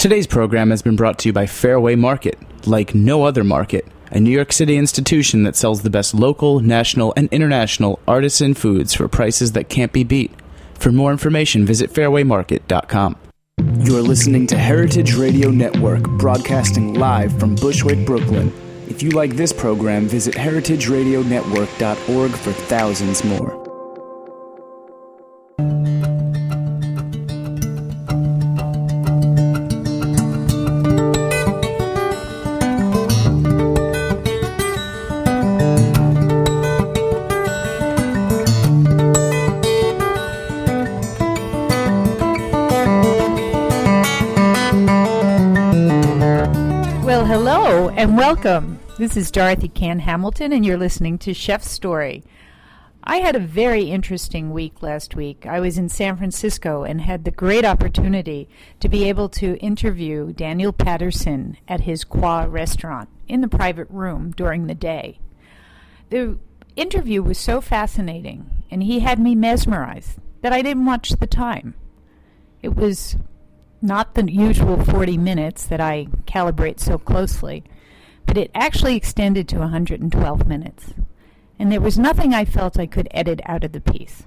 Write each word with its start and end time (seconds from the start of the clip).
Today's 0.00 0.26
program 0.26 0.70
has 0.70 0.80
been 0.80 0.96
brought 0.96 1.18
to 1.18 1.28
you 1.28 1.34
by 1.34 1.44
Fairway 1.44 1.94
Market, 1.94 2.38
like 2.66 2.94
no 2.94 3.24
other 3.24 3.44
market, 3.44 3.86
a 4.10 4.18
New 4.18 4.30
York 4.30 4.50
City 4.50 4.78
institution 4.78 5.42
that 5.42 5.56
sells 5.56 5.82
the 5.82 5.90
best 5.90 6.14
local, 6.14 6.60
national, 6.60 7.12
and 7.18 7.28
international 7.30 8.00
artisan 8.08 8.54
foods 8.54 8.94
for 8.94 9.08
prices 9.08 9.52
that 9.52 9.68
can't 9.68 9.92
be 9.92 10.02
beat. 10.02 10.32
For 10.72 10.90
more 10.90 11.12
information, 11.12 11.66
visit 11.66 11.92
fairwaymarket.com. 11.92 13.16
You're 13.80 14.00
listening 14.00 14.46
to 14.46 14.56
Heritage 14.56 15.16
Radio 15.16 15.50
Network, 15.50 16.04
broadcasting 16.18 16.94
live 16.94 17.38
from 17.38 17.54
Bushwick, 17.56 18.06
Brooklyn. 18.06 18.50
If 18.88 19.02
you 19.02 19.10
like 19.10 19.36
this 19.36 19.52
program, 19.52 20.08
visit 20.08 20.34
heritageradionetwork.org 20.34 22.30
for 22.30 22.52
thousands 22.52 23.22
more. 23.22 23.59
Welcome. 48.42 48.80
This 48.96 49.18
is 49.18 49.30
Dorothy 49.30 49.68
Cann 49.68 49.98
Hamilton, 49.98 50.50
and 50.50 50.64
you're 50.64 50.78
listening 50.78 51.18
to 51.18 51.34
Chef's 51.34 51.70
Story. 51.70 52.24
I 53.04 53.18
had 53.18 53.36
a 53.36 53.38
very 53.38 53.90
interesting 53.90 54.50
week 54.50 54.82
last 54.82 55.14
week. 55.14 55.44
I 55.44 55.60
was 55.60 55.76
in 55.76 55.90
San 55.90 56.16
Francisco 56.16 56.82
and 56.82 57.02
had 57.02 57.24
the 57.24 57.32
great 57.32 57.66
opportunity 57.66 58.48
to 58.80 58.88
be 58.88 59.06
able 59.10 59.28
to 59.28 59.58
interview 59.58 60.32
Daniel 60.32 60.72
Patterson 60.72 61.58
at 61.68 61.82
his 61.82 62.02
Coi 62.02 62.46
restaurant 62.46 63.10
in 63.28 63.42
the 63.42 63.46
private 63.46 63.90
room 63.90 64.30
during 64.30 64.68
the 64.68 64.74
day. 64.74 65.18
The 66.08 66.38
interview 66.76 67.22
was 67.22 67.36
so 67.36 67.60
fascinating, 67.60 68.64
and 68.70 68.82
he 68.82 69.00
had 69.00 69.18
me 69.18 69.34
mesmerized 69.34 70.18
that 70.40 70.54
I 70.54 70.62
didn't 70.62 70.86
watch 70.86 71.10
the 71.10 71.26
time. 71.26 71.74
It 72.62 72.74
was 72.74 73.16
not 73.82 74.14
the 74.14 74.32
usual 74.32 74.82
40 74.82 75.18
minutes 75.18 75.66
that 75.66 75.82
I 75.82 76.06
calibrate 76.26 76.80
so 76.80 76.96
closely, 76.96 77.64
but 78.30 78.38
it 78.38 78.50
actually 78.54 78.94
extended 78.94 79.48
to 79.48 79.58
112 79.58 80.46
minutes. 80.46 80.94
And 81.58 81.72
there 81.72 81.80
was 81.80 81.98
nothing 81.98 82.32
I 82.32 82.44
felt 82.44 82.78
I 82.78 82.86
could 82.86 83.08
edit 83.10 83.40
out 83.44 83.64
of 83.64 83.72
the 83.72 83.80
piece. 83.80 84.22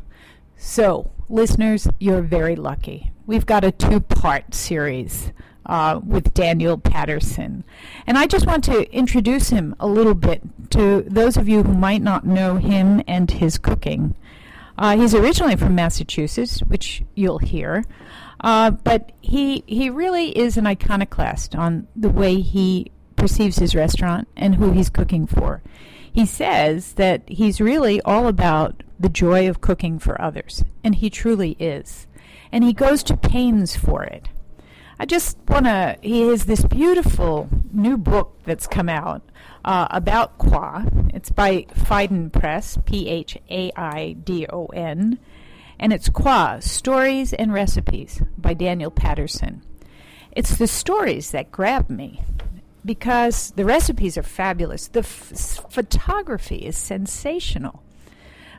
So, 0.57 1.09
listeners, 1.29 1.87
you're 2.01 2.21
very 2.21 2.57
lucky. 2.57 3.13
We've 3.25 3.45
got 3.45 3.63
a 3.63 3.71
two 3.71 4.01
part 4.01 4.53
series 4.53 5.31
uh, 5.65 6.01
with 6.05 6.33
Daniel 6.33 6.77
Patterson. 6.77 7.63
And 8.05 8.17
I 8.17 8.27
just 8.27 8.45
want 8.45 8.65
to 8.65 8.93
introduce 8.93 9.51
him 9.51 9.73
a 9.79 9.87
little 9.87 10.15
bit 10.15 10.41
to 10.71 11.03
those 11.03 11.37
of 11.37 11.47
you 11.47 11.63
who 11.63 11.73
might 11.73 12.01
not 12.01 12.25
know 12.25 12.57
him 12.57 13.01
and 13.07 13.31
his 13.31 13.57
cooking. 13.57 14.15
Uh, 14.77 14.97
he's 14.97 15.15
originally 15.15 15.55
from 15.55 15.75
Massachusetts, 15.75 16.59
which 16.59 17.05
you'll 17.15 17.39
hear. 17.39 17.85
Uh, 18.41 18.71
but 18.71 19.13
he 19.21 19.63
he 19.65 19.89
really 19.89 20.37
is 20.37 20.57
an 20.57 20.67
iconoclast 20.67 21.55
on 21.55 21.87
the 21.95 22.09
way 22.09 22.41
he 22.41 22.91
perceives 23.23 23.57
his 23.59 23.73
restaurant 23.73 24.27
and 24.35 24.55
who 24.55 24.73
he's 24.73 24.89
cooking 24.89 25.25
for. 25.25 25.61
He 26.11 26.25
says 26.25 26.95
that 26.95 27.21
he's 27.25 27.61
really 27.61 28.01
all 28.01 28.27
about 28.27 28.83
the 28.99 29.07
joy 29.07 29.47
of 29.47 29.61
cooking 29.61 29.97
for 29.97 30.21
others, 30.21 30.65
and 30.83 30.95
he 30.95 31.09
truly 31.09 31.51
is. 31.57 32.05
And 32.51 32.65
he 32.65 32.73
goes 32.73 33.01
to 33.03 33.15
pains 33.15 33.77
for 33.77 34.03
it. 34.03 34.27
I 34.99 35.05
just 35.05 35.37
want 35.47 35.67
to. 35.67 35.97
He 36.01 36.27
has 36.27 36.43
this 36.43 36.65
beautiful 36.65 37.47
new 37.71 37.97
book 37.97 38.37
that's 38.43 38.67
come 38.67 38.89
out 38.89 39.21
uh, 39.63 39.87
about 39.89 40.37
Coi. 40.37 40.83
It's 41.13 41.29
by 41.29 41.61
Phaidon 41.73 42.29
Press, 42.29 42.77
P 42.83 43.07
H 43.07 43.37
A 43.49 43.71
I 43.77 44.17
D 44.21 44.45
O 44.51 44.65
N 44.65 45.17
and 45.79 45.93
it's 45.93 46.09
Coi 46.09 46.59
Stories 46.59 47.31
and 47.31 47.53
Recipes 47.53 48.21
by 48.37 48.53
Daniel 48.53 48.91
Patterson. 48.91 49.63
It's 50.33 50.57
the 50.57 50.67
stories 50.67 51.31
that 51.31 51.51
grab 51.51 51.89
me 51.89 52.21
because 52.85 53.51
the 53.51 53.65
recipes 53.65 54.17
are 54.17 54.23
fabulous. 54.23 54.87
The 54.87 54.99
f- 54.99 55.65
photography 55.69 56.57
is 56.57 56.77
sensational, 56.77 57.83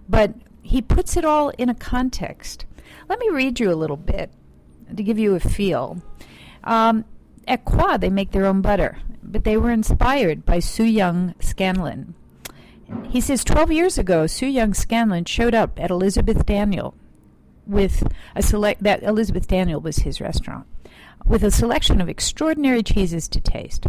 but 0.08 0.34
he 0.62 0.80
puts 0.80 1.16
it 1.16 1.24
all 1.24 1.50
in 1.50 1.68
a 1.68 1.74
context. 1.74 2.64
Let 3.08 3.18
me 3.18 3.28
read 3.30 3.60
you 3.60 3.70
a 3.70 3.74
little 3.74 3.96
bit 3.96 4.30
to 4.94 5.02
give 5.02 5.18
you 5.18 5.34
a 5.34 5.40
feel. 5.40 6.02
Um, 6.62 7.04
at 7.46 7.64
Coi, 7.64 7.98
they 7.98 8.10
make 8.10 8.30
their 8.30 8.46
own 8.46 8.62
butter, 8.62 8.98
but 9.22 9.44
they 9.44 9.56
were 9.56 9.70
inspired 9.70 10.46
by 10.46 10.58
Soyoung 10.58 11.34
Scanlan. 11.42 12.14
He 13.08 13.20
says 13.20 13.44
12 13.44 13.72
years 13.72 13.98
ago, 13.98 14.24
Soyoung 14.24 14.74
Scanlan 14.74 15.24
showed 15.24 15.54
up 15.54 15.78
at 15.80 15.90
Elizabeth 15.90 16.46
Daniel 16.46 16.94
with 17.66 18.06
a 18.34 18.42
select 18.42 18.82
that 18.82 19.02
Elizabeth 19.02 19.48
Daniel 19.48 19.80
was 19.80 19.98
his 19.98 20.20
restaurant 20.20 20.66
with 21.24 21.42
a 21.42 21.50
selection 21.50 22.00
of 22.00 22.08
extraordinary 22.08 22.82
cheeses 22.82 23.28
to 23.28 23.40
taste. 23.40 23.86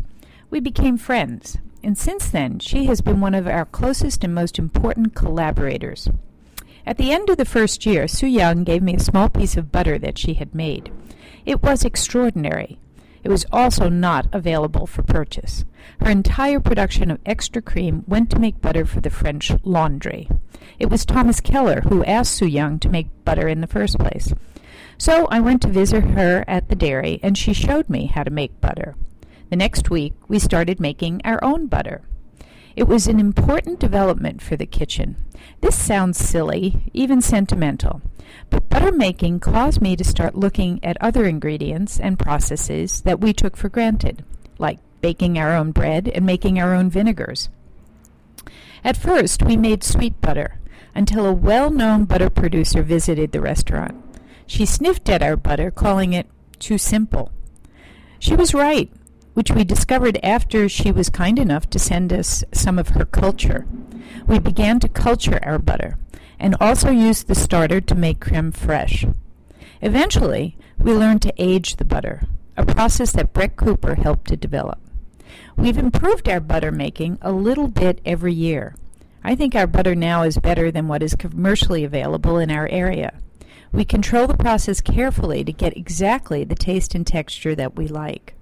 We 0.50 0.60
became 0.60 0.98
friends, 0.98 1.58
and 1.84 1.98
since 1.98 2.30
then 2.30 2.60
she 2.60 2.86
has 2.86 3.02
been 3.02 3.20
one 3.20 3.34
of 3.34 3.48
our 3.48 3.66
closest 3.66 4.24
and 4.24 4.34
most 4.34 4.60
important 4.60 5.16
collaborators. 5.16 6.08
At 6.86 6.98
the 6.98 7.12
end 7.12 7.30
of 7.30 7.38
the 7.38 7.46
first 7.46 7.86
year, 7.86 8.04
Soyoung 8.06 8.64
gave 8.64 8.84
me 8.84 8.96
a 8.96 9.00
small 9.00 9.28
piece 9.28 9.58
of 9.58 9.72
butter 9.72 9.98
that 9.98 10.18
she 10.18 10.36
had 10.36 10.54
made. 10.54 10.92
It 11.46 11.64
was 11.64 11.84
extraordinary. 11.84 12.80
It 13.24 13.30
was 13.30 13.46
also 13.52 13.90
not 13.90 14.28
available 14.32 14.86
for 14.86 15.02
purchase. 15.02 15.66
Her 16.00 16.12
entire 16.12 16.60
production 16.60 17.10
of 17.10 17.20
extra 17.26 17.60
cream 17.60 18.04
went 18.08 18.30
to 18.30 18.40
make 18.40 18.62
butter 18.62 18.86
for 18.86 19.02
the 19.02 19.10
French 19.10 19.52
laundry. 19.64 20.30
It 20.78 20.92
was 20.92 21.06
Thomas 21.06 21.42
Keller 21.42 21.82
who 21.82 22.04
asked 22.04 22.34
Sue 22.36 22.46
Young 22.46 22.78
to 22.80 22.90
make 22.90 23.26
butter 23.26 23.48
in 23.48 23.62
the 23.62 23.68
first 23.68 23.98
place. 23.98 24.32
So 25.00 25.26
I 25.32 25.40
went 25.40 25.64
to 25.64 25.70
visit 25.70 26.04
her 26.04 26.46
at 26.48 26.70
the 26.70 26.76
dairy, 26.76 27.20
and 27.24 27.36
she 27.36 27.52
showed 27.52 27.90
me 27.90 28.06
how 28.06 28.24
to 28.24 28.30
make 28.30 28.62
butter. 28.62 28.96
The 29.50 29.56
next 29.56 29.90
week, 29.90 30.14
we 30.28 30.40
started 30.40 30.80
making 30.80 31.22
our 31.24 31.44
own 31.44 31.68
butter. 31.68 32.02
It 32.76 32.88
was 32.88 33.08
an 33.08 33.20
important 33.20 33.80
development 33.80 34.42
for 34.42 34.56
the 34.56 34.66
kitchen. 34.66 35.18
This 35.62 35.78
sounds 35.78 36.18
silly, 36.18 36.90
even 36.94 37.22
sentimental, 37.22 38.02
but 38.50 38.70
butter 38.70 38.92
making 38.92 39.40
caused 39.40 39.82
me 39.82 39.96
to 39.96 40.04
start 40.04 40.36
looking 40.36 40.84
at 40.84 40.98
other 41.00 41.26
ingredients 41.26 42.00
and 42.00 42.20
processes 42.20 43.02
that 43.02 43.22
we 43.22 43.34
took 43.34 43.56
for 43.56 43.70
granted, 43.70 44.26
like 44.58 44.80
baking 45.00 45.38
our 45.38 45.56
own 45.56 45.72
bread 45.72 46.08
and 46.08 46.26
making 46.26 46.60
our 46.60 46.74
own 46.74 46.90
vinegars. 46.90 47.50
At 48.84 48.98
first, 48.98 49.44
we 49.44 49.56
made 49.56 49.84
sweet 49.84 50.20
butter 50.22 50.60
until 50.96 51.26
a 51.26 51.34
well 51.34 51.70
known 51.70 52.06
butter 52.06 52.30
producer 52.30 52.82
visited 52.82 53.32
the 53.32 53.42
restaurant. 53.42 54.04
She 54.48 54.66
sniffed 54.66 55.08
at 55.08 55.24
our 55.24 55.38
butter, 55.38 55.72
calling 55.72 56.14
it 56.14 56.28
too 56.60 56.78
simple. 56.78 57.32
She 58.20 58.36
was 58.36 58.54
right 58.54 58.92
which 59.36 59.52
we 59.52 59.64
discovered 59.64 60.18
after 60.24 60.68
she 60.68 60.92
was 60.92 61.10
kind 61.10 61.38
enough 61.38 61.70
to 61.70 61.78
send 61.78 62.12
us 62.12 62.44
some 62.54 62.80
of 62.80 62.90
her 62.90 63.06
culture. 63.06 63.68
We 64.26 64.40
began 64.40 64.80
to 64.80 64.90
culture 64.90 65.40
our 65.44 65.60
butter 65.60 65.98
and 66.40 66.56
also 66.60 66.90
used 66.90 67.28
the 67.28 67.36
starter 67.36 67.82
to 67.82 67.96
make 67.96 68.22
creme 68.22 68.54
fraiche. 68.54 69.14
Eventually, 69.82 70.58
we 70.80 70.94
learned 70.94 71.22
to 71.24 71.34
age 71.38 71.76
the 71.76 71.86
butter, 71.86 72.24
a 72.56 72.66
process 72.66 73.12
that 73.12 73.34
Brett 73.34 73.58
Cooper 73.58 73.96
helped 73.96 74.30
to 74.30 74.38
develop. 74.38 74.80
We've 75.58 75.78
improved 75.78 76.30
our 76.30 76.40
butter 76.40 76.72
making 76.72 77.18
a 77.22 77.34
little 77.34 77.68
bit 77.68 78.00
every 78.06 78.34
year. 78.34 78.76
I 79.22 79.36
think 79.36 79.54
our 79.54 79.68
butter 79.68 79.96
now 79.96 80.24
is 80.24 80.38
better 80.38 80.72
than 80.72 80.88
what 80.88 81.04
is 81.04 81.16
commercially 81.16 81.84
available 81.84 82.38
in 82.38 82.52
our 82.52 82.70
area. 82.70 83.20
We 83.74 83.84
control 83.84 84.28
the 84.28 84.38
process 84.38 84.80
carefully 84.80 85.44
to 85.44 85.52
get 85.52 85.76
exactly 85.76 86.46
the 86.46 86.56
taste 86.56 86.96
and 86.96 87.06
texture 87.06 87.56
that 87.56 87.76
we 87.76 87.88
like. 87.88 88.35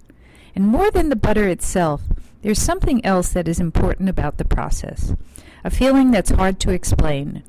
And 0.55 0.67
more 0.67 0.91
than 0.91 1.09
the 1.09 1.15
butter 1.15 1.47
itself, 1.47 2.01
there's 2.41 2.61
something 2.61 3.03
else 3.05 3.29
that 3.29 3.47
is 3.47 3.59
important 3.59 4.09
about 4.09 4.37
the 4.37 4.45
process, 4.45 5.15
a 5.63 5.69
feeling 5.69 6.11
that's 6.11 6.31
hard 6.31 6.59
to 6.61 6.71
explain, 6.71 7.43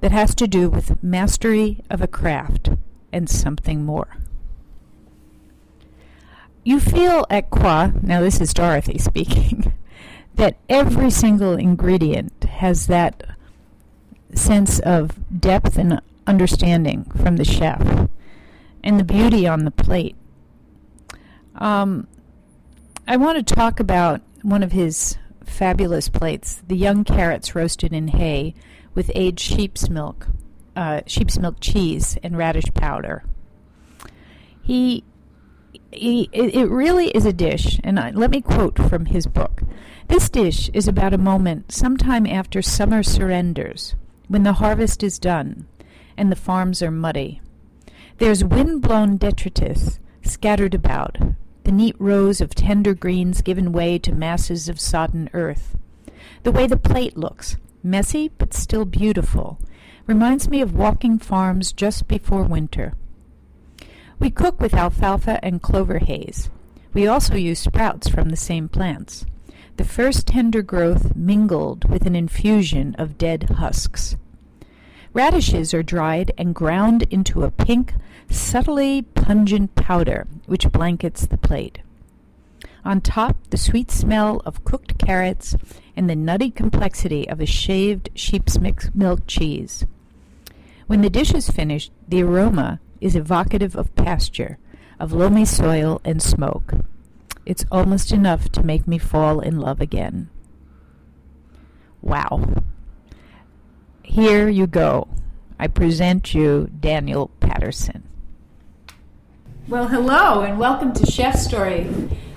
that 0.00 0.12
has 0.12 0.34
to 0.34 0.48
do 0.48 0.68
with 0.68 1.02
mastery 1.02 1.82
of 1.88 2.00
a 2.00 2.06
craft 2.06 2.70
and 3.12 3.28
something 3.28 3.84
more. 3.84 4.16
You 6.64 6.80
feel 6.80 7.26
at 7.30 7.50
Coi, 7.50 7.92
now 8.02 8.20
this 8.20 8.40
is 8.40 8.52
Dorothy 8.52 8.98
speaking, 8.98 9.72
that 10.34 10.56
every 10.68 11.10
single 11.10 11.54
ingredient 11.54 12.44
has 12.44 12.86
that 12.86 13.36
sense 14.34 14.78
of 14.80 15.12
depth 15.40 15.76
and 15.76 16.00
understanding 16.26 17.04
from 17.16 17.36
the 17.36 17.44
chef 17.44 18.08
and 18.82 18.98
the 18.98 19.04
beauty 19.04 19.46
on 19.46 19.64
the 19.64 19.70
plate. 19.70 20.16
Um, 21.56 22.06
I 23.10 23.16
want 23.16 23.44
to 23.44 23.54
talk 23.54 23.80
about 23.80 24.20
one 24.42 24.62
of 24.62 24.70
his 24.70 25.18
fabulous 25.44 26.08
plates, 26.08 26.62
the 26.68 26.76
young 26.76 27.02
carrots 27.02 27.56
roasted 27.56 27.92
in 27.92 28.06
hay 28.06 28.54
with 28.94 29.10
aged 29.16 29.40
sheep's 29.40 29.90
milk, 29.90 30.28
uh, 30.76 31.00
sheep's 31.06 31.36
milk 31.36 31.56
cheese, 31.60 32.16
and 32.22 32.38
radish 32.38 32.72
powder. 32.72 33.24
He 34.62 35.02
he 35.90 36.30
it 36.32 36.70
really 36.70 37.08
is 37.08 37.26
a 37.26 37.32
dish, 37.32 37.80
and 37.82 37.98
I, 37.98 38.12
let 38.12 38.30
me 38.30 38.40
quote 38.40 38.78
from 38.78 39.06
his 39.06 39.26
book. 39.26 39.62
This 40.06 40.30
dish 40.30 40.70
is 40.72 40.86
about 40.86 41.12
a 41.12 41.18
moment 41.18 41.72
sometime 41.72 42.28
after 42.28 42.62
summer 42.62 43.02
surrenders, 43.02 43.96
when 44.28 44.44
the 44.44 44.52
harvest 44.52 45.02
is 45.02 45.18
done 45.18 45.66
and 46.16 46.30
the 46.30 46.36
farms 46.36 46.80
are 46.80 46.92
muddy. 46.92 47.40
There's 48.18 48.44
wind-blown 48.44 49.16
detritus 49.16 49.98
scattered 50.22 50.74
about, 50.74 51.18
the 51.64 51.72
neat 51.72 51.96
rows 51.98 52.40
of 52.40 52.54
tender 52.54 52.94
greens 52.94 53.42
given 53.42 53.72
way 53.72 53.98
to 53.98 54.12
masses 54.12 54.68
of 54.68 54.80
sodden 54.80 55.28
earth. 55.32 55.76
The 56.42 56.52
way 56.52 56.66
the 56.66 56.76
plate 56.76 57.16
looks, 57.16 57.56
messy 57.82 58.28
but 58.38 58.54
still 58.54 58.84
beautiful, 58.84 59.58
reminds 60.06 60.48
me 60.48 60.60
of 60.60 60.74
walking 60.74 61.18
farms 61.18 61.72
just 61.72 62.08
before 62.08 62.42
winter. 62.42 62.94
We 64.18 64.30
cook 64.30 64.60
with 64.60 64.74
alfalfa 64.74 65.42
and 65.42 65.62
clover 65.62 65.98
hays. 65.98 66.50
We 66.92 67.06
also 67.06 67.36
use 67.36 67.58
sprouts 67.58 68.08
from 68.08 68.30
the 68.30 68.36
same 68.36 68.68
plants. 68.68 69.24
The 69.76 69.84
first 69.84 70.26
tender 70.26 70.62
growth 70.62 71.14
mingled 71.16 71.88
with 71.88 72.06
an 72.06 72.16
infusion 72.16 72.94
of 72.98 73.16
dead 73.16 73.44
husks. 73.44 74.16
Radishes 75.12 75.72
are 75.72 75.82
dried 75.82 76.32
and 76.36 76.54
ground 76.54 77.04
into 77.10 77.42
a 77.42 77.50
pink, 77.50 77.94
subtly 78.30 79.02
pungent 79.02 79.74
powder 79.74 80.26
which 80.46 80.70
blankets 80.72 81.26
the 81.26 81.36
plate. 81.36 81.80
On 82.84 83.00
top, 83.00 83.36
the 83.50 83.58
sweet 83.58 83.90
smell 83.90 84.40
of 84.46 84.64
cooked 84.64 84.98
carrots 84.98 85.54
and 85.96 86.08
the 86.08 86.16
nutty 86.16 86.50
complexity 86.50 87.28
of 87.28 87.40
a 87.40 87.46
shaved 87.46 88.08
sheep's 88.14 88.58
milk 88.94 89.20
cheese. 89.26 89.84
When 90.86 91.02
the 91.02 91.10
dish 91.10 91.34
is 91.34 91.50
finished, 91.50 91.92
the 92.08 92.22
aroma 92.22 92.80
is 93.00 93.14
evocative 93.14 93.76
of 93.76 93.94
pasture, 93.96 94.58
of 94.98 95.12
loamy 95.12 95.44
soil 95.44 96.00
and 96.04 96.22
smoke. 96.22 96.72
It's 97.44 97.64
almost 97.70 98.12
enough 98.12 98.50
to 98.52 98.62
make 98.62 98.86
me 98.86 98.98
fall 98.98 99.40
in 99.40 99.60
love 99.60 99.80
again. 99.80 100.28
Wow. 102.02 102.62
Here 104.02 104.48
you 104.48 104.66
go. 104.66 105.08
I 105.58 105.66
present 105.66 106.34
you 106.34 106.70
Daniel 106.80 107.28
Patterson. 107.40 108.09
Well, 109.68 109.86
hello 109.86 110.42
and 110.42 110.58
welcome 110.58 110.92
to 110.94 111.06
Chef 111.06 111.36
Story. 111.36 111.86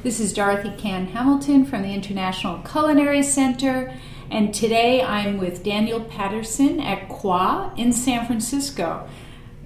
This 0.03 0.19
is 0.19 0.33
Dorothy 0.33 0.71
Cann 0.77 1.07
Hamilton 1.07 1.65
from 1.65 1.81
the 1.81 1.87
International 1.87 2.59
Culinary 2.59 3.23
Center, 3.23 3.91
and 4.29 4.53
today 4.53 5.01
I'm 5.01 5.37
with 5.39 5.63
Daniel 5.63 6.01
Patterson 6.01 6.79
at 6.79 7.09
Coi 7.09 7.71
in 7.75 7.91
San 7.91 8.27
Francisco. 8.27 9.07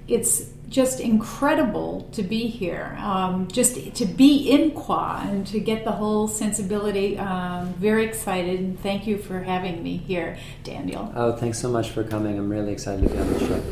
It's 0.06 0.50
just 0.68 1.00
incredible 1.00 2.08
to 2.12 2.22
be 2.22 2.46
here. 2.46 2.96
Um, 3.00 3.48
just 3.48 3.94
to 3.96 4.06
be 4.06 4.50
in 4.50 4.70
Coi 4.70 5.26
and 5.28 5.46
to 5.48 5.60
get 5.60 5.84
the 5.84 5.92
whole 5.92 6.28
sensibility. 6.28 7.18
Um, 7.18 7.74
very 7.74 8.06
excited, 8.06 8.60
and 8.60 8.80
thank 8.80 9.06
you 9.06 9.18
for 9.18 9.40
having 9.40 9.82
me 9.82 9.98
here, 9.98 10.38
Daniel. 10.64 11.12
Oh, 11.14 11.32
thanks 11.36 11.58
so 11.58 11.68
much 11.68 11.90
for 11.90 12.02
coming. 12.04 12.38
I'm 12.38 12.48
really 12.48 12.72
excited 12.72 13.08
to 13.08 13.14
be 13.14 13.18
on 13.20 13.32
the 13.32 13.38
show. 13.40 13.62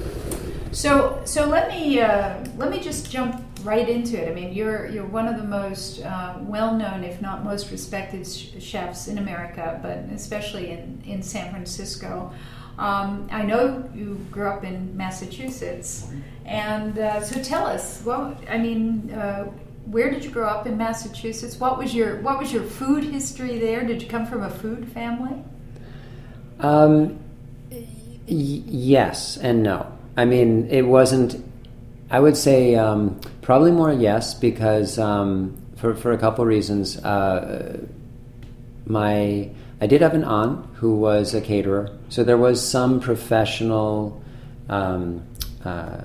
So, 0.73 1.23
so 1.25 1.47
let 1.47 1.69
me 1.71 2.01
uh, 2.01 2.45
let 2.59 2.71
me 2.71 2.81
just 2.81 3.11
jump 3.11 3.43
right 3.67 3.89
into 3.89 4.17
it. 4.23 4.31
I 4.31 4.35
mean, 4.35 4.53
you're 4.53 4.87
you're 4.87 5.05
one 5.05 5.27
of 5.27 5.37
the 5.37 5.45
most 5.45 6.01
uh, 6.03 6.37
well-known, 6.41 7.05
if 7.05 7.21
not 7.21 7.45
most 7.45 7.71
respected, 7.71 8.27
sh- 8.27 8.51
chefs 8.61 9.09
in 9.09 9.19
America, 9.19 9.79
but 9.83 9.99
especially 10.15 10.71
in 10.71 11.03
in 11.05 11.23
San 11.23 11.51
Francisco. 11.51 12.33
Um, 12.79 13.27
I 13.31 13.43
know 13.43 13.89
you 13.95 14.21
grew 14.31 14.49
up 14.49 14.63
in 14.65 14.97
Massachusetts, 14.97 16.07
and 16.45 16.99
uh, 16.99 17.23
so 17.23 17.43
tell 17.43 17.67
us. 17.67 18.03
Well, 18.05 18.37
I 18.49 18.59
mean, 18.59 19.11
uh, 19.11 19.45
where 19.87 20.11
did 20.11 20.25
you 20.25 20.31
grow 20.31 20.47
up 20.47 20.67
in 20.67 20.77
Massachusetts? 20.77 21.59
What 21.59 21.79
was 21.79 21.95
your 21.95 22.21
What 22.23 22.39
was 22.39 22.53
your 22.53 22.63
food 22.63 23.05
history 23.05 23.59
there? 23.59 23.85
Did 23.85 24.03
you 24.03 24.09
come 24.09 24.27
from 24.27 24.43
a 24.43 24.51
food 24.51 24.89
family? 24.93 25.43
Um, 26.61 27.19
y- 27.71 27.85
yes 28.29 29.37
and 29.37 29.63
no. 29.63 29.87
I 30.17 30.25
mean, 30.25 30.69
it 30.71 30.83
wasn't. 30.83 31.45
I 32.11 32.21
would 32.21 32.37
say 32.37 32.75
um, 32.77 33.21
probably 33.47 33.71
more 33.71 33.93
yes 33.93 34.35
because 34.35 34.99
um, 34.99 35.57
for 35.77 35.95
for 35.95 36.11
a 36.11 36.19
couple 36.19 36.45
reasons. 36.45 36.99
Uh, 36.99 37.79
my 38.87 39.49
I 39.81 39.87
did 39.87 40.01
have 40.01 40.15
an 40.15 40.25
aunt 40.25 40.67
who 40.75 40.97
was 40.97 41.33
a 41.33 41.41
caterer, 41.41 41.97
so 42.09 42.25
there 42.25 42.37
was 42.37 42.67
some 42.67 42.99
professional 42.99 44.21
um, 44.69 45.23
uh, 45.65 45.69
uh, 45.69 46.03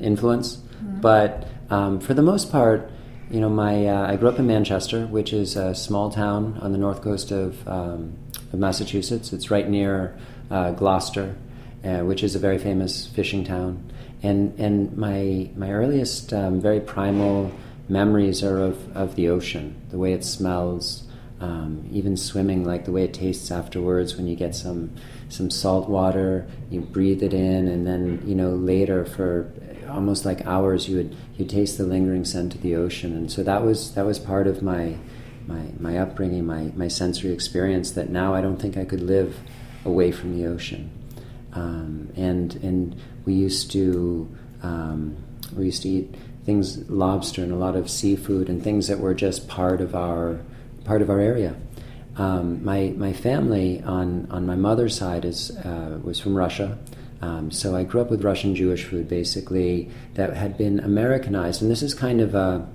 influence. 0.00 0.56
Mm-hmm. 0.56 1.00
But 1.00 1.46
um, 1.70 2.00
for 2.00 2.14
the 2.14 2.22
most 2.22 2.50
part, 2.50 2.90
you 3.30 3.40
know, 3.40 3.50
my 3.50 3.86
uh, 3.86 4.12
I 4.12 4.16
grew 4.16 4.28
up 4.28 4.40
in 4.40 4.46
Manchester, 4.48 5.06
which 5.06 5.32
is 5.32 5.54
a 5.54 5.76
small 5.76 6.10
town 6.10 6.58
on 6.60 6.72
the 6.72 6.78
north 6.78 7.02
coast 7.02 7.30
of, 7.30 7.66
um, 7.68 8.18
of 8.52 8.58
Massachusetts. 8.58 9.32
It's 9.32 9.48
right 9.48 9.68
near 9.68 10.18
uh, 10.50 10.72
Gloucester, 10.72 11.36
uh, 11.84 12.00
which 12.00 12.22
is 12.22 12.34
a 12.34 12.38
very 12.38 12.58
famous 12.58 13.06
fishing 13.06 13.44
town. 13.44 13.92
And 14.22 14.58
and 14.58 14.96
my 14.96 15.50
my 15.56 15.70
earliest 15.70 16.32
um, 16.32 16.60
very 16.60 16.80
primal 16.80 17.52
memories 17.88 18.42
are 18.42 18.58
of, 18.60 18.96
of 18.96 19.14
the 19.14 19.28
ocean, 19.28 19.74
the 19.90 19.98
way 19.98 20.12
it 20.12 20.24
smells, 20.24 21.04
um, 21.40 21.88
even 21.92 22.16
swimming, 22.16 22.64
like 22.64 22.84
the 22.84 22.92
way 22.92 23.04
it 23.04 23.14
tastes 23.14 23.50
afterwards 23.50 24.16
when 24.16 24.26
you 24.26 24.36
get 24.36 24.54
some 24.54 24.94
some 25.28 25.50
salt 25.50 25.88
water, 25.88 26.46
you 26.70 26.80
breathe 26.80 27.22
it 27.22 27.32
in, 27.32 27.68
and 27.68 27.86
then 27.86 28.22
you 28.26 28.34
know 28.34 28.50
later 28.50 29.04
for 29.04 29.52
almost 29.88 30.24
like 30.24 30.44
hours 30.46 30.88
you 30.88 30.96
would 30.96 31.16
you 31.36 31.44
taste 31.44 31.78
the 31.78 31.84
lingering 31.84 32.24
scent 32.24 32.54
of 32.54 32.62
the 32.62 32.74
ocean, 32.74 33.14
and 33.14 33.30
so 33.30 33.42
that 33.42 33.64
was 33.64 33.94
that 33.94 34.04
was 34.04 34.18
part 34.18 34.46
of 34.46 34.62
my 34.62 34.96
my 35.46 35.62
my 35.78 35.96
upbringing, 35.96 36.44
my 36.44 36.72
my 36.74 36.88
sensory 36.88 37.32
experience. 37.32 37.92
That 37.92 38.10
now 38.10 38.34
I 38.34 38.40
don't 38.40 38.60
think 38.60 38.76
I 38.76 38.84
could 38.84 39.02
live 39.02 39.36
away 39.84 40.10
from 40.10 40.36
the 40.36 40.46
ocean, 40.46 40.90
um, 41.54 42.10
and 42.16 42.54
and 42.56 43.00
we 43.24 43.34
used 43.34 43.70
to 43.72 44.28
um, 44.62 45.16
we 45.56 45.66
used 45.66 45.82
to 45.82 45.88
eat 45.88 46.14
things 46.44 46.88
lobster 46.88 47.42
and 47.42 47.52
a 47.52 47.56
lot 47.56 47.76
of 47.76 47.90
seafood 47.90 48.48
and 48.48 48.62
things 48.62 48.88
that 48.88 48.98
were 48.98 49.14
just 49.14 49.48
part 49.48 49.80
of 49.80 49.94
our 49.94 50.40
part 50.84 51.02
of 51.02 51.10
our 51.10 51.20
area. 51.20 51.54
Um, 52.16 52.64
my 52.64 52.92
my 52.96 53.12
family 53.12 53.82
on 53.82 54.26
on 54.30 54.46
my 54.46 54.56
mother's 54.56 54.96
side 54.96 55.24
is 55.24 55.50
uh, 55.58 55.98
was 56.02 56.18
from 56.18 56.34
Russia, 56.34 56.78
um, 57.20 57.50
so 57.50 57.76
I 57.76 57.84
grew 57.84 58.00
up 58.00 58.10
with 58.10 58.24
Russian 58.24 58.54
Jewish 58.54 58.84
food 58.84 59.08
basically 59.08 59.90
that 60.14 60.34
had 60.36 60.56
been 60.56 60.80
Americanized, 60.80 61.62
and 61.62 61.70
this 61.70 61.82
is 61.82 61.94
kind 61.94 62.20
of 62.20 62.34
a 62.34 62.68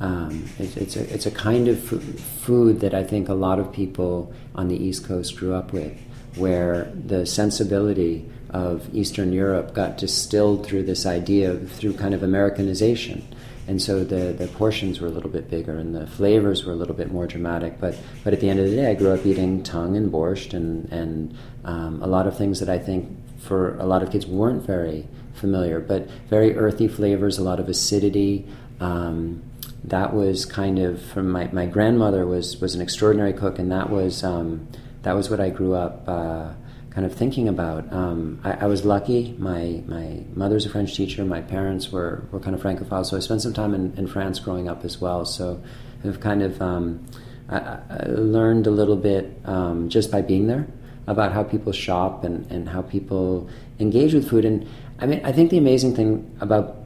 um, 0.00 0.48
it, 0.58 0.76
it's 0.76 0.96
a 0.96 1.14
it's 1.14 1.26
a 1.26 1.30
kind 1.30 1.68
of 1.68 1.80
food 1.80 2.80
that 2.80 2.92
I 2.92 3.04
think 3.04 3.28
a 3.28 3.34
lot 3.34 3.60
of 3.60 3.72
people 3.72 4.32
on 4.54 4.68
the 4.68 4.76
East 4.76 5.06
Coast 5.06 5.36
grew 5.36 5.54
up 5.54 5.72
with, 5.72 5.96
where 6.36 6.92
the 6.94 7.26
sensibility 7.26 8.28
of 8.50 8.94
Eastern 8.94 9.32
Europe 9.32 9.74
got 9.74 9.98
distilled 9.98 10.66
through 10.66 10.82
this 10.82 11.06
idea 11.06 11.56
through 11.56 11.94
kind 11.94 12.14
of 12.14 12.22
Americanization 12.22 13.26
and 13.68 13.80
so 13.80 14.02
the, 14.02 14.32
the 14.32 14.48
portions 14.48 15.00
were 15.00 15.06
a 15.06 15.10
little 15.10 15.30
bit 15.30 15.48
bigger 15.48 15.76
and 15.76 15.94
the 15.94 16.06
flavors 16.06 16.64
were 16.64 16.72
a 16.72 16.76
little 16.76 16.94
bit 16.94 17.12
more 17.12 17.26
dramatic. 17.26 17.78
But 17.78 17.96
but 18.24 18.32
at 18.32 18.40
the 18.40 18.50
end 18.50 18.58
of 18.58 18.68
the 18.68 18.76
day, 18.76 18.90
I 18.90 18.94
grew 18.94 19.12
up 19.12 19.24
eating 19.24 19.62
tongue 19.62 19.96
and 19.96 20.10
borscht 20.10 20.52
and 20.52 20.90
and 20.90 21.36
um, 21.64 22.02
a 22.02 22.06
lot 22.06 22.26
of 22.26 22.36
things 22.36 22.58
that 22.60 22.68
I 22.68 22.78
think 22.78 23.08
for 23.38 23.76
a 23.78 23.86
lot 23.86 24.02
of 24.02 24.10
kids 24.10 24.26
weren't 24.26 24.66
very 24.66 25.06
familiar, 25.34 25.80
but 25.80 26.08
very 26.28 26.56
earthy 26.56 26.88
flavors, 26.88 27.38
a 27.38 27.42
lot 27.42 27.60
of 27.60 27.68
acidity. 27.68 28.46
Um, 28.80 29.42
that 29.84 30.14
was 30.14 30.44
kind 30.44 30.78
of 30.78 31.02
from 31.02 31.30
my, 31.30 31.48
my 31.52 31.66
grandmother 31.66 32.26
was 32.26 32.60
was 32.60 32.74
an 32.74 32.80
extraordinary 32.80 33.32
cook, 33.32 33.60
and 33.60 33.70
that 33.70 33.90
was 33.90 34.24
um, 34.24 34.66
that 35.02 35.14
was 35.14 35.30
what 35.30 35.40
I 35.40 35.50
grew 35.50 35.74
up. 35.74 36.04
Uh, 36.06 36.52
kind 36.90 37.06
of 37.06 37.14
thinking 37.14 37.48
about. 37.48 37.90
Um, 37.92 38.40
I, 38.44 38.52
I, 38.52 38.66
was 38.66 38.84
lucky. 38.84 39.34
My 39.38 39.82
my 39.86 40.22
mother's 40.34 40.66
a 40.66 40.68
French 40.68 40.94
teacher. 40.94 41.24
My 41.24 41.40
parents 41.40 41.90
were, 41.90 42.24
were 42.30 42.40
kind 42.40 42.54
of 42.54 42.62
francophiles, 42.62 43.06
so 43.06 43.16
I 43.16 43.20
spent 43.20 43.40
some 43.40 43.54
time 43.54 43.74
in, 43.74 43.94
in 43.96 44.06
France 44.06 44.38
growing 44.40 44.68
up 44.68 44.84
as 44.84 45.00
well. 45.00 45.24
So 45.24 45.62
I've 46.04 46.20
kind 46.20 46.42
of 46.42 46.60
um, 46.60 47.06
I, 47.48 47.78
I 47.88 48.04
learned 48.06 48.66
a 48.66 48.70
little 48.70 48.96
bit 48.96 49.40
um, 49.44 49.88
just 49.88 50.10
by 50.10 50.20
being 50.20 50.46
there 50.46 50.66
about 51.06 51.32
how 51.32 51.42
people 51.42 51.72
shop 51.72 52.24
and, 52.24 52.50
and 52.50 52.68
how 52.68 52.82
people 52.82 53.48
engage 53.80 54.14
with 54.14 54.28
food. 54.28 54.44
And 54.44 54.68
I 54.98 55.06
mean, 55.06 55.20
I 55.24 55.32
think 55.32 55.50
the 55.50 55.58
amazing 55.58 55.96
thing 55.96 56.36
about 56.40 56.76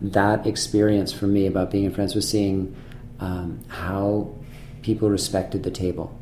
that 0.00 0.46
experience 0.46 1.12
for 1.12 1.26
me 1.26 1.46
about 1.46 1.70
being 1.70 1.84
in 1.84 1.92
France 1.92 2.14
was 2.14 2.28
seeing 2.28 2.76
um, 3.20 3.60
how 3.68 4.34
people 4.82 5.08
respected 5.08 5.62
the 5.62 5.70
table 5.70 6.16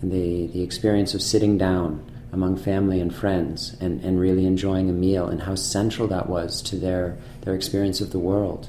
and 0.00 0.12
the, 0.12 0.46
the 0.48 0.62
experience 0.62 1.14
of 1.14 1.22
sitting 1.22 1.58
down 1.58 2.04
among 2.32 2.56
family 2.56 3.00
and 3.00 3.14
friends 3.14 3.76
and, 3.80 4.04
and 4.04 4.20
really 4.20 4.46
enjoying 4.46 4.90
a 4.90 4.92
meal 4.92 5.26
and 5.26 5.42
how 5.42 5.54
central 5.54 6.06
that 6.08 6.28
was 6.28 6.60
to 6.62 6.76
their, 6.76 7.16
their 7.42 7.54
experience 7.54 8.00
of 8.00 8.12
the 8.12 8.18
world. 8.18 8.68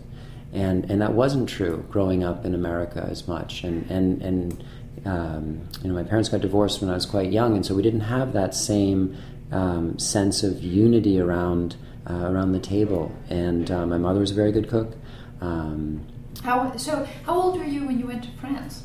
And, 0.54 0.90
and 0.90 1.02
that 1.02 1.14
wasn't 1.14 1.50
true 1.50 1.86
growing 1.90 2.24
up 2.24 2.46
in 2.46 2.56
America 2.56 3.06
as 3.10 3.28
much. 3.28 3.64
And, 3.64 3.90
and, 3.92 4.22
and 4.22 4.64
um, 5.06 5.68
you 5.84 5.90
know, 5.90 5.96
my 5.96 6.04
parents 6.04 6.30
got 6.30 6.42
divorced 6.42 6.82
when 6.82 6.90
I 6.90 6.94
was 6.94 7.06
quite 7.06 7.32
young, 7.32 7.56
and 7.56 7.66
so 7.66 7.76
we 7.76 7.84
didn't 7.84 8.02
have 8.02 8.34
that 8.34 8.56
same 8.56 9.18
um, 9.52 10.00
sense 10.00 10.44
of 10.44 10.64
unity 10.64 11.20
around, 11.20 11.76
uh, 12.10 12.32
around 12.32 12.54
the 12.54 12.60
table. 12.60 13.12
And 13.30 13.70
uh, 13.70 13.86
my 13.86 13.98
mother 13.98 14.20
was 14.20 14.32
a 14.32 14.36
very 14.36 14.52
good 14.52 14.70
cook. 14.70 14.96
Um, 15.42 16.08
How 16.44 16.76
so? 16.78 17.08
How 17.26 17.40
old 17.40 17.60
were 17.60 17.66
you 17.66 17.86
when 17.86 18.00
you 18.00 18.08
went 18.08 18.24
to 18.24 18.32
France? 18.40 18.84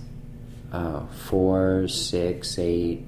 Uh, 0.73 1.07
four, 1.07 1.87
six, 1.87 2.59
eight, 2.59 3.05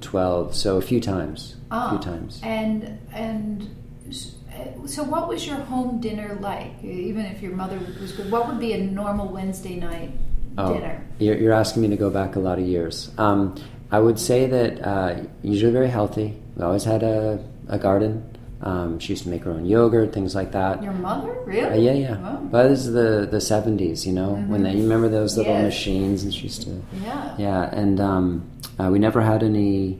twelve. 0.00 0.54
So 0.54 0.76
a 0.76 0.82
few 0.82 1.00
times. 1.00 1.56
Ah, 1.70 1.86
a 1.86 1.90
few 1.90 1.98
times. 1.98 2.40
And 2.42 2.98
and 3.12 3.74
uh, 4.06 4.86
so, 4.86 5.02
what 5.02 5.28
was 5.28 5.46
your 5.46 5.56
home 5.56 6.00
dinner 6.00 6.38
like? 6.40 6.82
Even 6.84 7.24
if 7.26 7.42
your 7.42 7.52
mother 7.52 7.78
was 8.00 8.12
good, 8.12 8.30
what 8.30 8.46
would 8.48 8.60
be 8.60 8.72
a 8.72 8.78
normal 8.78 9.28
Wednesday 9.28 9.76
night 9.76 10.10
dinner? 10.56 11.02
Oh, 11.04 11.14
You're, 11.18 11.36
you're 11.36 11.52
asking 11.52 11.82
me 11.82 11.88
to 11.88 11.96
go 11.96 12.10
back 12.10 12.36
a 12.36 12.40
lot 12.40 12.58
of 12.58 12.66
years. 12.66 13.10
Um, 13.18 13.54
I 13.90 14.00
would 14.00 14.18
say 14.18 14.46
that 14.46 14.86
uh, 14.86 15.22
usually 15.42 15.72
very 15.72 15.88
healthy. 15.88 16.36
We 16.56 16.64
always 16.64 16.84
had 16.84 17.02
a, 17.02 17.44
a 17.68 17.78
garden. 17.78 18.35
Um, 18.62 18.98
she 18.98 19.12
used 19.12 19.24
to 19.24 19.28
make 19.28 19.44
her 19.44 19.50
own 19.50 19.66
yogurt, 19.66 20.12
things 20.14 20.34
like 20.34 20.52
that. 20.52 20.82
Your 20.82 20.92
mother, 20.94 21.30
Uh, 21.30 21.44
really? 21.44 21.84
yeah, 21.84 21.92
yeah. 21.92 22.16
Oh. 22.24 22.46
But 22.50 22.68
this 22.68 22.86
is 22.86 22.92
the 22.94 23.28
the 23.30 23.40
seventies, 23.40 24.06
you 24.06 24.12
know, 24.14 24.30
when 24.48 24.62
they, 24.62 24.72
you 24.72 24.82
remember 24.82 25.08
those 25.10 25.36
little 25.36 25.52
Yes. 25.52 25.64
machines, 25.64 26.24
and 26.24 26.32
she 26.32 26.44
used 26.44 26.62
to, 26.62 26.70
Yeah. 27.04 27.34
yeah. 27.36 27.68
And 27.74 28.00
um, 28.00 28.42
uh, 28.80 28.88
we 28.90 28.98
never 28.98 29.20
had 29.20 29.42
any 29.42 29.98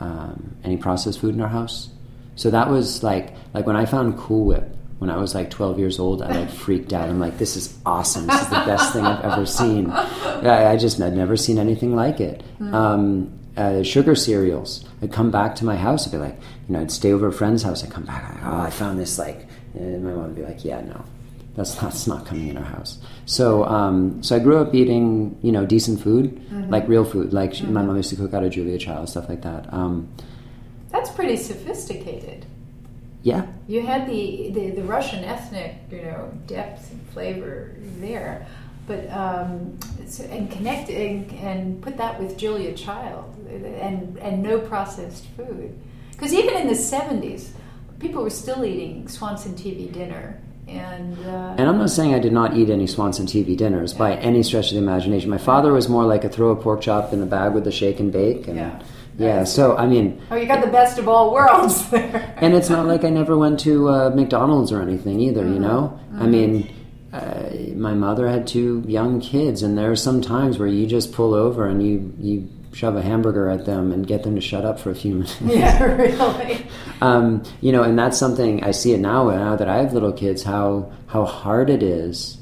um, 0.00 0.54
any 0.62 0.76
processed 0.76 1.18
food 1.20 1.34
in 1.34 1.40
our 1.40 1.48
house, 1.48 1.88
so 2.36 2.48
that 2.50 2.70
was 2.70 3.02
like 3.02 3.34
like 3.54 3.66
when 3.66 3.76
I 3.76 3.86
found 3.86 4.16
Cool 4.18 4.44
Whip 4.44 4.72
when 4.98 5.10
I 5.10 5.16
was 5.16 5.34
like 5.34 5.50
twelve 5.50 5.78
years 5.78 5.98
old, 5.98 6.22
I 6.22 6.28
like 6.30 6.50
freaked 6.50 6.92
out. 6.92 7.08
I'm 7.10 7.18
like, 7.18 7.38
this 7.38 7.56
is 7.56 7.76
awesome. 7.84 8.26
This 8.28 8.40
is 8.40 8.48
the 8.48 8.62
best 8.66 8.92
thing 8.92 9.04
I've 9.04 9.24
ever 9.32 9.44
seen. 9.46 9.92
Yeah, 10.42 10.70
I 10.70 10.76
just 10.76 11.00
I'd 11.00 11.16
never 11.16 11.36
seen 11.36 11.58
anything 11.58 11.96
like 11.96 12.20
it. 12.20 12.42
Um, 12.60 13.32
uh, 13.56 13.82
sugar 13.82 14.14
cereals. 14.14 14.84
I'd 15.02 15.12
come 15.12 15.30
back 15.30 15.54
to 15.56 15.64
my 15.64 15.76
house. 15.76 16.06
I'd 16.06 16.12
be 16.12 16.18
like, 16.18 16.36
you 16.68 16.74
know, 16.74 16.80
I'd 16.80 16.90
stay 16.90 17.12
over 17.12 17.26
a 17.28 17.32
friend's 17.32 17.62
house. 17.62 17.84
I'd 17.84 17.90
come 17.90 18.04
back. 18.04 18.34
Like, 18.34 18.44
oh, 18.44 18.60
I 18.60 18.70
found 18.70 18.98
this. 18.98 19.18
Like, 19.18 19.46
and 19.74 20.04
my 20.04 20.10
mom 20.12 20.26
would 20.26 20.34
be 20.36 20.42
like, 20.42 20.64
yeah, 20.64 20.80
no, 20.80 21.04
that's 21.54 21.74
not, 21.74 21.82
that's 21.92 22.06
not 22.06 22.24
coming 22.26 22.48
in 22.48 22.56
our 22.56 22.64
house. 22.64 22.98
So, 23.26 23.64
um, 23.66 24.22
so 24.22 24.36
I 24.36 24.38
grew 24.38 24.56
up 24.58 24.74
eating, 24.74 25.38
you 25.42 25.52
know, 25.52 25.66
decent 25.66 26.00
food, 26.00 26.40
like 26.70 26.88
real 26.88 27.04
food. 27.04 27.32
Like 27.34 27.54
she, 27.54 27.64
my 27.64 27.82
mom 27.82 27.96
used 27.96 28.10
to 28.10 28.16
cook 28.16 28.32
out 28.32 28.42
of 28.42 28.52
Julia 28.52 28.78
Child, 28.78 29.08
stuff 29.10 29.28
like 29.28 29.42
that. 29.42 29.72
Um, 29.72 30.08
That's 30.90 31.10
pretty 31.10 31.36
sophisticated. 31.36 32.46
yeah, 33.22 33.46
You 33.66 33.82
had 33.84 34.08
the, 34.08 34.50
the, 34.52 34.70
the 34.70 34.82
Russian 34.82 35.24
ethnic, 35.24 35.74
you 35.90 36.02
know, 36.02 36.32
depth 36.46 36.90
and 36.90 37.06
flavor 37.08 37.74
there, 38.00 38.46
but 38.86 39.10
um, 39.10 39.78
so, 40.06 40.24
and 40.24 40.50
connect 40.50 40.88
and, 40.88 41.30
and 41.34 41.82
put 41.82 41.98
that 41.98 42.18
with 42.18 42.38
Julia 42.38 42.72
Child 42.72 43.35
and 43.48 44.18
and 44.18 44.42
no 44.42 44.58
processed 44.58 45.24
food, 45.36 45.78
because 46.12 46.32
even 46.32 46.54
in 46.56 46.68
the 46.68 46.74
seventies, 46.74 47.52
people 47.98 48.22
were 48.22 48.30
still 48.30 48.64
eating 48.64 49.08
Swanson 49.08 49.54
TV 49.54 49.92
dinner 49.92 50.40
and. 50.68 51.16
Uh, 51.24 51.54
And 51.58 51.68
I'm 51.68 51.78
not 51.78 51.90
saying 51.90 52.14
I 52.14 52.18
did 52.18 52.32
not 52.32 52.56
eat 52.56 52.70
any 52.70 52.86
Swanson 52.86 53.26
TV 53.26 53.56
dinners 53.56 53.92
by 53.94 54.14
any 54.16 54.42
stretch 54.42 54.68
of 54.70 54.74
the 54.76 54.82
imagination. 54.82 55.30
My 55.30 55.38
father 55.38 55.72
was 55.72 55.88
more 55.88 56.04
like 56.04 56.24
a 56.24 56.28
throw 56.28 56.50
a 56.50 56.56
pork 56.56 56.80
chop 56.80 57.12
in 57.12 57.22
a 57.22 57.26
bag 57.26 57.54
with 57.54 57.64
the 57.64 57.72
shake 57.72 58.00
and 58.00 58.12
bake. 58.12 58.48
And 58.48 58.56
Yeah. 58.56 58.78
yeah, 59.18 59.44
so 59.44 59.76
I 59.76 59.86
mean, 59.86 60.20
oh, 60.30 60.36
you 60.36 60.46
got 60.46 60.62
the 60.64 60.70
best 60.70 60.98
of 60.98 61.08
all 61.08 61.32
worlds 61.32 61.88
there. 61.90 62.34
and 62.38 62.52
it's 62.54 62.68
not 62.68 62.86
like 62.86 63.04
I 63.04 63.10
never 63.10 63.36
went 63.38 63.60
to 63.60 63.88
uh, 63.88 64.10
McDonald's 64.14 64.72
or 64.72 64.82
anything 64.82 65.20
either, 65.20 65.42
Mm-hmm. 65.42 65.54
you 65.54 65.60
know? 65.60 65.98
I 66.18 66.26
mean, 66.26 66.68
uh, 67.12 67.48
my 67.76 67.94
mother 67.94 68.28
had 68.28 68.46
two 68.46 68.82
young 68.86 69.20
kids, 69.20 69.62
and 69.62 69.78
there 69.78 69.90
are 69.90 69.96
some 69.96 70.20
times 70.20 70.58
where 70.58 70.68
you 70.68 70.86
just 70.86 71.12
pull 71.12 71.32
over 71.32 71.66
and 71.66 71.80
you, 71.86 72.12
you 72.20 72.48
shove 72.76 72.94
a 72.94 73.00
hamburger 73.00 73.48
at 73.48 73.64
them 73.64 73.90
and 73.90 74.06
get 74.06 74.22
them 74.22 74.34
to 74.34 74.40
shut 74.40 74.62
up 74.66 74.78
for 74.78 74.90
a 74.90 74.94
few 74.94 75.14
minutes. 75.14 75.40
yeah, 75.44 75.82
really. 75.82 76.66
um, 77.00 77.42
you 77.62 77.72
know, 77.72 77.82
and 77.82 77.98
that's 77.98 78.18
something 78.18 78.62
I 78.62 78.72
see 78.72 78.92
it 78.92 79.00
now. 79.00 79.30
Now 79.30 79.56
that 79.56 79.66
I 79.66 79.78
have 79.78 79.94
little 79.94 80.12
kids, 80.12 80.42
how 80.42 80.92
how 81.06 81.24
hard 81.24 81.70
it 81.70 81.82
is 81.82 82.36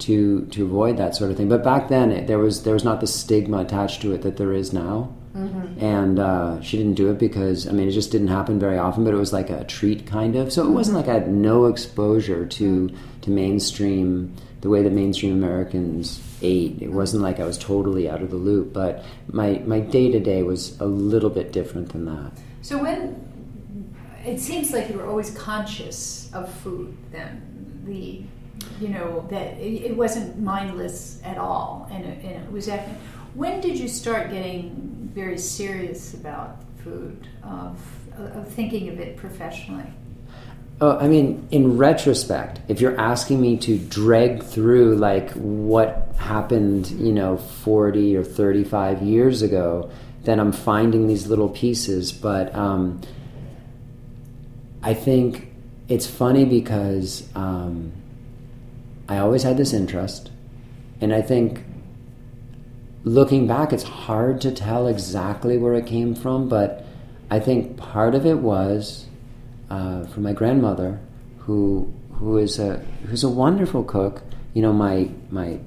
to 0.00 0.44
to 0.46 0.64
avoid 0.66 0.98
that 0.98 1.16
sort 1.16 1.30
of 1.30 1.38
thing. 1.38 1.48
But 1.48 1.64
back 1.64 1.88
then, 1.88 2.12
it, 2.12 2.26
there 2.26 2.38
was 2.38 2.64
there 2.64 2.74
was 2.74 2.84
not 2.84 3.00
the 3.00 3.06
stigma 3.06 3.60
attached 3.60 4.02
to 4.02 4.12
it 4.12 4.20
that 4.22 4.36
there 4.36 4.52
is 4.52 4.74
now. 4.74 5.14
And 5.80 6.18
uh, 6.18 6.60
she 6.62 6.76
didn't 6.76 6.94
do 6.94 7.10
it 7.10 7.18
because 7.18 7.66
I 7.66 7.72
mean 7.72 7.88
it 7.88 7.92
just 7.92 8.12
didn't 8.12 8.28
happen 8.28 8.58
very 8.58 8.76
often. 8.76 9.04
But 9.04 9.14
it 9.14 9.18
was 9.18 9.32
like 9.32 9.48
a 9.48 9.64
treat, 9.64 10.04
kind 10.04 10.36
of. 10.36 10.52
So 10.52 10.66
it 10.66 10.70
wasn't 10.70 10.98
like 10.98 11.08
I 11.08 11.14
had 11.14 11.32
no 11.32 11.64
exposure 11.64 12.44
to 12.44 12.90
to 13.22 13.30
mainstream 13.30 14.34
the 14.60 14.68
way 14.68 14.82
that 14.82 14.92
mainstream 14.92 15.32
Americans 15.32 16.20
ate. 16.42 16.80
It 16.80 16.92
wasn't 16.92 17.22
like 17.22 17.40
I 17.40 17.44
was 17.44 17.58
totally 17.58 18.08
out 18.08 18.22
of 18.22 18.30
the 18.30 18.36
loop. 18.36 18.72
But 18.72 19.04
my 19.30 19.62
my 19.66 19.80
day 19.80 20.10
to 20.12 20.20
day 20.20 20.42
was 20.42 20.78
a 20.80 20.86
little 20.86 21.30
bit 21.30 21.52
different 21.52 21.90
than 21.90 22.04
that. 22.06 22.32
So 22.62 22.82
when 22.82 23.28
it 24.24 24.40
seems 24.40 24.72
like 24.72 24.90
you 24.90 24.98
were 24.98 25.06
always 25.06 25.30
conscious 25.30 26.30
of 26.32 26.52
food, 26.52 26.96
then 27.10 27.82
the 27.84 28.22
you 28.80 28.88
know 28.88 29.26
that 29.30 29.58
it, 29.58 29.96
wasn't 29.96 30.38
mindless 30.38 31.20
at 31.24 31.38
all, 31.38 31.88
and 31.90 32.04
it, 32.04 32.24
and 32.24 32.44
it 32.44 32.52
was 32.52 32.68
acting. 32.68 32.96
When 33.34 33.60
did 33.60 33.78
you 33.78 33.88
start 33.88 34.30
getting 34.30 35.10
very 35.14 35.38
serious 35.38 36.14
about 36.14 36.62
food, 36.84 37.28
of 37.42 37.78
of 38.16 38.48
thinking 38.48 38.88
of 38.88 39.00
it 39.00 39.16
professionally? 39.16 39.92
Oh, 40.80 40.96
I 40.96 41.08
mean, 41.08 41.48
in 41.50 41.76
retrospect, 41.76 42.60
if 42.68 42.80
you're 42.80 42.98
asking 43.00 43.40
me 43.40 43.56
to 43.58 43.78
drag 43.78 44.44
through 44.44 44.94
like 44.94 45.32
what 45.32 46.14
happened, 46.18 46.88
you 46.92 47.12
know, 47.12 47.36
40 47.36 48.16
or 48.16 48.22
35 48.22 49.02
years 49.02 49.42
ago, 49.42 49.90
then 50.22 50.38
I'm 50.38 50.52
finding 50.52 51.08
these 51.08 51.26
little 51.26 51.48
pieces. 51.48 52.12
But 52.12 52.54
um, 52.54 53.00
I 54.80 54.94
think 54.94 55.48
it's 55.88 56.06
funny 56.06 56.44
because 56.44 57.28
um, 57.34 57.92
I 59.08 59.18
always 59.18 59.42
had 59.42 59.56
this 59.56 59.72
interest. 59.72 60.30
And 61.00 61.12
I 61.12 61.22
think 61.22 61.64
looking 63.02 63.48
back, 63.48 63.72
it's 63.72 63.82
hard 63.82 64.40
to 64.42 64.52
tell 64.52 64.86
exactly 64.86 65.58
where 65.58 65.74
it 65.74 65.86
came 65.86 66.14
from, 66.14 66.48
but 66.48 66.84
I 67.30 67.40
think 67.40 67.76
part 67.76 68.14
of 68.14 68.24
it 68.24 68.38
was 68.38 69.07
uh, 69.70 70.04
from 70.06 70.22
my 70.22 70.32
grandmother, 70.32 71.00
who 71.38 71.92
who 72.12 72.38
is 72.38 72.58
a 72.58 72.78
who's 73.06 73.24
a 73.24 73.28
wonderful 73.28 73.84
cook. 73.84 74.22
You 74.54 74.62
know, 74.62 74.72
my 74.72 75.10
my 75.30 75.58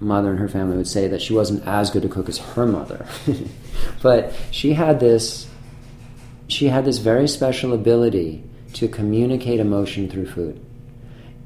mother 0.00 0.30
and 0.30 0.38
her 0.38 0.48
family 0.48 0.76
would 0.76 0.88
say 0.88 1.08
that 1.08 1.22
she 1.22 1.32
wasn't 1.32 1.66
as 1.66 1.90
good 1.90 2.04
a 2.04 2.08
cook 2.08 2.28
as 2.28 2.38
her 2.38 2.66
mother, 2.66 3.06
but 4.02 4.32
she 4.50 4.74
had 4.74 5.00
this 5.00 5.48
she 6.48 6.68
had 6.68 6.84
this 6.84 6.98
very 6.98 7.28
special 7.28 7.72
ability 7.72 8.42
to 8.74 8.88
communicate 8.88 9.60
emotion 9.60 10.08
through 10.08 10.26
food. 10.26 10.60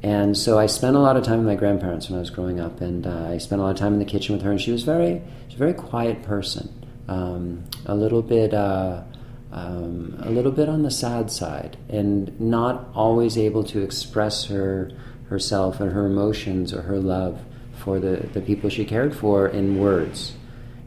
And 0.03 0.37
so 0.37 0.59
I 0.59 0.67
spent 0.67 0.97
a 0.97 1.01
lot 1.01 1.17
of 1.17 1.25
time 1.25 1.39
with 1.39 1.47
my 1.47 1.57
grandparents 1.57 2.09
when 2.09 2.17
I 2.17 2.21
was 2.21 2.31
growing 2.31 2.61
up, 2.61 2.81
and 2.81 3.07
uh, 3.07 3.29
I 3.31 3.39
spent 3.39 3.61
a 3.61 3.65
lot 3.65 3.71
of 3.71 3.77
time 3.77 3.95
in 3.95 3.99
the 3.99 4.05
kitchen 4.05 4.35
with 4.35 4.45
her. 4.45 4.51
And 4.53 4.61
she 4.61 4.71
was 4.71 4.85
very, 4.85 5.21
she 5.43 5.47
was 5.47 5.55
a 5.55 5.59
very 5.59 5.75
quiet 5.75 6.23
person, 6.23 6.87
um, 7.09 7.65
a 7.87 7.95
little 7.95 8.23
bit, 8.23 8.55
uh, 8.55 9.03
um, 9.53 10.19
a 10.23 10.31
little 10.31 10.53
bit 10.53 10.69
on 10.69 10.83
the 10.83 10.91
sad 10.91 11.31
side, 11.31 11.77
and 11.89 12.39
not 12.41 12.89
always 12.95 13.39
able 13.39 13.65
to 13.65 13.83
express 13.83 14.47
her 14.47 14.91
herself 15.29 15.81
and 15.81 15.93
her 15.93 16.07
emotions 16.07 16.73
or 16.73 16.83
her 16.83 16.99
love 16.99 17.41
for 17.77 17.99
the, 17.99 18.29
the 18.33 18.41
people 18.41 18.71
she 18.71 18.85
cared 18.85 19.15
for 19.15 19.47
in 19.47 19.79
words. 19.79 20.35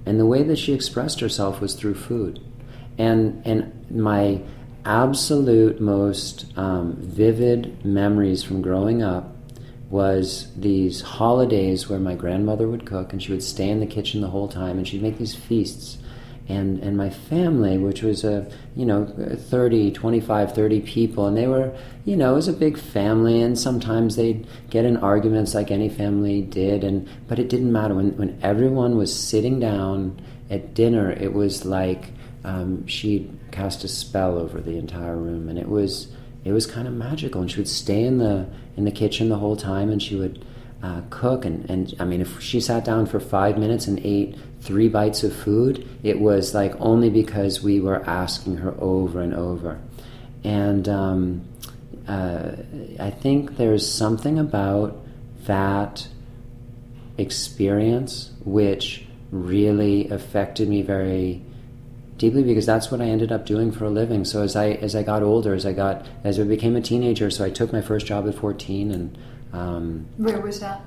And 0.06 0.20
the 0.20 0.26
way 0.26 0.44
that 0.44 0.58
she 0.58 0.74
expressed 0.74 1.20
herself 1.20 1.62
was 1.62 1.76
through 1.76 1.96
food. 1.96 2.40
And 2.98 3.42
and 3.46 3.90
my 3.90 4.42
absolute 4.86 5.80
most 5.80 6.46
um, 6.58 6.96
vivid 6.98 7.86
memories 7.86 8.44
from 8.44 8.62
growing 8.62 9.04
up 9.04 9.36
was 9.90 10.48
these 10.56 11.02
holidays 11.02 11.90
where 11.90 12.00
my 12.00 12.16
grandmother 12.16 12.68
would 12.68 12.86
cook 12.86 13.12
and 13.12 13.22
she 13.22 13.32
would 13.32 13.44
stay 13.44 13.70
in 13.70 13.80
the 13.80 13.86
kitchen 13.86 14.22
the 14.22 14.30
whole 14.30 14.48
time 14.48 14.78
and 14.78 14.88
she'd 14.88 15.02
make 15.02 15.18
these 15.18 15.36
feasts 15.36 15.98
and 16.52 16.80
and 16.84 16.98
my 16.98 17.10
family 17.10 17.78
which 17.78 18.02
was 18.04 18.24
a 18.24 18.50
you 18.76 18.86
know 18.86 19.06
30 19.06 19.92
25 19.92 20.54
30 20.54 20.82
people 20.82 21.28
and 21.28 21.38
they 21.38 21.48
were 21.48 21.76
you 22.06 22.16
know 22.16 22.34
it 22.34 22.36
was 22.36 22.48
a 22.48 22.54
big 22.54 22.78
family 22.78 23.42
and 23.42 23.58
sometimes 23.58 24.16
they'd 24.16 24.46
get 24.70 24.86
in 24.86 24.98
arguments 24.98 25.54
like 25.54 25.72
any 25.72 25.90
family 25.90 26.42
did 26.42 26.84
and 26.84 27.08
but 27.28 27.40
it 27.40 27.50
didn't 27.50 27.72
matter. 27.72 27.96
When 27.96 28.18
when 28.18 28.40
everyone 28.42 28.98
was 28.98 29.18
sitting 29.18 29.60
down 29.60 30.22
at 30.50 30.74
dinner 30.74 31.12
it 31.12 31.34
was 31.34 31.66
like 31.66 32.12
um, 32.44 32.86
she'd 32.88 33.38
cast 33.52 33.84
a 33.84 33.88
spell 33.88 34.38
over 34.38 34.60
the 34.60 34.78
entire 34.78 35.16
room 35.16 35.50
and 35.50 35.58
it 35.58 35.70
was 35.70 36.14
it 36.44 36.52
was 36.52 36.66
kind 36.66 36.88
of 36.88 36.94
magical. 36.94 37.42
And 37.42 37.52
she 37.52 37.58
would 37.58 37.70
stay 37.70 38.04
in 38.04 38.18
the 38.18 38.48
in 38.76 38.86
the 38.86 38.92
kitchen 38.92 39.30
the 39.30 39.38
whole 39.38 39.56
time 39.56 39.92
and 39.92 40.02
she 40.02 40.16
would 40.16 40.44
uh, 40.84 41.02
cook 41.10 41.46
and, 41.46 41.70
and 41.70 41.94
I 42.00 42.06
mean 42.06 42.22
if 42.22 42.42
she 42.42 42.60
sat 42.60 42.84
down 42.84 43.06
for 43.06 43.20
five 43.20 43.58
minutes 43.58 43.88
and 43.88 44.00
ate 44.04 44.36
three 44.62 44.88
bites 44.88 45.24
of 45.24 45.36
food 45.36 45.88
it 46.04 46.20
was 46.20 46.54
like 46.54 46.74
only 46.80 47.10
because 47.10 47.62
we 47.62 47.80
were 47.80 48.08
asking 48.08 48.58
her 48.58 48.74
over 48.80 49.22
and 49.22 49.34
over 49.34 49.80
and 50.44 50.88
um, 50.90 51.42
uh, 52.08 52.52
I 53.00 53.12
think 53.12 53.58
there's 53.58 53.90
something 53.90 54.40
about 54.40 54.98
that 55.46 56.08
experience 57.18 58.32
which 58.44 59.06
really 59.32 60.10
affected 60.10 60.68
me 60.68 60.82
very 60.82 61.42
deeply 62.18 62.44
because 62.44 62.66
that's 62.66 62.92
what 62.92 63.02
I 63.02 63.06
ended 63.06 63.32
up 63.32 63.46
doing 63.46 63.72
for 63.72 63.86
a 63.86 63.90
living. 63.90 64.26
So 64.26 64.44
as 64.44 64.56
I 64.56 64.70
as 64.70 64.96
I 64.96 65.04
got 65.04 65.24
older, 65.24 65.54
as 65.54 65.66
I 65.66 65.74
got 65.74 66.06
as 66.24 66.40
I 66.40 66.44
became 66.44 66.76
a 66.76 66.82
teenager, 66.82 67.30
so 67.30 67.46
I 67.46 67.50
took 67.50 67.72
my 67.72 67.82
first 67.82 68.06
job 68.06 68.28
at 68.28 68.36
14 68.36 68.92
and 68.92 69.18
um, 69.54 70.08
Where 70.18 70.40
was 70.40 70.60
that? 70.60 70.82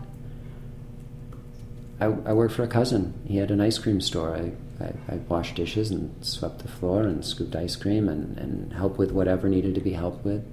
I, 2.00 2.06
I 2.06 2.32
worked 2.32 2.54
for 2.54 2.62
a 2.62 2.68
cousin. 2.68 3.14
He 3.26 3.36
had 3.36 3.50
an 3.50 3.60
ice 3.60 3.78
cream 3.78 4.00
store. 4.00 4.34
I, 4.34 4.84
I, 4.84 5.14
I 5.14 5.16
washed 5.28 5.54
dishes 5.54 5.90
and 5.90 6.12
swept 6.24 6.60
the 6.60 6.68
floor 6.68 7.02
and 7.02 7.24
scooped 7.24 7.54
ice 7.54 7.76
cream 7.76 8.08
and, 8.08 8.36
and 8.38 8.72
helped 8.72 8.98
with 8.98 9.12
whatever 9.12 9.48
needed 9.48 9.74
to 9.76 9.80
be 9.80 9.92
helped 9.92 10.24
with. 10.24 10.44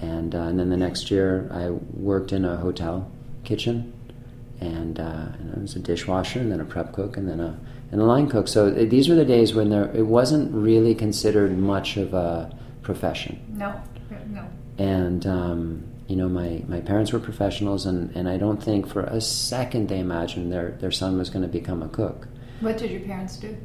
And, 0.00 0.34
uh, 0.34 0.38
and 0.38 0.58
then 0.58 0.70
the 0.70 0.76
next 0.76 1.10
year, 1.10 1.48
I 1.52 1.70
worked 1.70 2.32
in 2.32 2.44
a 2.44 2.56
hotel 2.56 3.10
kitchen, 3.44 3.92
and, 4.60 4.98
uh, 4.98 5.28
and 5.38 5.54
I 5.56 5.60
was 5.60 5.76
a 5.76 5.78
dishwasher, 5.78 6.40
and 6.40 6.50
then 6.52 6.60
a 6.60 6.64
prep 6.64 6.92
cook, 6.92 7.16
and 7.16 7.28
then 7.28 7.40
a 7.40 7.58
and 7.92 8.00
a 8.00 8.04
line 8.04 8.28
cook. 8.28 8.48
So 8.48 8.68
uh, 8.68 8.84
these 8.84 9.08
were 9.08 9.14
the 9.14 9.24
days 9.24 9.54
when 9.54 9.70
there 9.70 9.90
it 9.94 10.06
wasn't 10.06 10.52
really 10.54 10.94
considered 10.94 11.56
much 11.56 11.96
of 11.96 12.14
a 12.14 12.54
profession. 12.82 13.40
No, 13.48 13.80
no. 14.28 14.46
And 14.78 15.26
um, 15.26 15.84
you 16.08 16.16
know, 16.16 16.28
my, 16.28 16.62
my 16.68 16.80
parents 16.80 17.12
were 17.12 17.18
professionals, 17.18 17.86
and, 17.86 18.14
and 18.16 18.28
I 18.28 18.36
don't 18.36 18.62
think 18.62 18.88
for 18.88 19.02
a 19.02 19.20
second 19.20 19.88
they 19.88 19.98
imagined 19.98 20.52
their, 20.52 20.72
their 20.80 20.92
son 20.92 21.18
was 21.18 21.30
going 21.30 21.42
to 21.42 21.48
become 21.48 21.82
a 21.82 21.88
cook. 21.88 22.28
What 22.60 22.78
did 22.78 22.90
your 22.90 23.00
parents 23.00 23.36
do? 23.36 23.56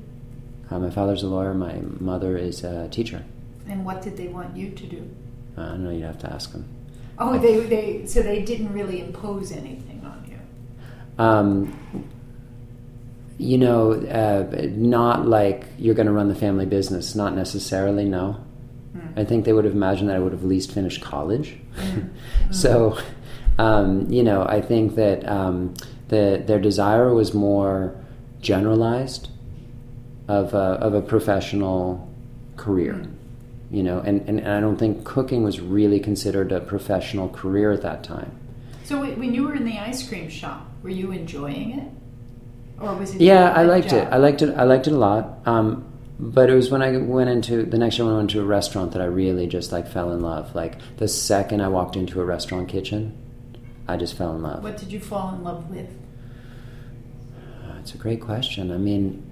Uh, 0.70 0.80
my 0.80 0.90
father's 0.90 1.24
a 1.24 1.28
lawyer, 1.28 1.54
my 1.54 1.82
mother 2.00 2.38
is 2.38 2.64
a 2.64 2.88
teacher. 2.90 3.24
And 3.68 3.86
what 3.86 4.02
did 4.02 4.18
they 4.18 4.28
want 4.28 4.56
you 4.56 4.72
to 4.72 4.88
do? 4.88 5.10
Uh, 5.58 5.62
I 5.62 5.66
don't 5.68 5.84
know, 5.84 5.92
you'd 5.92 6.04
have 6.04 6.20
to 6.20 6.34
ask 6.34 6.52
them. 6.52 6.66
Oh, 7.20 7.38
they, 7.38 7.60
they 7.60 8.06
so 8.08 8.24
they 8.24 8.42
didn't 8.42 8.74
really 8.74 9.00
impose 9.00 9.52
anything 9.52 10.02
on 10.04 10.26
you. 10.28 11.24
Um, 11.24 12.08
you 13.38 13.58
know, 13.58 13.94
uh, 13.94 14.68
not 14.72 15.28
like 15.28 15.66
you're 15.78 15.94
going 15.94 16.08
to 16.08 16.14
run 16.14 16.30
the 16.30 16.36
family 16.36 16.66
business. 16.66 17.14
Not 17.14 17.36
necessarily. 17.36 18.06
No, 18.06 18.44
mm. 18.96 19.20
I 19.20 19.24
think 19.24 19.46
they 19.46 19.54
would 19.54 19.66
have 19.66 19.74
imagined 19.74 20.10
that 20.10 20.16
I 20.16 20.20
would 20.20 20.32
have 20.32 20.42
at 20.42 20.48
least 20.48 20.72
finished 20.72 21.02
college. 21.02 21.58
Mm. 21.76 22.10
so, 22.52 22.98
um, 23.58 24.10
you 24.10 24.24
know, 24.24 24.44
I 24.44 24.62
think 24.62 24.96
that 24.96 25.28
um, 25.28 25.74
the, 26.10 26.44
their 26.46 26.60
desire 26.60 27.14
was 27.14 27.34
more 27.34 27.96
generalized 28.42 29.30
of 30.28 30.54
a, 30.54 30.58
of 30.58 30.94
a 30.94 31.02
professional 31.02 32.10
career. 32.58 32.94
Mm 32.94 33.16
you 33.72 33.82
know, 33.84 34.00
and, 34.00 34.22
and, 34.28 34.40
and 34.40 34.50
I 34.50 34.60
don't 34.60 34.78
think 34.78 35.06
cooking 35.06 35.44
was 35.44 35.62
really 35.62 36.00
considered 36.00 36.52
a 36.52 36.60
professional 36.60 37.30
career 37.30 37.72
at 37.72 37.82
that 37.84 38.04
time. 38.04 38.38
So 38.84 39.00
when 39.00 39.34
you 39.34 39.44
were 39.44 39.56
in 39.56 39.64
the 39.64 39.80
ice 39.80 40.08
cream 40.08 40.28
shop, 40.30 40.68
were 40.84 40.90
you 40.90 41.12
enjoying 41.14 41.80
it, 41.80 41.88
or 42.82 42.94
was 42.96 43.16
it? 43.16 43.22
Yeah, 43.22 43.54
I 43.54 43.64
liked 43.64 43.92
job? 43.92 44.08
it. 44.08 44.14
I 44.14 44.18
liked 44.18 44.42
it. 44.42 44.54
I 44.58 44.64
liked 44.64 44.88
it 44.88 44.94
a 44.94 44.98
lot. 44.98 45.40
Um, 45.46 45.86
but 46.22 46.50
it 46.50 46.54
was 46.54 46.72
when 46.72 46.82
I 46.82 46.96
went 46.98 47.30
into 47.30 47.64
the 47.64 47.78
next 47.78 47.98
year 47.98 48.06
when 48.06 48.14
I 48.14 48.18
went 48.18 48.32
into 48.32 48.42
a 48.42 48.46
restaurant 48.46 48.94
that 48.94 49.02
I 49.02 49.06
really 49.06 49.48
just 49.48 49.72
like 49.72 49.88
fell 49.88 50.12
in 50.14 50.22
love. 50.22 50.56
Like 50.56 50.78
the 50.98 51.08
second 51.08 51.62
I 51.62 51.68
walked 51.68 51.98
into 51.98 52.22
a 52.22 52.26
restaurant 52.26 52.70
kitchen, 52.70 53.18
I 53.88 53.98
just 53.98 54.16
fell 54.16 54.34
in 54.36 54.42
love. 54.42 54.64
What 54.64 54.78
did 54.78 54.92
you 54.92 55.00
fall 55.00 55.34
in 55.36 55.44
love 55.44 55.70
with? 55.70 55.90
It's 57.82 57.96
a 57.96 57.98
great 57.98 58.22
question. 58.22 58.72
I 58.72 58.78
mean, 58.78 59.24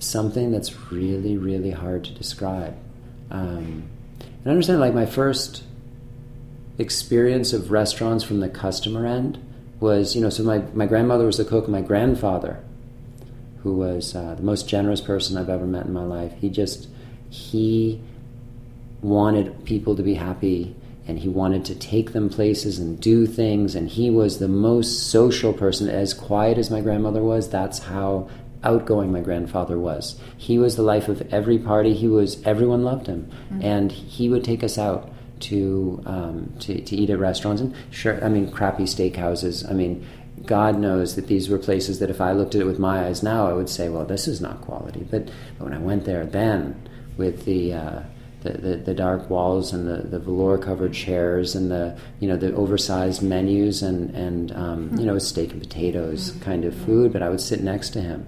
something 0.00 0.50
that's 0.50 0.90
really, 0.90 1.36
really 1.36 1.70
hard 1.70 2.02
to 2.04 2.10
describe. 2.12 2.76
Um, 3.30 3.88
and 4.20 4.46
I 4.46 4.50
understand, 4.50 4.80
like, 4.80 4.92
my 4.92 5.06
first 5.06 5.62
experience 6.78 7.52
of 7.52 7.70
restaurants 7.70 8.24
from 8.24 8.40
the 8.40 8.48
customer 8.48 9.06
end 9.06 9.38
was, 9.78 10.16
you 10.16 10.20
know, 10.20 10.30
so 10.30 10.42
my, 10.42 10.58
my 10.74 10.86
grandmother 10.86 11.26
was 11.26 11.36
the 11.36 11.44
cook, 11.44 11.68
my 11.68 11.80
grandfather, 11.80 12.60
who 13.62 13.74
was 13.74 14.14
uh, 14.14 14.34
the 14.34 14.42
most 14.42 14.68
generous 14.68 15.00
person 15.00 15.36
I've 15.36 15.50
ever 15.50 15.66
met 15.66 15.86
in 15.86 15.92
my 15.92 16.04
life, 16.04 16.32
he 16.40 16.48
just, 16.48 16.88
he 17.28 18.00
wanted 19.02 19.64
people 19.64 19.96
to 19.96 20.02
be 20.02 20.14
happy 20.14 20.74
and 21.06 21.18
he 21.18 21.28
wanted 21.28 21.64
to 21.64 21.74
take 21.74 22.12
them 22.12 22.28
places 22.28 22.78
and 22.78 23.00
do 23.00 23.26
things 23.26 23.74
and 23.74 23.88
he 23.88 24.10
was 24.10 24.38
the 24.38 24.48
most 24.48 25.10
social 25.10 25.52
person 25.52 25.88
as 25.88 26.12
quiet 26.14 26.58
as 26.58 26.70
my 26.70 26.80
grandmother 26.80 27.22
was 27.22 27.48
that's 27.48 27.78
how 27.78 28.28
outgoing 28.62 29.12
my 29.12 29.20
grandfather 29.20 29.78
was. 29.78 30.18
He 30.36 30.58
was 30.58 30.76
the 30.76 30.82
life 30.82 31.08
of 31.08 31.22
every 31.32 31.58
party. 31.58 31.94
He 31.94 32.08
was 32.08 32.42
everyone 32.44 32.84
loved 32.84 33.06
him, 33.06 33.30
mm-hmm. 33.50 33.62
and 33.62 33.92
he 33.92 34.28
would 34.28 34.44
take 34.44 34.62
us 34.62 34.78
out 34.78 35.10
to, 35.40 36.02
um, 36.04 36.52
to 36.60 36.80
to 36.80 36.96
eat 36.96 37.10
at 37.10 37.18
restaurants 37.18 37.62
and 37.62 37.74
sure, 37.90 38.22
I 38.24 38.28
mean 38.28 38.50
crappy 38.50 38.84
steakhouses. 38.84 39.68
I 39.68 39.72
mean, 39.72 40.06
God 40.46 40.78
knows 40.78 41.16
that 41.16 41.26
these 41.26 41.48
were 41.48 41.58
places 41.58 41.98
that 41.98 42.10
if 42.10 42.20
I 42.20 42.32
looked 42.32 42.54
at 42.54 42.62
it 42.62 42.66
with 42.66 42.78
my 42.78 43.06
eyes 43.06 43.22
now, 43.22 43.48
I 43.48 43.52
would 43.52 43.68
say, 43.68 43.88
well, 43.88 44.04
this 44.04 44.26
is 44.26 44.40
not 44.40 44.60
quality. 44.62 45.06
But, 45.10 45.30
but 45.58 45.64
when 45.64 45.74
I 45.74 45.78
went 45.78 46.04
there 46.04 46.24
then 46.24 46.88
with 47.16 47.44
the 47.44 47.74
uh, 47.74 48.02
the, 48.42 48.52
the, 48.52 48.76
the, 48.76 48.94
dark 48.94 49.28
walls 49.28 49.74
and 49.74 49.86
the, 49.86 50.08
the 50.08 50.18
velour 50.18 50.56
covered 50.56 50.94
chairs 50.94 51.54
and 51.54 51.70
the 51.70 51.98
you 52.20 52.28
know 52.28 52.38
the 52.38 52.54
oversized 52.54 53.20
menus 53.22 53.82
and 53.82 54.14
and 54.16 54.50
um, 54.52 54.96
you 54.98 55.04
know 55.04 55.18
steak 55.18 55.52
and 55.52 55.60
potatoes 55.60 56.30
mm-hmm. 56.30 56.40
kind 56.40 56.64
of 56.64 56.74
food 56.74 57.12
but 57.12 57.22
I 57.22 57.28
would 57.28 57.42
sit 57.42 57.62
next 57.62 57.90
to 57.90 58.00
him 58.00 58.26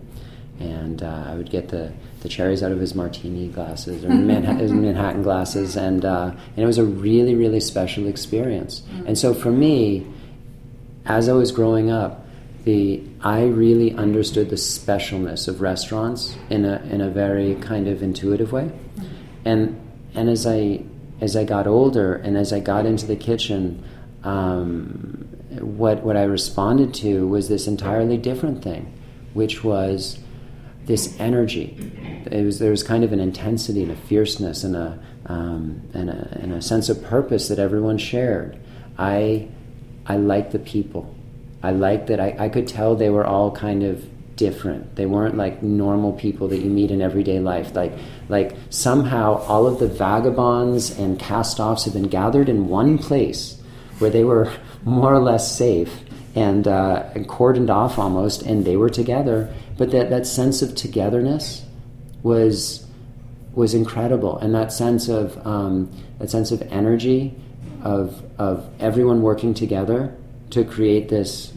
and 0.60 1.02
uh, 1.02 1.24
I 1.26 1.34
would 1.34 1.50
get 1.50 1.68
the, 1.68 1.92
the 2.20 2.28
cherries 2.28 2.62
out 2.62 2.72
of 2.72 2.78
his 2.78 2.94
martini 2.94 3.48
glasses 3.48 4.04
or 4.04 4.08
Manhattan, 4.10 4.58
his 4.58 4.72
Manhattan 4.72 5.22
glasses, 5.22 5.76
and 5.76 6.04
uh, 6.04 6.30
and 6.30 6.58
it 6.58 6.66
was 6.66 6.78
a 6.78 6.84
really 6.84 7.34
really 7.34 7.60
special 7.60 8.06
experience. 8.06 8.82
And 9.06 9.18
so 9.18 9.34
for 9.34 9.50
me, 9.50 10.06
as 11.06 11.28
I 11.28 11.32
was 11.32 11.52
growing 11.52 11.90
up, 11.90 12.26
the 12.64 13.02
I 13.22 13.44
really 13.44 13.92
understood 13.92 14.50
the 14.50 14.56
specialness 14.56 15.48
of 15.48 15.60
restaurants 15.60 16.36
in 16.48 16.64
a 16.64 16.80
in 16.90 17.00
a 17.00 17.10
very 17.10 17.56
kind 17.56 17.88
of 17.88 18.02
intuitive 18.02 18.52
way, 18.52 18.64
mm-hmm. 18.64 19.06
and 19.44 19.80
and 20.14 20.28
as 20.28 20.46
I 20.46 20.84
as 21.20 21.36
I 21.36 21.44
got 21.44 21.66
older 21.66 22.14
and 22.14 22.36
as 22.36 22.52
I 22.52 22.60
got 22.60 22.86
into 22.86 23.06
the 23.06 23.16
kitchen. 23.16 23.84
Um, 24.24 25.28
what 25.60 26.02
what 26.02 26.16
I 26.16 26.22
responded 26.22 26.94
to 26.94 27.26
was 27.26 27.48
this 27.48 27.66
entirely 27.66 28.16
different 28.16 28.62
thing, 28.62 28.92
which 29.34 29.64
was 29.64 30.18
this 30.86 31.18
energy. 31.20 31.76
It 32.30 32.44
was, 32.44 32.58
there 32.58 32.70
was 32.70 32.82
kind 32.82 33.04
of 33.04 33.12
an 33.12 33.20
intensity 33.20 33.82
and 33.82 33.92
a 33.92 33.96
fierceness 33.96 34.64
and 34.64 34.76
a, 34.76 34.98
um, 35.26 35.82
and 35.94 36.10
a, 36.10 36.38
and 36.40 36.52
a 36.52 36.62
sense 36.62 36.88
of 36.88 37.02
purpose 37.02 37.48
that 37.48 37.58
everyone 37.58 37.98
shared. 37.98 38.58
I, 38.98 39.48
I 40.06 40.16
liked 40.16 40.52
the 40.52 40.58
people. 40.58 41.14
I 41.62 41.70
liked 41.70 42.08
that 42.08 42.20
I, 42.20 42.36
I 42.38 42.48
could 42.48 42.66
tell 42.66 42.96
they 42.96 43.10
were 43.10 43.26
all 43.26 43.50
kind 43.52 43.82
of 43.82 44.04
different. 44.36 44.96
They 44.96 45.06
weren't 45.06 45.36
like 45.36 45.62
normal 45.62 46.12
people 46.12 46.48
that 46.48 46.58
you 46.58 46.70
meet 46.70 46.90
in 46.90 47.00
everyday 47.00 47.38
life. 47.38 47.74
Like, 47.74 47.92
like 48.28 48.56
somehow 48.70 49.36
all 49.46 49.66
of 49.66 49.78
the 49.78 49.86
vagabonds 49.86 50.98
and 50.98 51.18
cast-offs 51.18 51.84
had 51.84 51.92
been 51.92 52.08
gathered 52.08 52.48
in 52.48 52.68
one 52.68 52.98
place 52.98 53.60
where 53.98 54.10
they 54.10 54.24
were 54.24 54.52
more 54.84 55.14
or 55.14 55.20
less 55.20 55.56
safe 55.56 56.00
and, 56.34 56.66
uh, 56.66 57.10
and 57.14 57.28
cordoned 57.28 57.70
off 57.70 57.98
almost, 57.98 58.42
and 58.42 58.64
they 58.64 58.76
were 58.76 58.90
together 58.90 59.52
but 59.76 59.90
that, 59.90 60.10
that 60.10 60.26
sense 60.26 60.62
of 60.62 60.74
togetherness 60.74 61.64
was 62.22 62.86
was 63.54 63.74
incredible, 63.74 64.38
and 64.38 64.54
that 64.54 64.72
sense 64.72 65.08
of 65.08 65.44
um, 65.46 65.90
that 66.18 66.30
sense 66.30 66.52
of 66.52 66.62
energy 66.70 67.34
of 67.84 68.22
of 68.38 68.68
everyone 68.80 69.22
working 69.22 69.54
together 69.54 70.14
to 70.50 70.64
create 70.64 71.08
this 71.08 71.52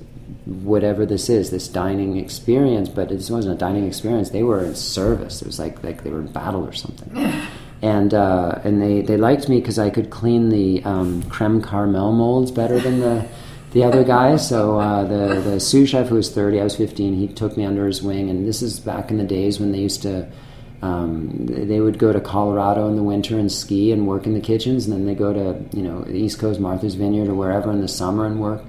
whatever 0.46 1.06
this 1.06 1.30
is, 1.30 1.50
this 1.50 1.68
dining 1.68 2.18
experience. 2.18 2.90
But 2.90 3.10
this 3.10 3.30
wasn't 3.30 3.56
a 3.56 3.58
dining 3.58 3.88
experience; 3.88 4.30
they 4.30 4.44
were 4.44 4.64
in 4.64 4.76
service. 4.76 5.42
It 5.42 5.46
was 5.46 5.60
like 5.60 5.84
like 5.84 6.04
they 6.04 6.10
were 6.10 6.22
in 6.22 6.32
battle 6.32 6.66
or 6.66 6.74
something. 6.74 7.16
and 7.82 8.14
uh, 8.14 8.60
and 8.64 8.82
they, 8.82 9.02
they 9.02 9.18
liked 9.18 9.50
me 9.50 9.60
because 9.60 9.80
I 9.80 9.90
could 9.90 10.10
clean 10.10 10.50
the 10.50 10.84
um, 10.84 11.24
creme 11.24 11.62
caramel 11.62 12.14
molds 12.14 12.52
better 12.52 12.80
than 12.80 13.00
the 13.00 13.28
the 13.72 13.84
other 13.84 14.04
guy. 14.04 14.36
So 14.46 14.80
uh, 14.80 15.04
the 15.04 15.42
the 15.42 15.60
sous 15.60 15.90
chef 15.90 16.08
who 16.08 16.16
was 16.16 16.32
30, 16.32 16.62
I 16.62 16.64
was 16.64 16.76
15. 16.76 17.16
He 17.16 17.28
took 17.28 17.58
me 17.58 17.66
under 17.66 17.88
his 17.88 18.02
wing, 18.02 18.30
and 18.30 18.48
this 18.48 18.62
is 18.62 18.80
back 18.80 19.12
in 19.12 19.18
the 19.18 19.24
days 19.24 19.60
when 19.60 19.72
they 19.72 19.80
used 19.80 20.02
to. 20.04 20.28
Um, 20.82 21.46
they 21.48 21.80
would 21.80 21.98
go 21.98 22.14
to 22.14 22.20
Colorado 22.20 22.88
in 22.88 22.96
the 22.96 23.04
winter 23.04 23.40
and 23.40 23.52
ski 23.52 23.92
and 23.92 24.08
work 24.08 24.26
in 24.26 24.34
the 24.34 24.42
kitchens, 24.42 24.86
and 24.86 24.94
then 24.94 25.06
they 25.06 25.16
go 25.16 25.34
to 25.34 25.78
you 25.78 25.84
know 25.84 26.02
the 26.02 26.16
East 26.16 26.40
Coast, 26.40 26.60
Martha's 26.60 26.96
Vineyard, 26.96 27.30
or 27.30 27.34
wherever 27.34 27.72
in 27.72 27.82
the 27.82 27.88
summer 27.88 28.26
and 28.26 28.40
work. 28.40 28.62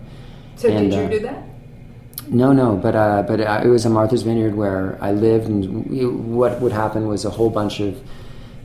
So 0.57 0.69
and, 0.69 0.91
did 0.91 0.97
you 0.97 1.05
uh, 1.05 1.09
do 1.09 1.19
that? 1.21 1.43
No, 2.29 2.53
no, 2.53 2.77
but 2.77 2.95
uh, 2.95 3.23
but 3.23 3.41
it 3.41 3.69
was 3.69 3.85
a 3.85 3.91
Martha's 3.91 4.23
Vineyard 4.23 4.55
where 4.55 4.99
I 5.01 5.13
lived, 5.13 5.49
and 5.49 6.35
what 6.35 6.61
would 6.61 6.73
happen 6.73 7.07
was 7.07 7.25
a 7.25 7.31
whole 7.31 7.51
bunch 7.51 7.81
of 7.81 8.01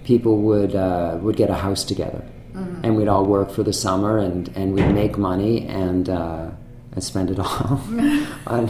people 0.04 0.38
would 0.38 0.76
uh, 0.76 1.18
would 1.22 1.36
get 1.36 1.50
a 1.50 1.56
house 1.56 1.84
together, 1.84 2.24
mm-hmm. 2.54 2.84
and 2.84 2.96
we'd 2.96 3.08
all 3.08 3.26
work 3.26 3.52
for 3.52 3.64
the 3.64 3.74
summer 3.74 4.18
and, 4.18 4.50
and 4.56 4.74
we'd 4.74 4.92
make 4.94 5.18
money 5.18 5.68
and 5.68 6.10
uh, 6.10 6.50
and 6.94 7.04
spend 7.04 7.32
it 7.32 7.40
all 7.40 7.82
on 8.48 8.70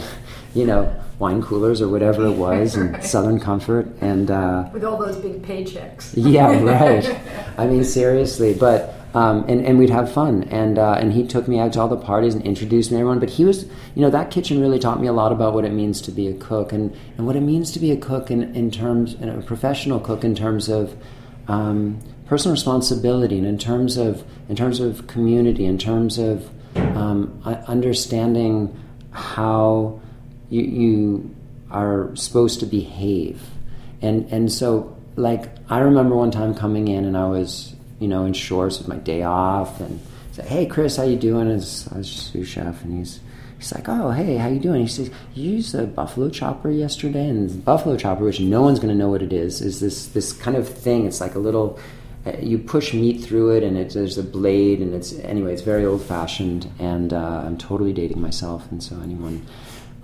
you 0.54 0.66
know 0.66 0.94
wine 1.18 1.42
coolers 1.42 1.80
or 1.80 1.88
whatever 1.88 2.26
it 2.26 2.32
was 2.32 2.76
right. 2.76 2.94
and 2.94 3.04
Southern 3.04 3.38
Comfort 3.38 3.86
and 4.00 4.30
uh, 4.30 4.68
with 4.72 4.84
all 4.84 4.98
those 4.98 5.16
big 5.16 5.42
paychecks. 5.42 6.12
yeah, 6.14 6.60
right. 6.62 7.20
I 7.58 7.66
mean 7.66 7.84
seriously, 7.84 8.54
but. 8.54 8.96
Um, 9.14 9.44
and, 9.46 9.60
and 9.66 9.78
we'd 9.78 9.90
have 9.90 10.10
fun, 10.10 10.44
and 10.44 10.78
uh, 10.78 10.92
and 10.98 11.12
he 11.12 11.26
took 11.26 11.46
me 11.46 11.58
out 11.58 11.74
to 11.74 11.80
all 11.82 11.88
the 11.88 11.98
parties 11.98 12.34
and 12.34 12.42
introduced 12.46 12.90
me 12.90 12.96
to 12.96 13.00
everyone. 13.00 13.18
But 13.18 13.28
he 13.28 13.44
was, 13.44 13.64
you 13.94 14.00
know, 14.00 14.08
that 14.08 14.30
kitchen 14.30 14.58
really 14.58 14.78
taught 14.78 15.02
me 15.02 15.06
a 15.06 15.12
lot 15.12 15.32
about 15.32 15.52
what 15.52 15.66
it 15.66 15.72
means 15.72 16.00
to 16.00 16.10
be 16.10 16.28
a 16.28 16.32
cook, 16.32 16.72
and, 16.72 16.96
and 17.18 17.26
what 17.26 17.36
it 17.36 17.42
means 17.42 17.70
to 17.72 17.78
be 17.78 17.90
a 17.90 17.96
cook 17.98 18.30
in, 18.30 18.56
in 18.56 18.70
terms, 18.70 19.12
in 19.12 19.28
a 19.28 19.42
professional 19.42 20.00
cook 20.00 20.24
in 20.24 20.34
terms 20.34 20.70
of 20.70 20.96
um, 21.46 22.00
personal 22.24 22.54
responsibility 22.54 23.36
and 23.36 23.46
in 23.46 23.58
terms 23.58 23.98
of 23.98 24.24
in 24.48 24.56
terms 24.56 24.80
of 24.80 25.06
community, 25.08 25.66
in 25.66 25.76
terms 25.76 26.16
of 26.16 26.50
um, 26.76 27.40
understanding 27.44 28.76
how 29.10 30.00
you 30.50 30.62
you 30.62 31.34
are 31.70 32.14
supposed 32.16 32.60
to 32.60 32.66
behave, 32.66 33.42
and 34.00 34.30
and 34.32 34.52
so 34.52 34.96
like 35.16 35.50
I 35.68 35.80
remember 35.80 36.14
one 36.14 36.30
time 36.30 36.54
coming 36.54 36.88
in 36.88 37.04
and 37.04 37.16
I 37.16 37.26
was 37.26 37.74
you 37.98 38.08
know 38.08 38.24
in 38.24 38.32
shorts 38.32 38.78
with 38.78 38.88
my 38.88 38.96
day 38.96 39.22
off 39.22 39.80
and 39.80 40.00
said, 40.32 40.46
"Hey 40.46 40.66
Chris, 40.66 40.96
how 40.96 41.04
you 41.04 41.16
doing?" 41.16 41.50
And 41.50 41.60
I 41.92 41.98
was 41.98 42.10
just 42.10 42.32
sous 42.32 42.48
chef, 42.48 42.82
and 42.82 42.98
he's 42.98 43.20
he's 43.58 43.72
like, 43.72 43.88
"Oh, 43.88 44.10
hey, 44.10 44.36
how 44.36 44.48
you 44.48 44.60
doing?" 44.60 44.82
He 44.82 44.88
says, 44.88 45.10
"You 45.34 45.52
used 45.52 45.74
a 45.74 45.86
buffalo 45.86 46.30
chopper 46.30 46.70
yesterday." 46.70 47.28
And 47.28 47.64
buffalo 47.64 47.96
chopper, 47.96 48.24
which 48.24 48.40
no 48.40 48.62
one's 48.62 48.78
going 48.78 48.92
to 48.92 48.98
know 48.98 49.08
what 49.08 49.22
it 49.22 49.32
is, 49.32 49.60
is 49.60 49.80
this 49.80 50.06
this 50.08 50.32
kind 50.32 50.56
of 50.56 50.68
thing. 50.68 51.06
It's 51.06 51.20
like 51.20 51.34
a 51.34 51.38
little 51.40 51.78
you 52.40 52.58
push 52.58 52.94
meat 52.94 53.22
through 53.22 53.56
it, 53.56 53.62
and 53.62 53.76
it's, 53.76 53.94
there's 53.94 54.18
a 54.18 54.22
blade, 54.22 54.80
and 54.80 54.94
it's 54.94 55.12
anyway, 55.20 55.52
it's 55.52 55.62
very 55.62 55.84
old 55.84 56.02
fashioned. 56.02 56.70
And 56.78 57.12
uh, 57.12 57.42
I'm 57.44 57.58
totally 57.58 57.92
dating 57.92 58.20
myself, 58.20 58.70
and 58.70 58.82
so 58.82 59.00
anyone 59.00 59.44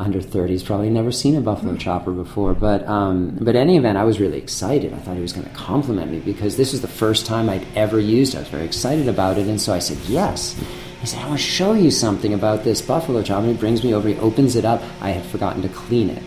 under 0.01 0.21
30 0.21 0.53
has 0.53 0.63
probably 0.63 0.91
never 0.91 1.11
seen 1.11 1.35
a 1.35 1.41
buffalo 1.41 1.75
mm. 1.75 1.81
chopper 1.81 2.13
before. 2.13 2.55
But 2.55 2.87
um, 2.87 3.37
but 3.41 3.57
any 3.57 3.77
event, 3.77 3.99
I 3.99 4.05
was 4.05 4.21
really 4.21 4.39
excited. 4.39 4.93
I 4.93 4.99
thought 4.99 5.17
he 5.17 5.23
was 5.23 5.33
going 5.33 5.47
to 5.49 5.55
compliment 5.55 6.11
me 6.11 6.21
because 6.21 6.57
this 6.57 6.73
was 6.73 6.81
the 6.81 6.89
first 6.89 7.27
time 7.27 7.49
I'd 7.49 7.67
ever 7.75 7.99
used. 7.99 8.35
it. 8.35 8.39
I 8.39 8.41
was 8.41 8.49
very 8.49 8.65
excited 8.65 9.09
about 9.09 9.39
it, 9.39 9.47
and 9.47 9.61
so 9.61 9.73
I 9.73 9.79
said 9.79 9.99
yes. 10.09 10.59
He 11.01 11.07
said, 11.07 11.23
"I 11.23 11.29
want 11.29 11.41
to 11.41 11.47
show 11.47 11.75
you 11.75 11.91
something 11.91 12.35
about 12.35 12.65
this 12.65 12.81
buffalo 12.81 13.23
chopper." 13.23 13.47
And 13.47 13.55
he 13.55 13.57
brings 13.57 13.85
me 13.85 13.95
over. 13.95 14.09
He 14.09 14.17
opens 14.17 14.57
it 14.57 14.65
up. 14.65 14.83
I 15.01 15.11
had 15.11 15.25
forgotten 15.27 15.63
to 15.63 15.69
clean 15.69 16.11
it, 16.11 16.23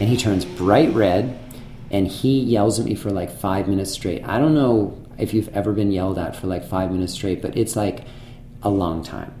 and 0.00 0.08
he 0.08 0.16
turns 0.16 0.44
bright 0.44 0.92
red, 0.92 1.38
and 1.90 2.06
he 2.06 2.40
yells 2.40 2.78
at 2.78 2.86
me 2.86 2.94
for 2.94 3.10
like 3.10 3.30
five 3.30 3.68
minutes 3.68 3.92
straight. 3.92 4.24
I 4.24 4.38
don't 4.38 4.54
know 4.54 5.01
if 5.22 5.32
you've 5.32 5.48
ever 5.56 5.72
been 5.72 5.92
yelled 5.92 6.18
at 6.18 6.36
for 6.36 6.46
like 6.46 6.64
five 6.64 6.90
minutes 6.90 7.14
straight, 7.14 7.40
but 7.40 7.56
it's 7.56 7.76
like 7.76 8.04
a 8.62 8.70
long 8.70 9.02
time. 9.02 9.32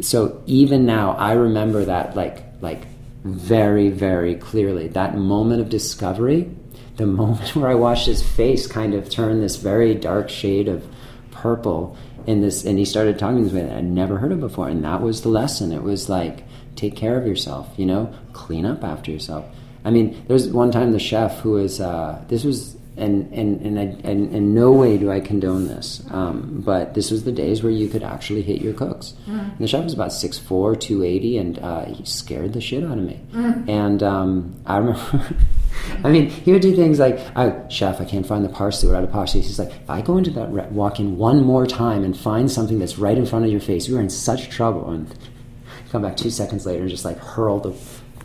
So 0.00 0.42
even 0.46 0.86
now 0.86 1.12
i 1.12 1.32
remember 1.32 1.84
that 1.84 2.16
like 2.16 2.42
like 2.60 2.86
very 3.24 3.88
very 3.90 4.34
clearly. 4.34 4.88
That 4.88 5.16
moment 5.16 5.60
of 5.60 5.68
discovery 5.68 6.50
the 6.96 7.06
moment 7.20 7.54
where 7.56 7.70
i 7.70 7.74
watched 7.74 8.06
his 8.06 8.22
face 8.22 8.66
kind 8.66 8.94
of 8.94 9.08
turn 9.08 9.40
this 9.40 9.56
very 9.56 9.94
dark 9.94 10.28
shade 10.28 10.68
of 10.68 10.86
purple 11.30 11.96
in 12.26 12.40
this 12.40 12.64
and 12.64 12.78
he 12.78 12.84
started 12.84 13.18
talking 13.18 13.48
to 13.48 13.54
me 13.54 13.62
i'd 13.62 13.84
never 13.84 14.18
heard 14.18 14.30
of 14.30 14.40
before 14.40 14.68
and 14.68 14.84
that 14.84 15.00
was 15.00 15.22
the 15.22 15.28
lesson. 15.28 15.72
It 15.72 15.82
was 15.82 16.08
like 16.08 16.44
take 16.76 16.96
care 16.96 17.18
of 17.18 17.26
yourself 17.26 17.68
you 17.76 17.86
know? 17.86 18.12
Clean 18.32 18.64
up 18.64 18.82
after 18.84 19.10
yourself. 19.10 19.44
I 19.84 19.90
mean 19.90 20.24
there's 20.28 20.48
one 20.48 20.70
time 20.70 20.92
the 20.92 20.98
chef 20.98 21.40
who 21.40 21.52
was 21.52 21.80
uh, 21.80 22.22
this 22.28 22.44
was 22.44 22.76
and 22.96 23.32
and 23.32 23.60
and, 23.62 23.78
I, 23.78 23.82
and 24.08 24.34
in 24.34 24.54
no 24.54 24.70
way 24.72 24.98
do 24.98 25.10
I 25.10 25.20
condone 25.20 25.66
this. 25.66 26.02
Um, 26.10 26.62
but 26.64 26.94
this 26.94 27.10
was 27.10 27.24
the 27.24 27.32
days 27.32 27.62
where 27.62 27.72
you 27.72 27.88
could 27.88 28.02
actually 28.02 28.42
hit 28.42 28.60
your 28.60 28.74
cooks. 28.74 29.14
Mm. 29.26 29.58
the 29.58 29.66
chef 29.66 29.84
was 29.84 29.94
about 29.94 30.10
6'4", 30.10 30.78
280, 30.78 31.38
and 31.38 31.58
uh, 31.58 31.84
he 31.86 32.04
scared 32.04 32.52
the 32.52 32.60
shit 32.60 32.84
out 32.84 32.98
of 32.98 33.04
me. 33.04 33.20
Mm. 33.32 33.68
And 33.68 34.02
um, 34.02 34.60
I 34.66 34.78
remember. 34.78 35.36
I 36.04 36.10
mean, 36.10 36.28
he 36.28 36.52
would 36.52 36.62
do 36.62 36.76
things 36.76 36.98
like, 36.98 37.18
oh, 37.34 37.66
"Chef, 37.70 38.00
I 38.00 38.04
can't 38.04 38.26
find 38.26 38.44
the 38.44 38.50
parsley. 38.50 38.88
We're 38.88 38.96
out 38.96 39.04
of 39.04 39.10
parsley." 39.10 39.40
He's 39.40 39.58
like, 39.58 39.70
"If 39.70 39.90
I 39.90 40.02
go 40.02 40.18
into 40.18 40.30
that 40.32 40.52
re- 40.52 40.68
walk-in 40.70 41.16
one 41.16 41.42
more 41.42 41.66
time 41.66 42.04
and 42.04 42.16
find 42.16 42.50
something 42.50 42.78
that's 42.78 42.98
right 42.98 43.16
in 43.16 43.24
front 43.24 43.46
of 43.46 43.50
your 43.50 43.60
face, 43.60 43.88
you 43.88 43.96
are 43.96 44.00
in 44.00 44.10
such 44.10 44.50
trouble." 44.50 44.90
And 44.90 45.12
come 45.90 46.02
back 46.02 46.16
two 46.16 46.30
seconds 46.30 46.66
later 46.66 46.82
and 46.82 46.90
just 46.90 47.06
like 47.06 47.18
hurl 47.18 47.58
the 47.58 47.74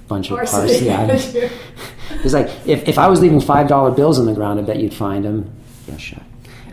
bunch 0.08 0.32
of 0.32 0.40
parsley 0.40 0.90
at 0.90 1.10
him. 1.10 1.50
It's 2.24 2.34
like 2.34 2.48
if, 2.66 2.88
if 2.88 2.98
I 2.98 3.08
was 3.08 3.22
leaving 3.22 3.40
five 3.40 3.68
dollar 3.68 3.92
bills 3.92 4.20
on 4.20 4.26
the 4.26 4.34
ground, 4.34 4.60
I 4.60 4.64
bet 4.64 4.80
you'd 4.80 4.94
find 4.94 5.24
them. 5.24 5.54
Yeah, 5.88 5.98
sure. 5.98 6.20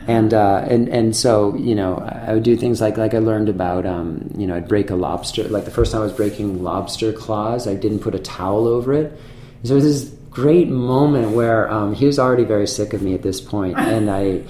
And 0.07 0.35
uh, 0.35 0.67
and 0.69 0.89
and 0.89 1.17
so 1.17 1.55
you 1.57 1.75
know, 1.75 1.97
I 1.97 2.35
would 2.35 2.43
do 2.43 2.57
things 2.57 2.81
like 2.81 2.97
like 2.97 3.15
I 3.15 3.19
learned 3.19 3.49
about 3.49 3.87
um, 3.87 4.31
you 4.37 4.47
know 4.47 4.57
I'd 4.57 4.69
break 4.69 4.91
a 4.91 4.95
lobster. 4.95 5.45
Like 5.45 5.65
the 5.65 5.71
first 5.71 5.93
time 5.93 6.03
I 6.03 6.05
was 6.05 6.13
breaking 6.13 6.63
lobster 6.63 7.13
claws, 7.13 7.67
I 7.67 7.75
didn't 7.75 8.01
put 8.01 8.15
a 8.15 8.19
towel 8.19 8.67
over 8.67 8.93
it. 8.93 9.19
So 9.63 9.73
it 9.73 9.77
was 9.77 9.85
this 9.85 10.19
great 10.29 10.69
moment 10.69 11.31
where 11.31 11.71
um, 11.71 11.95
he 11.95 12.05
was 12.05 12.19
already 12.19 12.45
very 12.45 12.67
sick 12.67 12.93
of 12.93 13.01
me 13.01 13.15
at 13.15 13.23
this 13.23 13.41
point, 13.41 13.79
and 13.79 14.11
I 14.11 14.43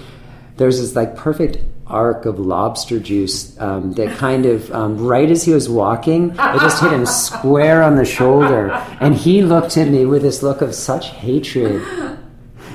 there's 0.57 0.79
this 0.79 0.95
like 0.95 1.15
perfect 1.15 1.59
arc 1.87 2.25
of 2.25 2.39
lobster 2.39 2.99
juice 2.99 3.59
um, 3.59 3.93
that 3.93 4.17
kind 4.17 4.47
of 4.47 4.71
um, 4.71 4.97
right 4.97 5.29
as 5.29 5.43
he 5.43 5.53
was 5.53 5.69
walking 5.69 6.31
it 6.31 6.59
just 6.59 6.81
hit 6.81 6.91
him 6.91 7.05
square 7.05 7.83
on 7.83 7.95
the 7.95 8.05
shoulder. 8.05 8.71
And 8.99 9.15
he 9.15 9.41
looked 9.41 9.77
at 9.77 9.87
me 9.87 10.05
with 10.05 10.21
this 10.21 10.41
look 10.41 10.61
of 10.61 10.73
such 10.73 11.09
hatred. 11.09 11.81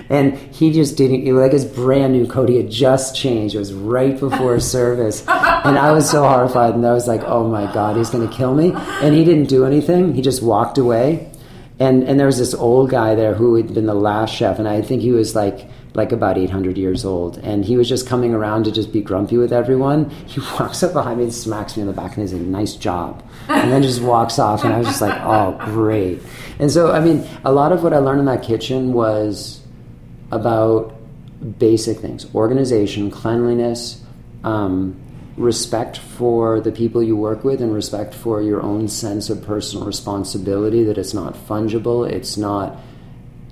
And 0.08 0.36
he 0.36 0.72
just 0.72 0.96
didn't 0.96 1.24
like 1.36 1.52
his 1.52 1.64
brand 1.64 2.12
new 2.12 2.26
coat 2.26 2.48
he 2.48 2.56
had 2.56 2.70
just 2.70 3.14
changed. 3.14 3.54
It 3.54 3.58
was 3.58 3.72
right 3.72 4.18
before 4.18 4.58
service. 4.60 5.20
And 5.26 5.78
i 5.78 5.92
was 5.92 6.08
so 6.08 6.22
horrified. 6.22 6.74
And 6.74 6.86
i 6.86 6.92
was 6.92 7.08
like 7.08 7.22
oh 7.24 7.48
my 7.48 7.72
god 7.72 7.96
he's 7.96 8.10
going 8.10 8.28
to 8.28 8.34
kill 8.34 8.54
me. 8.54 8.72
And 8.74 9.14
he 9.14 9.24
didn't 9.24 9.48
do 9.48 9.64
anything. 9.64 10.14
He 10.14 10.22
just 10.22 10.42
walked 10.42 10.78
away. 10.78 11.30
And 11.78 12.04
and 12.04 12.18
there 12.18 12.26
was 12.26 12.38
this 12.38 12.54
old 12.54 12.90
guy 12.90 13.14
there 13.14 13.34
who 13.34 13.56
had 13.56 13.74
been 13.74 13.86
the 13.86 13.94
last 13.94 14.34
chef. 14.34 14.58
And 14.58 14.68
i 14.68 14.82
think 14.82 15.02
he 15.02 15.12
was 15.12 15.34
like 15.34 15.68
like 15.94 16.12
about 16.12 16.38
800 16.38 16.78
years 16.78 17.04
old. 17.04 17.38
And 17.38 17.64
he 17.64 17.76
was 17.76 17.88
just 17.88 18.06
coming 18.06 18.34
around 18.34 18.64
to 18.64 18.72
just 18.72 18.92
be 18.92 19.00
grumpy 19.00 19.36
with 19.36 19.52
everyone. 19.52 20.10
He 20.10 20.40
walks 20.58 20.82
up 20.82 20.92
behind 20.92 21.18
me 21.18 21.24
and 21.24 21.34
smacks 21.34 21.76
me 21.76 21.82
on 21.82 21.86
the 21.86 21.92
back 21.92 22.16
and 22.16 22.22
he's 22.22 22.30
says, 22.30 22.40
nice 22.40 22.76
job. 22.76 23.22
And 23.48 23.70
then 23.72 23.82
just 23.82 24.02
walks 24.02 24.38
off. 24.38 24.64
And 24.64 24.72
I 24.72 24.78
was 24.78 24.86
just 24.86 25.00
like, 25.00 25.18
oh, 25.22 25.58
great. 25.66 26.22
And 26.58 26.70
so, 26.70 26.92
I 26.92 27.00
mean, 27.00 27.26
a 27.44 27.52
lot 27.52 27.72
of 27.72 27.82
what 27.82 27.92
I 27.92 27.98
learned 27.98 28.20
in 28.20 28.26
that 28.26 28.42
kitchen 28.42 28.92
was 28.92 29.60
about 30.30 30.94
basic 31.58 31.98
things 31.98 32.32
organization, 32.34 33.10
cleanliness, 33.10 34.02
um, 34.44 35.00
respect 35.36 35.96
for 35.96 36.60
the 36.60 36.70
people 36.70 37.02
you 37.02 37.16
work 37.16 37.44
with, 37.44 37.62
and 37.62 37.72
respect 37.72 38.14
for 38.14 38.42
your 38.42 38.62
own 38.62 38.88
sense 38.88 39.30
of 39.30 39.42
personal 39.42 39.86
responsibility 39.86 40.84
that 40.84 40.98
it's 40.98 41.14
not 41.14 41.34
fungible, 41.34 42.08
it's 42.08 42.36
not 42.36 42.76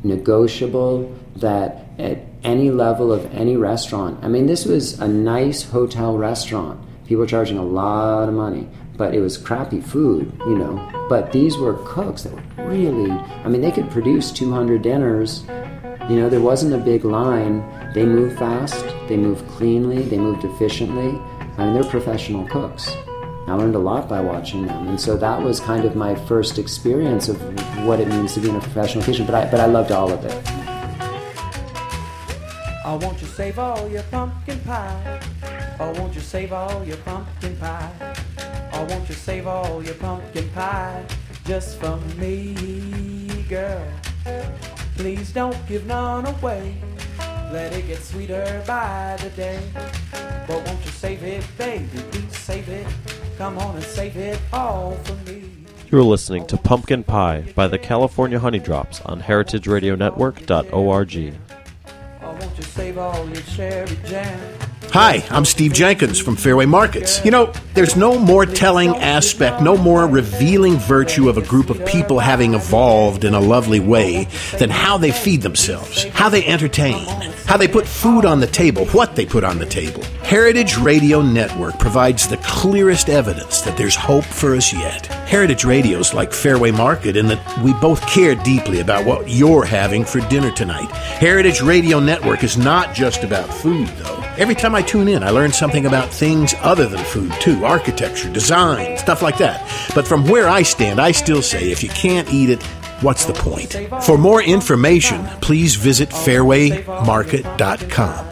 negotiable, 0.04 1.14
that 1.36 1.86
at 1.98 2.27
any 2.44 2.70
level 2.70 3.12
of 3.12 3.32
any 3.34 3.56
restaurant. 3.56 4.22
I 4.22 4.28
mean, 4.28 4.46
this 4.46 4.64
was 4.64 4.98
a 5.00 5.08
nice 5.08 5.62
hotel 5.62 6.16
restaurant. 6.16 6.80
People 7.04 7.20
were 7.20 7.26
charging 7.26 7.58
a 7.58 7.64
lot 7.64 8.28
of 8.28 8.34
money, 8.34 8.68
but 8.96 9.14
it 9.14 9.20
was 9.20 9.38
crappy 9.38 9.80
food, 9.80 10.32
you 10.40 10.58
know. 10.58 11.06
But 11.08 11.32
these 11.32 11.56
were 11.56 11.74
cooks 11.84 12.22
that 12.22 12.32
were 12.32 12.68
really, 12.68 13.10
I 13.10 13.48
mean, 13.48 13.60
they 13.60 13.70
could 13.70 13.90
produce 13.90 14.30
200 14.30 14.82
dinners. 14.82 15.44
You 16.08 16.16
know, 16.16 16.28
there 16.28 16.40
wasn't 16.40 16.74
a 16.74 16.78
big 16.78 17.04
line. 17.04 17.64
They 17.94 18.04
moved 18.04 18.38
fast, 18.38 18.84
they 19.08 19.16
moved 19.16 19.48
cleanly, 19.48 20.02
they 20.02 20.18
moved 20.18 20.44
efficiently. 20.44 21.18
I 21.56 21.64
mean, 21.64 21.74
they're 21.74 21.90
professional 21.90 22.46
cooks. 22.46 22.94
I 23.46 23.54
learned 23.54 23.74
a 23.74 23.78
lot 23.78 24.10
by 24.10 24.20
watching 24.20 24.66
them, 24.66 24.88
and 24.88 25.00
so 25.00 25.16
that 25.16 25.42
was 25.42 25.58
kind 25.58 25.86
of 25.86 25.96
my 25.96 26.14
first 26.14 26.58
experience 26.58 27.30
of 27.30 27.40
what 27.86 27.98
it 27.98 28.08
means 28.08 28.34
to 28.34 28.40
be 28.40 28.50
in 28.50 28.56
a 28.56 28.60
professional 28.60 29.02
kitchen. 29.02 29.24
But 29.24 29.34
I, 29.34 29.50
but 29.50 29.60
I 29.60 29.66
loved 29.66 29.90
all 29.90 30.12
of 30.12 30.22
it. 30.26 30.67
Oh, 32.90 32.96
won't 33.02 33.20
you 33.20 33.26
save 33.26 33.58
all 33.58 33.86
your 33.90 34.02
pumpkin 34.04 34.58
pie? 34.60 35.20
Oh, 35.78 35.92
won't 36.00 36.14
you 36.14 36.22
save 36.22 36.54
all 36.54 36.82
your 36.86 36.96
pumpkin 36.96 37.54
pie? 37.56 38.14
Oh, 38.72 38.86
won't 38.86 39.06
you 39.10 39.14
save 39.14 39.46
all 39.46 39.84
your 39.84 39.92
pumpkin 39.96 40.48
pie 40.54 41.04
just 41.44 41.78
for 41.78 41.98
me, 42.16 42.54
girl? 43.46 43.86
Please 44.96 45.30
don't 45.32 45.54
give 45.68 45.84
none 45.84 46.24
away. 46.28 46.80
Let 47.52 47.74
it 47.74 47.88
get 47.88 48.02
sweeter 48.02 48.64
by 48.66 49.18
the 49.22 49.28
day. 49.36 49.60
But 50.46 50.66
won't 50.66 50.82
you 50.82 50.90
save 50.90 51.22
it, 51.24 51.44
baby? 51.58 51.88
Please 52.10 52.38
save 52.38 52.70
it. 52.70 52.86
Come 53.36 53.58
on 53.58 53.76
and 53.76 53.84
save 53.84 54.16
it 54.16 54.40
all 54.50 54.92
for 55.04 55.12
me. 55.30 55.44
You're 55.90 56.02
listening 56.02 56.46
to 56.46 56.56
Pumpkin 56.56 57.04
Pie 57.04 57.52
by 57.54 57.68
the 57.68 57.78
California 57.78 58.38
Honey 58.38 58.60
Drops 58.60 59.02
on 59.02 59.20
heritageradionetwork.org 59.20 61.34
won't 62.40 62.56
you 62.56 62.64
save 62.64 62.98
all 62.98 63.28
your 63.28 63.42
cherry 63.42 63.96
jam? 64.04 64.67
Hi, 64.92 65.22
I'm 65.28 65.44
Steve 65.44 65.74
Jenkins 65.74 66.18
from 66.18 66.34
Fairway 66.34 66.64
Markets. 66.64 67.22
You 67.22 67.30
know, 67.30 67.52
there's 67.74 67.94
no 67.94 68.18
more 68.18 68.46
telling 68.46 68.96
aspect, 68.96 69.60
no 69.60 69.76
more 69.76 70.06
revealing 70.06 70.76
virtue 70.76 71.28
of 71.28 71.36
a 71.36 71.42
group 71.42 71.68
of 71.68 71.84
people 71.84 72.18
having 72.18 72.54
evolved 72.54 73.24
in 73.24 73.34
a 73.34 73.40
lovely 73.40 73.80
way 73.80 74.28
than 74.58 74.70
how 74.70 74.96
they 74.96 75.12
feed 75.12 75.42
themselves, 75.42 76.04
how 76.04 76.30
they 76.30 76.44
entertain, 76.46 77.06
how 77.44 77.58
they 77.58 77.68
put 77.68 77.86
food 77.86 78.24
on 78.24 78.40
the 78.40 78.46
table, 78.46 78.86
what 78.86 79.14
they 79.14 79.26
put 79.26 79.44
on 79.44 79.58
the 79.58 79.66
table. 79.66 80.02
Heritage 80.22 80.78
Radio 80.78 81.20
Network 81.20 81.78
provides 81.78 82.26
the 82.26 82.38
clearest 82.38 83.10
evidence 83.10 83.60
that 83.60 83.76
there's 83.76 83.94
hope 83.94 84.24
for 84.24 84.56
us 84.56 84.72
yet. 84.72 85.06
Heritage 85.06 85.64
Radio's 85.66 86.14
like 86.14 86.32
Fairway 86.32 86.70
Market 86.70 87.14
in 87.14 87.26
that 87.26 87.62
we 87.62 87.74
both 87.74 88.00
care 88.06 88.34
deeply 88.34 88.80
about 88.80 89.04
what 89.04 89.28
you're 89.28 89.66
having 89.66 90.04
for 90.04 90.20
dinner 90.28 90.50
tonight. 90.50 90.90
Heritage 90.90 91.60
Radio 91.60 92.00
Network 92.00 92.42
is 92.42 92.56
not 92.56 92.94
just 92.94 93.22
about 93.22 93.52
food, 93.52 93.88
though. 93.88 94.22
Every 94.38 94.54
time 94.54 94.74
I 94.74 94.77
tune 94.82 95.08
in, 95.08 95.22
I 95.22 95.30
learn 95.30 95.52
something 95.52 95.86
about 95.86 96.10
things 96.10 96.54
other 96.60 96.86
than 96.86 97.02
food, 97.04 97.32
too 97.40 97.64
architecture, 97.64 98.30
design, 98.32 98.98
stuff 98.98 99.22
like 99.22 99.38
that. 99.38 99.66
But 99.94 100.06
from 100.06 100.26
where 100.26 100.48
I 100.48 100.62
stand, 100.62 101.00
I 101.00 101.12
still 101.12 101.40
say 101.42 101.70
if 101.70 101.82
you 101.82 101.88
can't 101.90 102.32
eat 102.32 102.50
it, 102.50 102.62
what's 103.02 103.24
the 103.24 103.34
point? 103.34 103.76
For 104.04 104.18
more 104.18 104.42
information, 104.42 105.24
please 105.40 105.76
visit 105.76 106.10
fairwaymarket.com. 106.10 108.26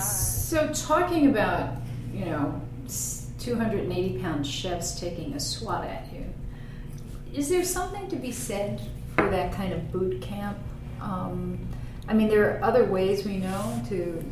So, 0.00 0.72
talking 0.72 1.28
about, 1.28 1.74
you 2.12 2.24
know, 2.24 2.60
280 3.38 4.18
pound 4.20 4.46
chefs 4.46 4.98
taking 4.98 5.34
a 5.34 5.40
swat 5.40 5.84
at 5.84 6.06
you. 6.12 6.24
Is 7.34 7.48
there 7.48 7.64
something 7.64 8.08
to 8.08 8.16
be 8.16 8.32
said 8.32 8.80
for 9.16 9.28
that 9.30 9.52
kind 9.52 9.72
of 9.72 9.92
boot 9.92 10.20
camp? 10.20 10.58
Um, 11.00 11.58
I 12.08 12.14
mean, 12.14 12.28
there 12.28 12.56
are 12.56 12.64
other 12.64 12.84
ways 12.84 13.24
we 13.24 13.36
know 13.36 13.82
to 13.90 14.24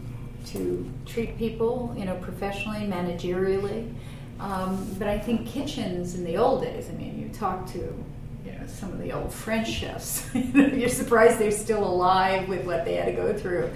to 0.47 0.91
treat 1.05 1.37
people, 1.37 1.93
you 1.97 2.05
know, 2.05 2.17
professionally, 2.17 2.87
managerially. 2.87 3.93
Um, 4.39 4.95
but 4.99 5.09
I 5.09 5.19
think 5.19 5.47
kitchens 5.47 6.15
in 6.15 6.25
the 6.25 6.37
old 6.37 6.63
days. 6.63 6.89
I 6.89 6.93
mean, 6.93 7.19
you 7.19 7.29
talk 7.31 7.67
to 7.73 7.79
you 7.79 8.53
know 8.53 8.67
some 8.67 8.93
of 8.93 8.99
the 8.99 9.13
old 9.13 9.33
French 9.33 9.69
chefs. 9.69 10.29
You're 10.35 10.89
surprised 10.89 11.39
they're 11.39 11.51
still 11.51 11.85
alive 11.85 12.49
with 12.49 12.65
what 12.65 12.85
they 12.85 12.95
had 12.95 13.07
to 13.07 13.13
go 13.13 13.37
through. 13.37 13.71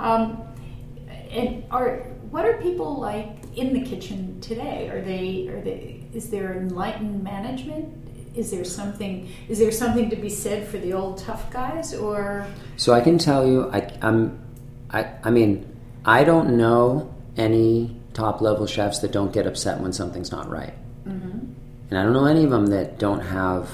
Um, 0.00 0.42
and 1.30 1.64
are 1.70 1.98
what 2.30 2.44
are 2.46 2.54
people 2.62 2.98
like 2.98 3.36
in 3.56 3.74
the 3.74 3.82
kitchen 3.82 4.40
today? 4.40 4.88
Are 4.88 5.02
they 5.02 5.48
are 5.48 5.60
they 5.60 6.04
is 6.14 6.30
there 6.30 6.54
enlightened 6.54 7.22
management? 7.22 7.98
Is 8.34 8.50
there 8.50 8.64
something 8.64 9.28
is 9.48 9.58
there 9.58 9.72
something 9.72 10.10
to 10.10 10.16
be 10.16 10.28
said 10.28 10.66
for 10.66 10.78
the 10.78 10.92
old 10.92 11.18
tough 11.18 11.50
guys 11.50 11.94
or 11.94 12.46
So 12.76 12.92
I 12.92 13.00
can 13.00 13.18
tell 13.18 13.46
you 13.46 13.70
I 13.70 13.92
I'm 14.00 14.40
I 14.90 15.10
I 15.22 15.30
mean 15.30 15.68
I 16.04 16.24
don't 16.24 16.56
know 16.56 17.14
any 17.36 18.00
top 18.14 18.40
level 18.40 18.66
chefs 18.66 18.98
that 19.00 19.12
don't 19.12 19.32
get 19.32 19.46
upset 19.46 19.80
when 19.80 19.92
something's 19.92 20.30
not 20.32 20.48
right. 20.48 20.74
And 21.92 21.98
I 21.98 22.04
don't 22.04 22.14
know 22.14 22.24
any 22.24 22.44
of 22.44 22.50
them 22.50 22.68
that 22.68 22.98
don't 22.98 23.20
have 23.20 23.68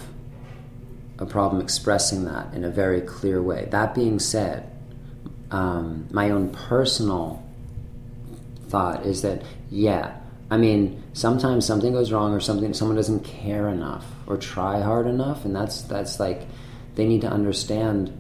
a 1.20 1.24
problem 1.24 1.62
expressing 1.62 2.24
that 2.24 2.52
in 2.52 2.64
a 2.64 2.68
very 2.68 3.00
clear 3.00 3.40
way. 3.40 3.68
That 3.70 3.94
being 3.94 4.18
said, 4.18 4.68
um, 5.52 6.08
my 6.10 6.30
own 6.30 6.50
personal 6.50 7.44
thought 8.68 9.06
is 9.06 9.22
that 9.22 9.42
yeah 9.70 10.16
i 10.50 10.56
mean 10.56 11.02
sometimes 11.12 11.66
something 11.66 11.92
goes 11.92 12.12
wrong 12.12 12.32
or 12.32 12.40
something 12.40 12.72
someone 12.74 12.96
doesn't 12.96 13.24
care 13.24 13.68
enough 13.68 14.04
or 14.26 14.36
try 14.36 14.80
hard 14.80 15.06
enough 15.06 15.44
and 15.44 15.54
that's 15.54 15.82
that's 15.82 16.20
like 16.20 16.42
they 16.94 17.06
need 17.06 17.20
to 17.20 17.28
understand 17.28 18.12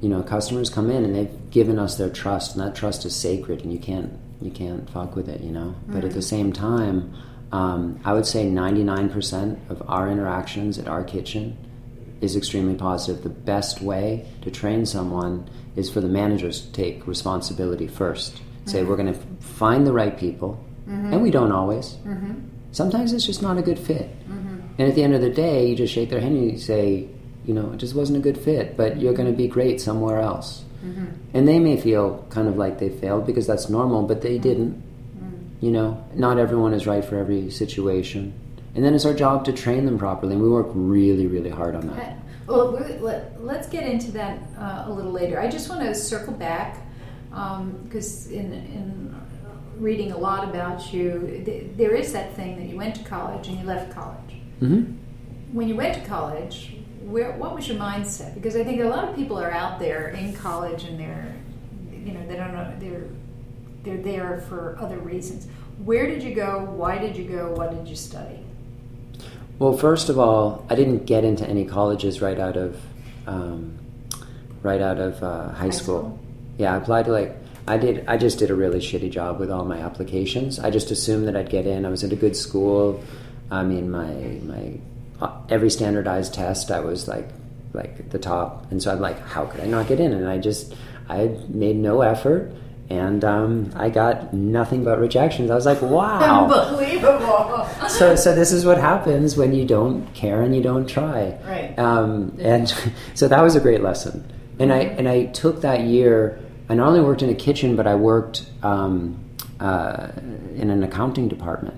you 0.00 0.08
know 0.08 0.22
customers 0.22 0.70
come 0.70 0.90
in 0.90 1.04
and 1.04 1.14
they've 1.14 1.50
given 1.50 1.78
us 1.78 1.96
their 1.96 2.10
trust 2.10 2.56
and 2.56 2.64
that 2.64 2.74
trust 2.74 3.04
is 3.04 3.14
sacred 3.14 3.62
and 3.62 3.72
you 3.72 3.78
can't 3.78 4.18
you 4.40 4.50
can't 4.50 4.88
fuck 4.88 5.16
with 5.16 5.28
it 5.28 5.42
you 5.42 5.50
know? 5.50 5.74
But 5.86 6.04
at 6.04 6.12
the 6.12 6.22
same 6.22 6.52
time 6.52 7.14
um, 7.52 8.00
i 8.04 8.12
would 8.12 8.26
say 8.26 8.46
99% 8.46 9.70
of 9.70 9.82
our 9.88 10.08
interactions 10.08 10.78
at 10.78 10.88
our 10.88 11.04
kitchen 11.04 11.56
is 12.20 12.36
extremely 12.36 12.74
positive. 12.74 13.22
The 13.22 13.30
best 13.30 13.80
way 13.80 14.26
to 14.42 14.50
train 14.50 14.86
someone 14.86 15.48
is 15.76 15.90
for 15.90 16.00
the 16.00 16.08
managers 16.08 16.60
to 16.62 16.72
take 16.72 17.06
responsibility 17.06 17.86
first. 17.86 18.40
Say 18.66 18.84
we're 18.84 18.96
going 18.96 19.12
to 19.12 19.20
find 19.40 19.86
the 19.86 19.92
right 19.92 20.16
people 20.16 20.62
Mm-hmm. 20.90 21.12
and 21.12 21.22
we 21.22 21.30
don't 21.30 21.52
always. 21.52 21.94
Mm-hmm. 22.04 22.34
Sometimes 22.72 23.12
it's 23.12 23.24
just 23.24 23.42
not 23.42 23.56
a 23.58 23.62
good 23.62 23.78
fit. 23.78 24.08
Mm-hmm. 24.28 24.58
And 24.78 24.88
at 24.88 24.94
the 24.96 25.04
end 25.04 25.14
of 25.14 25.20
the 25.20 25.30
day 25.30 25.68
you 25.68 25.76
just 25.76 25.92
shake 25.94 26.10
their 26.10 26.20
hand 26.20 26.36
and 26.36 26.50
you 26.50 26.58
say 26.58 27.08
you 27.44 27.54
know 27.54 27.72
it 27.72 27.76
just 27.76 27.94
wasn't 27.94 28.18
a 28.18 28.20
good 28.20 28.36
fit 28.36 28.76
but 28.76 29.00
you're 29.00 29.14
going 29.14 29.30
to 29.30 29.36
be 29.36 29.46
great 29.46 29.80
somewhere 29.80 30.20
else. 30.20 30.64
And 31.32 31.46
they 31.46 31.58
may 31.58 31.76
feel 31.78 32.26
kind 32.30 32.48
of 32.48 32.56
like 32.56 32.78
they 32.78 32.88
failed 32.88 33.26
because 33.26 33.46
that's 33.46 33.68
normal 33.68 34.02
but 34.02 34.22
they 34.22 34.38
didn't. 34.38 34.82
You 35.60 35.70
know 35.70 36.02
not 36.14 36.38
everyone 36.38 36.72
is 36.72 36.86
right 36.86 37.04
for 37.04 37.18
every 37.18 37.50
situation. 37.50 38.32
And 38.74 38.84
then 38.84 38.94
it's 38.94 39.04
our 39.04 39.14
job 39.14 39.44
to 39.44 39.52
train 39.52 39.84
them 39.84 39.98
properly 39.98 40.34
and 40.34 40.42
we 40.42 40.48
work 40.48 40.68
really 40.74 41.26
really 41.28 41.50
hard 41.50 41.74
on 41.76 41.86
that. 41.88 41.98
Uh, 41.98 42.14
well, 42.48 42.72
we- 42.72 42.98
let, 42.98 43.44
let's 43.44 43.68
get 43.68 43.84
into 43.84 44.10
that 44.12 44.38
uh, 44.58 44.84
a 44.86 44.90
little 44.92 45.12
later. 45.12 45.38
I 45.38 45.48
just 45.48 45.68
want 45.68 45.82
to 45.82 45.94
circle 45.94 46.32
back 46.34 46.78
um, 47.32 47.78
because 47.84 48.26
in, 48.30 48.52
in 48.52 49.14
reading 49.80 50.12
a 50.12 50.16
lot 50.18 50.44
about 50.48 50.92
you, 50.92 51.42
th- 51.44 51.64
there 51.76 51.94
is 51.94 52.12
that 52.12 52.34
thing 52.36 52.56
that 52.58 52.66
you 52.68 52.76
went 52.76 52.94
to 52.96 53.04
college 53.04 53.48
and 53.48 53.58
you 53.58 53.64
left 53.64 53.92
college. 53.92 54.34
hmm 54.60 54.82
When 55.52 55.68
you 55.68 55.74
went 55.74 55.94
to 55.94 56.00
college, 56.08 56.76
where 57.02 57.32
what 57.32 57.54
was 57.54 57.66
your 57.66 57.78
mindset? 57.78 58.34
Because 58.34 58.54
I 58.56 58.62
think 58.62 58.80
a 58.80 58.84
lot 58.84 59.08
of 59.08 59.16
people 59.16 59.38
are 59.38 59.50
out 59.50 59.78
there 59.78 60.08
in 60.10 60.32
college 60.34 60.84
and 60.84 60.98
they're, 61.00 61.34
you 61.92 62.12
know, 62.12 62.26
they 62.26 62.36
don't 62.36 62.52
know 62.52 62.72
they're 62.78 63.08
they're 63.82 64.02
there 64.02 64.44
for 64.48 64.76
other 64.78 64.98
reasons. 64.98 65.48
Where 65.84 66.06
did 66.06 66.22
you 66.22 66.34
go? 66.34 66.64
Why 66.64 66.98
did 66.98 67.16
you 67.16 67.24
go? 67.24 67.50
What 67.52 67.70
did 67.74 67.88
you 67.88 67.96
study? 67.96 68.40
Well, 69.58 69.76
first 69.76 70.08
of 70.08 70.18
all, 70.18 70.66
I 70.70 70.74
didn't 70.74 71.04
get 71.06 71.24
into 71.24 71.46
any 71.46 71.64
colleges 71.64 72.20
right 72.20 72.38
out 72.38 72.56
of 72.56 72.76
um, 73.26 73.78
right 74.62 74.80
out 74.82 74.98
of 74.98 75.22
uh, 75.22 75.48
high, 75.50 75.70
school. 75.70 76.00
school? 76.00 76.18
Yeah, 76.58 76.74
I 76.74 76.76
applied 76.76 77.06
to 77.06 77.12
like 77.12 77.34
I 77.70 77.76
did. 77.78 78.04
I 78.08 78.16
just 78.16 78.38
did 78.38 78.50
a 78.50 78.54
really 78.54 78.80
shitty 78.80 79.10
job 79.10 79.38
with 79.40 79.50
all 79.50 79.64
my 79.64 79.78
applications. 79.78 80.58
I 80.58 80.70
just 80.70 80.90
assumed 80.90 81.26
that 81.28 81.36
I'd 81.36 81.50
get 81.50 81.66
in. 81.66 81.86
I 81.86 81.90
was 81.90 82.02
at 82.04 82.12
a 82.12 82.16
good 82.24 82.36
school. 82.36 83.02
I 83.50 83.62
mean, 83.62 83.90
my 83.90 84.12
my 84.54 84.64
uh, 85.24 85.32
every 85.48 85.70
standardized 85.70 86.34
test, 86.34 86.70
I 86.70 86.80
was 86.80 87.06
like 87.08 87.28
like 87.72 88.10
the 88.10 88.18
top, 88.18 88.50
and 88.70 88.82
so 88.82 88.90
I'm 88.92 89.00
like, 89.00 89.18
how 89.34 89.46
could 89.46 89.60
I 89.60 89.66
not 89.66 89.86
get 89.86 90.00
in? 90.00 90.12
And 90.12 90.26
I 90.28 90.38
just 90.38 90.74
I 91.08 91.36
made 91.48 91.76
no 91.76 92.00
effort. 92.02 92.52
And 92.90 93.22
um, 93.24 93.70
I 93.76 93.88
got 93.88 94.34
nothing 94.34 94.82
but 94.82 94.98
rejections. 94.98 95.48
I 95.48 95.54
was 95.54 95.64
like, 95.64 95.80
"Wow!" 95.96 96.50
Unbelievable. 96.50 97.68
so 97.88 98.16
so 98.16 98.34
this 98.34 98.50
is 98.50 98.64
what 98.66 98.78
happens 98.78 99.36
when 99.36 99.54
you 99.54 99.64
don't 99.64 100.12
care 100.12 100.42
and 100.42 100.54
you 100.56 100.62
don't 100.62 100.88
try 100.88 101.38
Right. 101.46 101.78
um, 101.78 102.36
and 102.40 102.66
so 103.14 103.28
that 103.28 103.40
was 103.42 103.54
a 103.56 103.60
great 103.60 103.80
lesson 103.82 104.24
and 104.58 104.72
i 104.72 104.80
and 104.98 105.08
i 105.08 105.26
took 105.26 105.60
that 105.62 105.80
year 105.80 106.38
i 106.70 106.74
not 106.74 106.88
only 106.88 107.00
worked 107.00 107.22
in 107.22 107.28
a 107.28 107.34
kitchen 107.34 107.76
but 107.76 107.86
i 107.86 107.94
worked 107.94 108.46
um, 108.62 109.22
uh, 109.60 110.08
in 110.54 110.70
an 110.70 110.82
accounting 110.82 111.28
department 111.28 111.76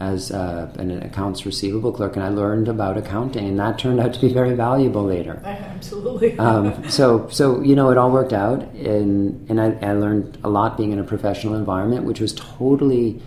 as 0.00 0.32
uh, 0.32 0.68
an 0.78 0.90
accounts 1.02 1.46
receivable 1.46 1.92
clerk 1.92 2.16
and 2.16 2.24
i 2.24 2.28
learned 2.28 2.66
about 2.66 2.98
accounting 2.98 3.46
and 3.46 3.58
that 3.60 3.78
turned 3.78 4.00
out 4.00 4.12
to 4.12 4.20
be 4.20 4.32
very 4.32 4.54
valuable 4.54 5.04
later. 5.04 5.40
Absolutely. 5.82 6.38
um, 6.46 6.88
so 6.88 7.28
so 7.28 7.60
you 7.60 7.76
know 7.76 7.90
it 7.90 7.98
all 7.98 8.10
worked 8.10 8.32
out 8.32 8.62
and 8.74 9.48
and 9.50 9.60
I, 9.60 9.72
I 9.90 9.92
learned 9.92 10.38
a 10.42 10.48
lot 10.48 10.76
being 10.76 10.92
in 10.92 10.98
a 10.98 11.04
professional 11.04 11.54
environment 11.54 12.04
which 12.04 12.20
was 12.20 12.34
totally 12.34 13.20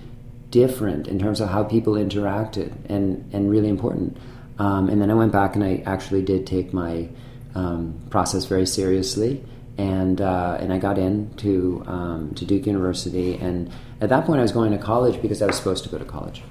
different 0.50 1.08
in 1.08 1.20
terms 1.20 1.41
of 1.41 1.50
how 1.50 1.63
people 1.63 1.94
interacted 1.94 2.72
and 2.89 3.30
and 3.34 3.50
really 3.50 3.70
important. 3.70 4.18
Um, 4.58 4.89
and 4.89 5.02
then 5.02 5.12
I 5.12 5.13
went 5.13 5.34
back 5.34 5.56
and 5.56 5.63
I 5.63 5.84
actually 5.86 6.22
did 6.22 6.48
take 6.48 6.74
my 6.74 7.10
um, 7.56 8.00
process 8.10 8.46
very 8.46 8.65
seriously 8.65 9.44
and 9.77 10.21
uh, 10.21 10.57
and 10.59 10.71
I 10.71 10.77
got 10.77 10.97
into 10.97 11.83
um, 11.88 12.33
to 12.35 12.45
Duke 12.45 12.65
University 12.65 13.35
and 13.35 13.71
at 14.01 14.09
that 14.09 14.25
point 14.25 14.39
I 14.39 14.41
was 14.41 14.51
going 14.51 14.71
to 14.71 14.77
college 14.77 15.21
because 15.21 15.41
I 15.41 15.47
was 15.47 15.57
supposed 15.57 15.83
to 15.83 15.89
go 15.89 15.97
to 15.97 16.05
college 16.05 16.43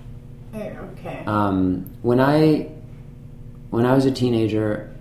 okay. 1.05 1.25
um, 1.27 1.91
when 2.03 2.21
I 2.21 2.71
when 3.71 3.87
I 3.87 3.95
was 3.95 4.07
a 4.07 4.11
teenager, 4.11 4.95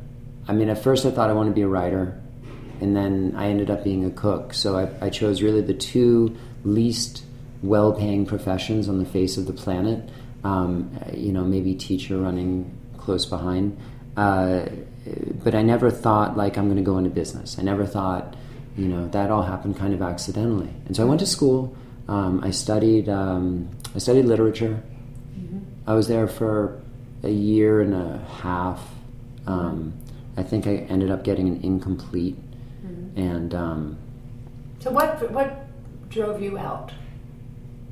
I 0.47 0.53
mean, 0.53 0.69
at 0.69 0.81
first 0.81 1.05
I 1.05 1.11
thought 1.11 1.29
I 1.29 1.33
wanted 1.33 1.51
to 1.51 1.55
be 1.55 1.61
a 1.61 1.67
writer, 1.67 2.19
and 2.81 2.95
then 2.95 3.33
I 3.37 3.47
ended 3.47 3.69
up 3.69 3.83
being 3.83 4.05
a 4.05 4.09
cook. 4.09 4.53
So 4.53 4.77
I, 4.77 5.05
I 5.05 5.09
chose 5.09 5.41
really 5.41 5.61
the 5.61 5.73
two 5.73 6.35
least 6.63 7.23
well-paying 7.61 8.25
professions 8.25 8.89
on 8.89 8.99
the 8.99 9.05
face 9.05 9.37
of 9.37 9.45
the 9.45 9.53
planet. 9.53 10.09
Um, 10.43 10.99
you 11.13 11.31
know, 11.31 11.43
maybe 11.43 11.75
teacher 11.75 12.17
running 12.17 12.75
close 12.97 13.25
behind. 13.25 13.77
Uh, 14.17 14.65
but 15.43 15.53
I 15.53 15.61
never 15.61 15.91
thought 15.91 16.37
like 16.37 16.57
I'm 16.57 16.65
going 16.65 16.77
to 16.77 16.83
go 16.83 16.97
into 16.97 17.09
business. 17.09 17.59
I 17.59 17.61
never 17.61 17.85
thought, 17.85 18.35
you 18.77 18.87
know, 18.87 19.07
that 19.09 19.29
all 19.29 19.43
happened 19.43 19.77
kind 19.77 19.93
of 19.93 20.01
accidentally. 20.01 20.69
And 20.85 20.95
so 20.95 21.03
I 21.03 21.05
went 21.05 21.19
to 21.19 21.25
school. 21.25 21.75
Um, 22.07 22.41
I 22.43 22.51
studied. 22.51 23.09
Um, 23.09 23.69
I 23.95 23.99
studied 23.99 24.25
literature. 24.25 24.81
I 25.85 25.93
was 25.93 26.07
there 26.07 26.27
for 26.27 26.81
a 27.23 27.29
year 27.29 27.81
and 27.81 27.93
a 27.93 28.25
half. 28.41 28.81
Um, 29.45 29.93
I 30.37 30.43
think 30.43 30.65
I 30.67 30.75
ended 30.89 31.11
up 31.11 31.23
getting 31.23 31.47
an 31.47 31.61
incomplete, 31.61 32.37
and 33.15 33.53
um, 33.53 33.97
so 34.79 34.91
what 34.91 35.31
what 35.31 35.67
drove 36.09 36.41
you 36.41 36.57
out? 36.57 36.91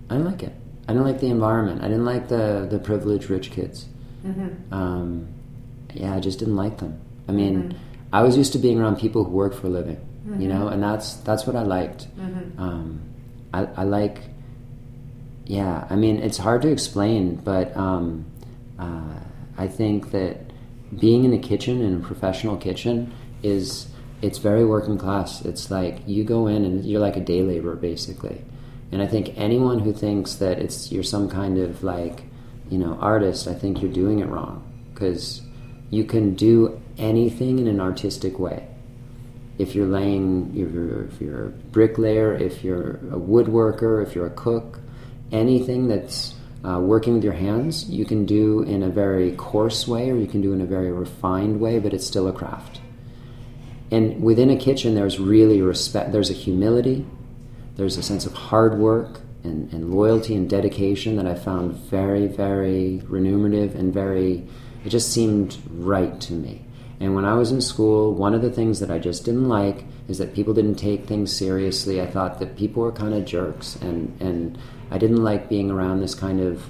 I 0.09 0.15
didn't 0.15 0.31
like 0.31 0.43
it. 0.43 0.53
I 0.87 0.93
didn't 0.93 1.05
like 1.05 1.19
the 1.19 1.27
environment. 1.27 1.81
I 1.83 1.87
didn't 1.87 2.05
like 2.05 2.27
the 2.29 2.67
the 2.69 2.79
privileged 2.79 3.29
rich 3.29 3.51
kids. 3.51 3.87
Um, 4.71 5.27
yeah, 5.93 6.15
I 6.15 6.19
just 6.19 6.39
didn't 6.39 6.55
like 6.55 6.77
them. 6.79 6.99
I 7.27 7.31
mean, 7.31 7.75
I 8.13 8.23
was 8.23 8.37
used 8.37 8.53
to 8.53 8.59
being 8.59 8.79
around 8.79 8.97
people 8.99 9.23
who 9.23 9.31
work 9.31 9.53
for 9.53 9.67
a 9.67 9.69
living, 9.69 9.99
you 10.41 10.47
know, 10.47 10.67
and 10.67 10.81
that's 10.83 11.15
that's 11.15 11.45
what 11.47 11.55
I 11.55 11.63
liked. 11.63 12.07
Um, 12.57 13.01
I, 13.53 13.65
I 13.77 13.83
like. 13.83 14.19
Yeah, 15.45 15.85
I 15.89 15.95
mean, 15.95 16.17
it's 16.17 16.37
hard 16.37 16.61
to 16.61 16.69
explain, 16.69 17.35
but 17.35 17.75
um, 17.75 18.25
uh, 18.79 19.19
I 19.57 19.67
think 19.67 20.11
that 20.11 20.37
being 20.97 21.23
in 21.23 21.33
a 21.33 21.39
kitchen 21.39 21.81
in 21.81 21.97
a 21.97 21.99
professional 21.99 22.57
kitchen 22.57 23.13
is 23.43 23.87
it's 24.21 24.37
very 24.37 24.65
working 24.65 24.97
class. 24.97 25.43
It's 25.43 25.71
like 25.71 25.99
you 26.05 26.23
go 26.23 26.47
in 26.47 26.63
and 26.63 26.85
you're 26.85 27.01
like 27.01 27.17
a 27.17 27.21
day 27.21 27.41
laborer 27.41 27.75
basically. 27.75 28.41
And 28.91 29.01
I 29.01 29.07
think 29.07 29.33
anyone 29.37 29.79
who 29.79 29.93
thinks 29.93 30.35
that 30.35 30.59
it's 30.59 30.91
you're 30.91 31.03
some 31.03 31.29
kind 31.29 31.57
of 31.57 31.83
like, 31.83 32.23
you 32.69 32.77
know, 32.77 32.97
artist, 32.99 33.47
I 33.47 33.53
think 33.53 33.81
you're 33.81 33.91
doing 33.91 34.19
it 34.19 34.27
wrong 34.27 34.63
because 34.93 35.41
you 35.91 36.03
can 36.03 36.33
do 36.33 36.81
anything 36.97 37.59
in 37.59 37.67
an 37.67 37.79
artistic 37.79 38.39
way. 38.39 38.67
If 39.59 39.75
you're 39.75 39.85
laying, 39.85 40.49
if 40.55 40.73
you're, 40.73 41.03
if 41.05 41.21
you're 41.21 41.45
a 41.45 41.51
bricklayer, 41.71 42.33
if 42.33 42.63
you're 42.63 42.93
a 43.11 43.19
woodworker, 43.19 44.01
if 44.01 44.15
you're 44.15 44.25
a 44.25 44.37
cook, 44.45 44.79
anything 45.31 45.87
that's 45.87 46.33
Uh, 46.63 46.77
working 46.77 47.15
with 47.15 47.23
your 47.23 47.33
hands, 47.33 47.89
you 47.89 48.05
can 48.05 48.23
do 48.23 48.61
in 48.61 48.83
a 48.83 48.89
very 49.03 49.31
coarse 49.35 49.87
way 49.87 50.11
or 50.11 50.15
you 50.15 50.27
can 50.27 50.41
do 50.41 50.53
in 50.53 50.61
a 50.61 50.65
very 50.77 50.91
refined 50.91 51.59
way, 51.59 51.79
but 51.79 51.91
it's 51.91 52.05
still 52.05 52.27
a 52.27 52.31
craft. 52.31 52.79
And 53.89 54.21
within 54.21 54.51
a 54.51 54.55
kitchen, 54.55 54.93
there's 54.93 55.17
really 55.17 55.59
respect, 55.59 56.11
there's 56.11 56.29
a 56.29 56.37
humility, 56.45 57.03
there's 57.77 57.97
a 57.97 58.03
sense 58.03 58.27
of 58.29 58.33
hard 58.51 58.77
work 58.77 59.21
and, 59.43 59.73
and 59.73 59.89
loyalty 59.89 60.35
and 60.35 60.47
dedication 60.47 61.15
that 61.17 61.25
I 61.25 61.33
found 61.33 61.73
very, 61.89 62.27
very 62.27 63.01
remunerative 63.09 63.73
and 63.73 63.91
very, 63.91 64.45
it 64.85 64.89
just 64.89 65.11
seemed 65.11 65.57
right 65.69 66.19
to 66.21 66.33
me. 66.33 66.65
And 66.99 67.15
when 67.15 67.25
I 67.25 67.33
was 67.33 67.51
in 67.51 67.61
school, 67.61 68.13
one 68.13 68.35
of 68.35 68.41
the 68.43 68.51
things 68.51 68.79
that 68.79 68.91
I 68.91 68.99
just 68.99 69.25
didn't 69.25 69.49
like 69.49 69.85
is 70.07 70.19
that 70.19 70.35
people 70.35 70.53
didn't 70.53 70.75
take 70.75 71.05
things 71.05 71.35
seriously. 71.35 71.99
I 71.99 72.05
thought 72.05 72.39
that 72.39 72.55
people 72.55 72.83
were 72.83 72.91
kind 72.91 73.13
of 73.13 73.25
jerks, 73.25 73.75
and, 73.77 74.15
and 74.21 74.57
I 74.91 74.99
didn't 74.99 75.23
like 75.23 75.49
being 75.49 75.71
around 75.71 76.01
this 76.01 76.13
kind 76.13 76.39
of 76.39 76.69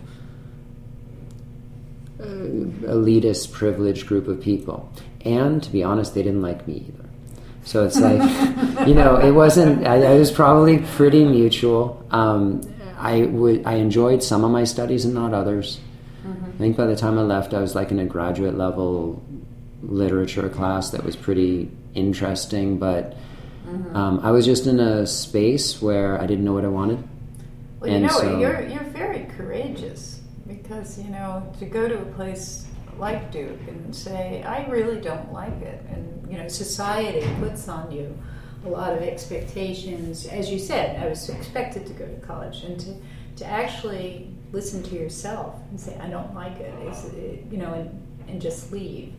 uh, 2.20 2.24
elitist, 2.24 3.52
privileged 3.52 4.08
group 4.08 4.28
of 4.28 4.40
people. 4.40 4.90
And 5.26 5.62
to 5.64 5.70
be 5.70 5.84
honest, 5.84 6.14
they 6.14 6.24
didn't 6.24 6.42
like 6.42 6.66
me 6.68 6.86
either. 6.88 7.10
So 7.64 7.86
it's 7.86 8.00
like, 8.00 8.22
you 8.88 8.94
know, 8.94 9.18
it 9.18 9.32
wasn't. 9.32 9.86
I, 9.86 9.98
it 9.98 10.20
was 10.20 10.32
probably 10.32 10.80
pretty 10.80 11.26
mutual. 11.26 12.06
Um, 12.12 12.62
I 12.98 13.24
would. 13.24 13.66
I 13.66 13.76
enjoyed 13.76 14.24
some 14.24 14.44
of 14.44 14.52
my 14.52 14.64
studies 14.64 15.04
and 15.04 15.14
not 15.14 15.34
others. 15.34 15.80
Mm-hmm. 16.26 16.46
I 16.46 16.58
think 16.58 16.78
by 16.78 16.86
the 16.86 16.96
time 16.96 17.18
I 17.18 17.24
left, 17.24 17.54
I 17.54 17.62
was 17.62 17.76
like 17.76 17.92
in 17.92 18.00
a 18.00 18.06
graduate 18.06 18.58
level 18.58 19.24
literature 19.82 20.48
class 20.50 20.92
that 20.92 21.04
was 21.04 21.16
pretty 21.16 21.72
interesting, 21.94 22.78
but 22.78 23.18
mm-hmm. 23.66 23.96
um, 23.96 24.20
I 24.22 24.32
was 24.32 24.46
just 24.46 24.68
in 24.68 24.80
a 24.80 25.08
space 25.08 25.82
where 25.82 26.22
I 26.22 26.28
didn't 26.28 26.46
know 26.46 26.54
what 26.54 26.66
I 26.66 26.70
wanted. 26.70 27.08
Well, 27.80 27.90
you 27.90 27.96
and 27.96 28.06
know, 28.06 28.12
so, 28.12 28.40
you're 28.40 28.62
you're 28.68 28.84
very 28.84 29.26
courageous 29.38 30.22
because 30.48 31.00
you 31.00 31.10
know 31.10 31.52
to 31.60 31.66
go 31.66 31.88
to 31.88 32.00
a 32.00 32.06
place 32.14 32.68
like 32.98 33.32
Duke 33.32 33.60
and 33.68 33.96
say 33.96 34.44
I 34.44 34.68
really 34.68 35.02
don't 35.02 35.34
like 35.34 35.60
it, 35.62 35.84
and 35.90 36.32
you 36.32 36.38
know 36.38 36.48
society 36.48 37.28
puts 37.40 37.68
on 37.68 37.92
you 37.92 38.16
a 38.66 38.70
lot 38.70 38.94
of 38.94 39.02
expectations. 39.02 40.28
As 40.28 40.52
you 40.52 40.60
said, 40.60 41.02
I 41.02 41.10
was 41.10 41.28
expected 41.30 41.88
to 41.88 41.94
go 41.94 42.06
to 42.06 42.16
college, 42.22 42.64
and 42.64 42.80
to 42.80 42.94
to 43.38 43.46
actually 43.46 44.30
listen 44.52 44.84
to 44.84 44.96
yourself 44.96 45.56
and 45.70 45.80
say 45.80 45.98
I 46.00 46.08
don't 46.08 46.34
like 46.34 46.60
it, 46.60 46.74
is, 46.88 47.14
you 47.52 47.58
know, 47.58 47.74
and 47.74 48.08
and 48.28 48.42
just 48.42 48.72
leave 48.72 49.14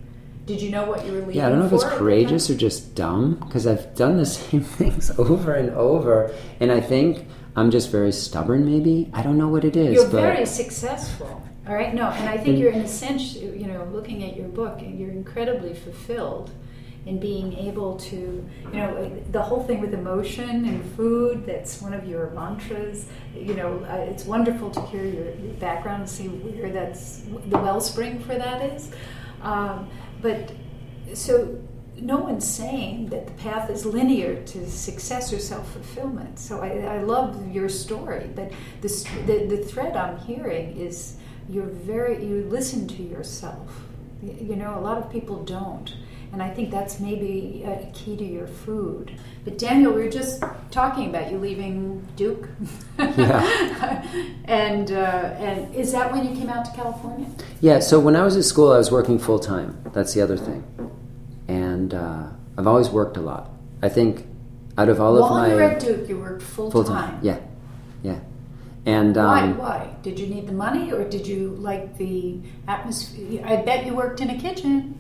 did 0.45 0.61
you 0.61 0.71
know 0.71 0.87
what 0.87 1.07
you 1.07 1.13
were 1.13 1.19
leaving? 1.21 1.37
Yeah, 1.37 1.47
I 1.47 1.51
don't 1.51 1.61
know 1.61 1.67
if 1.67 1.73
it's 1.73 1.85
courageous 1.85 2.51
or 2.51 2.57
just 2.57 2.95
dumb 2.95 3.37
because 3.37 3.67
I've 3.67 3.95
done 3.95 4.17
the 4.17 4.27
same 4.39 4.63
things 4.63 5.11
over 5.19 5.55
and 5.55 5.71
over, 5.71 6.35
and 6.59 6.73
I 6.73 6.81
think 6.81 7.27
I'm 7.55 7.71
just 7.71 7.91
very 7.91 8.13
stubborn. 8.13 8.65
Maybe 8.65 9.11
I 9.13 9.23
don't 9.23 9.39
know 9.39 9.49
what 9.49 9.65
it 9.65 9.77
is. 9.77 9.95
You're 9.95 10.07
very 10.07 10.47
successful. 10.47 11.43
All 11.69 11.75
right, 11.75 11.95
no, 11.95 12.09
and 12.09 12.29
I 12.29 12.39
think 12.39 12.59
you're 12.59 12.73
in 12.73 12.81
a 12.81 12.89
sense, 12.89 13.35
you 13.35 13.69
know, 13.69 13.89
looking 13.93 14.25
at 14.25 14.37
your 14.37 14.49
book, 14.49 14.81
and 14.81 14.99
you're 14.99 15.13
incredibly 15.13 15.75
fulfilled 15.75 16.51
in 17.05 17.19
being 17.19 17.53
able 17.55 17.97
to, 17.97 18.49
you 18.73 18.79
know, 18.79 19.23
the 19.33 19.43
whole 19.43 19.65
thing 19.65 19.81
with 19.81 19.93
emotion 19.93 20.65
and 20.65 20.85
food, 20.95 21.45
that's 21.45 21.83
one 21.83 21.93
of 21.93 22.07
your 22.07 22.31
mantras. 22.31 23.07
You 23.35 23.55
know, 23.55 23.85
uh, 23.91 23.97
it's 23.97 24.25
wonderful 24.25 24.71
to 24.71 24.81
hear 24.83 25.05
your, 25.05 25.33
background 25.59 26.03
and 26.03 26.11
see 26.11 26.29
where 26.29 26.71
that's, 26.71 27.23
the 27.47 27.59
wellspring 27.59 28.21
for 28.21 28.35
that 28.35 28.63
is. 28.63 28.91
Um, 29.43 29.89
but 30.21 30.53
so 31.15 31.61
no 31.97 32.19
one's 32.19 32.49
saying 32.49 33.09
that 33.09 33.27
the 33.27 33.33
path 33.35 33.71
is 33.71 33.85
linear 33.85 34.43
to 34.43 34.69
success 34.69 35.33
or 35.33 35.39
self 35.39 35.71
fulfillment. 35.73 36.39
So 36.39 36.61
I, 36.61 36.97
I, 36.97 37.03
love 37.03 37.53
your 37.53 37.69
story, 37.69 38.31
but 38.35 38.53
the, 38.81 38.89
the, 39.27 39.57
the 39.57 39.65
thread 39.65 39.97
I'm 39.97 40.19
hearing 40.19 40.77
is 40.77 41.17
you're 41.49 41.67
very 41.67 42.25
you 42.25 42.47
listen 42.49 42.89
to 42.89 43.03
yourself. 43.03 43.83
You 44.23 44.57
know, 44.57 44.79
a 44.79 44.81
lot 44.81 44.99
of 44.99 45.11
people 45.11 45.45
don't. 45.45 45.95
And 46.33 46.43
I 46.43 46.49
think 46.49 46.71
that's 46.71 46.99
maybe 46.99 47.63
a 47.67 47.91
key 47.93 48.17
to 48.17 48.25
your 48.25 48.47
food. 48.47 49.13
But 49.45 49.59
Daniel, 49.59 49.93
we 49.93 50.05
were 50.05 50.11
just 50.11 50.43
talking 50.71 51.11
about 51.11 51.31
you 51.31 51.37
leaving 51.37 52.07
Duke. 52.17 52.49
Yeah. 52.99 54.07
and 54.47 54.91
uh, 54.91 55.35
and 55.39 55.75
is 55.75 55.93
that 55.93 56.11
when 56.11 56.25
you 56.27 56.35
came 56.35 56.49
out 56.49 56.65
to 56.65 56.73
California? 56.73 57.29
Yeah. 57.61 57.81
So 57.81 58.01
when 58.01 58.17
I 58.17 58.23
was 58.23 58.37
at 58.37 58.45
school, 58.45 58.73
I 58.73 58.79
was 58.79 58.91
working 58.91 59.19
full 59.19 59.39
time. 59.39 59.79
That's 59.93 60.15
the 60.15 60.23
other 60.23 60.39
thing. 60.39 60.65
And 61.49 61.93
uh, 61.93 62.29
I've 62.57 62.67
always 62.67 62.89
worked 62.89 63.19
a 63.19 63.21
lot. 63.21 63.51
I 63.83 63.91
think 63.91 64.25
out 64.79 64.89
of 64.89 65.01
all 65.01 65.13
While 65.13 65.25
of 65.25 65.31
my 65.31 65.37
while 65.41 65.49
you 65.51 65.55
were 65.57 65.63
at 65.63 65.81
Duke, 65.81 66.09
you 66.09 66.19
worked 66.19 66.43
full, 66.43 66.71
full 66.71 66.85
time. 66.85 67.19
Yeah. 67.23 67.41
Yeah. 68.03 68.21
And 68.87 69.19
um, 69.19 69.59
why? 69.59 69.69
Why 69.69 69.97
did 70.03 70.19
you 70.19 70.27
need 70.27 70.47
the 70.47 70.53
money, 70.53 70.93
or 70.93 71.05
did 71.05 71.27
you 71.27 71.51
like 71.51 71.99
the 71.99 72.41
atmosphere? 72.67 73.43
I 73.45 73.57
bet 73.57 73.87
you 73.87 73.95
worked 73.95 74.21
in 74.21 74.31
a 74.31 74.39
kitchen. 74.41 74.99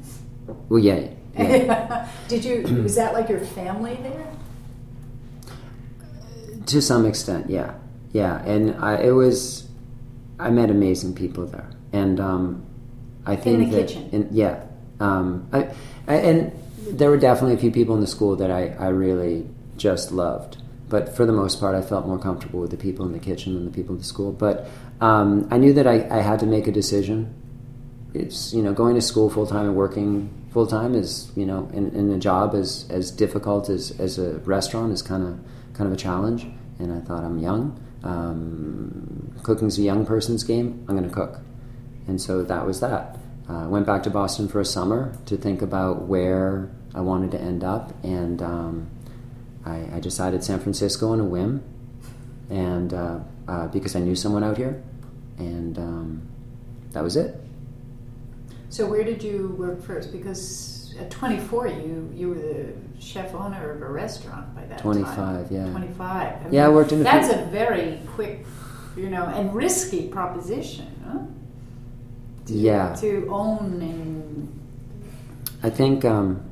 Well, 0.69 0.79
yeah, 0.79 1.09
yeah. 1.37 2.09
Did 2.29 2.45
you? 2.45 2.63
Was 2.83 2.97
that 2.97 3.13
like 3.13 3.29
your 3.29 3.41
family 3.41 3.95
there? 4.03 4.27
To 6.67 6.81
some 6.81 7.07
extent, 7.07 7.51
yeah, 7.51 7.75
yeah, 8.13 8.43
and 8.45 8.77
I, 8.77 8.97
it 8.97 9.11
was. 9.11 9.69
I 10.39 10.51
met 10.51 10.71
amazing 10.71 11.15
people 11.15 11.47
there, 11.47 11.69
and 11.93 12.21
um, 12.21 12.65
I 13.27 13.37
think 13.37 13.65
in 13.65 13.71
the 13.71 13.77
that, 13.77 13.89
kitchen. 13.89 14.09
In, 14.13 14.29
yeah, 14.31 14.65
um, 15.01 15.49
I, 15.53 15.69
I, 16.07 16.15
and 16.15 16.53
there 16.89 17.11
were 17.11 17.17
definitely 17.17 17.55
a 17.55 17.59
few 17.59 17.71
people 17.71 17.95
in 17.95 18.01
the 18.01 18.07
school 18.07 18.37
that 18.37 18.51
I, 18.51 18.69
I 18.79 18.89
really 18.89 19.47
just 19.77 20.13
loved. 20.13 20.59
But 20.89 21.17
for 21.17 21.25
the 21.25 21.33
most 21.33 21.59
part, 21.59 21.75
I 21.75 21.81
felt 21.81 22.07
more 22.07 22.19
comfortable 22.19 22.61
with 22.61 22.71
the 22.71 22.77
people 22.77 23.07
in 23.07 23.13
the 23.13 23.19
kitchen 23.19 23.55
than 23.55 23.65
the 23.65 23.71
people 23.71 23.95
in 23.95 23.99
the 23.99 24.07
school. 24.07 24.31
But 24.31 24.69
um, 25.01 25.49
I 25.51 25.57
knew 25.57 25.73
that 25.73 25.87
I, 25.87 26.07
I 26.11 26.21
had 26.21 26.39
to 26.41 26.47
make 26.47 26.67
a 26.67 26.73
decision. 26.73 27.35
It's 28.15 28.53
you 28.53 28.63
know 28.63 28.73
going 28.73 28.95
to 28.95 29.03
school 29.03 29.31
full 29.31 29.47
time 29.47 29.67
and 29.67 29.75
working 29.75 30.31
full 30.53 30.67
time 30.67 30.95
is 30.95 31.33
you 31.35 31.47
know 31.47 31.69
in, 31.73 31.95
in 31.95 32.11
a 32.11 32.19
job 32.19 32.55
as 32.55 32.87
as 32.91 33.11
difficult 33.11 33.69
as 33.69 33.99
as 33.99 34.19
a 34.19 34.39
restaurant 34.41 34.93
is 34.93 35.03
kind 35.03 35.27
of 35.27 35.39
kind 35.75 35.87
of 35.87 35.93
a 35.93 35.97
challenge. 35.97 36.47
And 36.79 36.93
I 36.93 37.01
thought 37.01 37.23
I'm 37.23 37.39
young. 37.39 37.81
Um, 38.03 39.35
cooking's 39.43 39.79
a 39.79 39.83
young 39.83 40.05
person's 40.05 40.43
game. 40.43 40.85
I'm 40.89 40.97
going 40.97 41.09
to 41.09 41.15
cook, 41.15 41.41
and 42.09 42.21
so 42.21 42.43
that 42.43 42.67
was 42.67 42.81
that. 42.81 43.19
I 43.49 43.65
uh, 43.65 43.69
went 43.69 43.87
back 43.87 44.03
to 44.05 44.11
Boston 44.11 44.49
for 44.49 44.61
a 44.61 44.65
summer 44.65 45.17
to 45.27 45.37
think 45.37 45.63
about 45.63 46.03
where 46.03 46.71
I 46.95 47.01
wanted 47.01 47.33
to 47.33 47.41
end 47.41 47.63
up, 47.63 47.93
and 48.05 48.41
um, 48.41 48.91
I, 49.65 49.97
I, 49.97 50.01
decided 50.01 50.45
San 50.45 50.61
Francisco 50.61 51.11
on 51.11 51.21
a 51.21 51.25
whim, 51.25 51.63
and 52.51 52.95
uh, 52.95 53.19
uh, 53.49 53.69
because 53.69 53.95
I 53.97 54.01
knew 54.01 54.15
someone 54.15 54.45
out 54.45 54.57
here, 54.57 54.83
and 55.39 55.77
um, 55.79 56.29
that 56.93 57.03
was 57.03 57.17
it. 57.17 57.42
So 58.73 58.87
where 58.87 59.05
did 59.05 59.23
you 59.23 59.49
work 59.59 59.83
first? 59.83 60.13
Because 60.13 60.95
at 60.99 61.11
24, 61.11 61.67
you 61.67 62.11
you 62.15 62.31
were 62.31 62.35
the 62.37 62.73
chef 62.99 63.35
owner 63.35 63.71
of 63.71 63.83
a 63.83 63.87
restaurant 63.87 64.55
by 64.55 64.65
that 64.65 64.79
25, 64.79 65.15
time. 65.15 65.47
25, 65.47 65.53
yeah. 65.53 65.71
25. 65.71 66.01
I 66.09 66.45
mean, 66.45 66.53
yeah, 66.55 66.65
I 66.65 66.69
worked 66.71 66.91
in. 66.91 66.99
the. 67.01 67.05
That's 67.05 67.31
a 67.35 67.45
very 67.51 68.01
quick, 68.15 68.47
you 68.97 69.11
know, 69.11 69.27
and 69.27 69.55
risky 69.55 70.09
proposition, 70.09 70.87
huh? 71.05 71.19
To, 72.47 72.55
yeah. 72.55 72.95
To 72.95 73.29
own 73.29 73.83
and. 73.83 74.61
I 75.63 75.69
think, 75.69 76.07
um, 76.07 76.43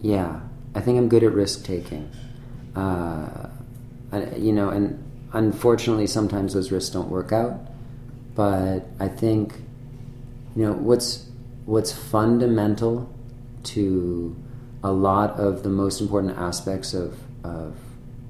yeah, 0.00 0.40
I 0.74 0.80
think 0.80 0.98
I'm 0.98 1.08
good 1.08 1.22
at 1.22 1.32
risk 1.32 1.64
taking. 1.64 2.10
Uh, 2.74 3.46
you 4.36 4.52
know, 4.52 4.70
and 4.70 5.00
unfortunately, 5.32 6.08
sometimes 6.08 6.54
those 6.54 6.72
risks 6.72 6.90
don't 6.90 7.10
work 7.10 7.30
out. 7.30 7.60
But 8.34 8.88
I 8.98 9.06
think, 9.06 9.54
you 10.56 10.66
know, 10.66 10.72
what's 10.72 11.28
what's 11.66 11.92
fundamental 11.92 13.12
to 13.62 14.36
a 14.82 14.92
lot 14.92 15.30
of 15.40 15.62
the 15.62 15.68
most 15.68 16.00
important 16.00 16.36
aspects 16.36 16.92
of, 16.92 17.18
of 17.42 17.76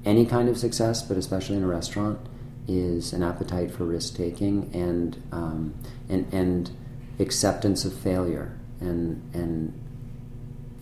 any 0.05 0.25
kind 0.25 0.47
of 0.47 0.57
success, 0.57 1.01
but 1.01 1.17
especially 1.17 1.57
in 1.57 1.63
a 1.63 1.67
restaurant, 1.67 2.19
is 2.67 3.13
an 3.13 3.21
appetite 3.21 3.71
for 3.71 3.83
risk 3.83 4.15
taking 4.15 4.69
and, 4.73 5.21
um, 5.31 5.73
and, 6.09 6.31
and 6.33 6.71
acceptance 7.19 7.85
of 7.85 7.93
failure. 7.93 8.57
And, 8.79 9.21
and 9.33 9.73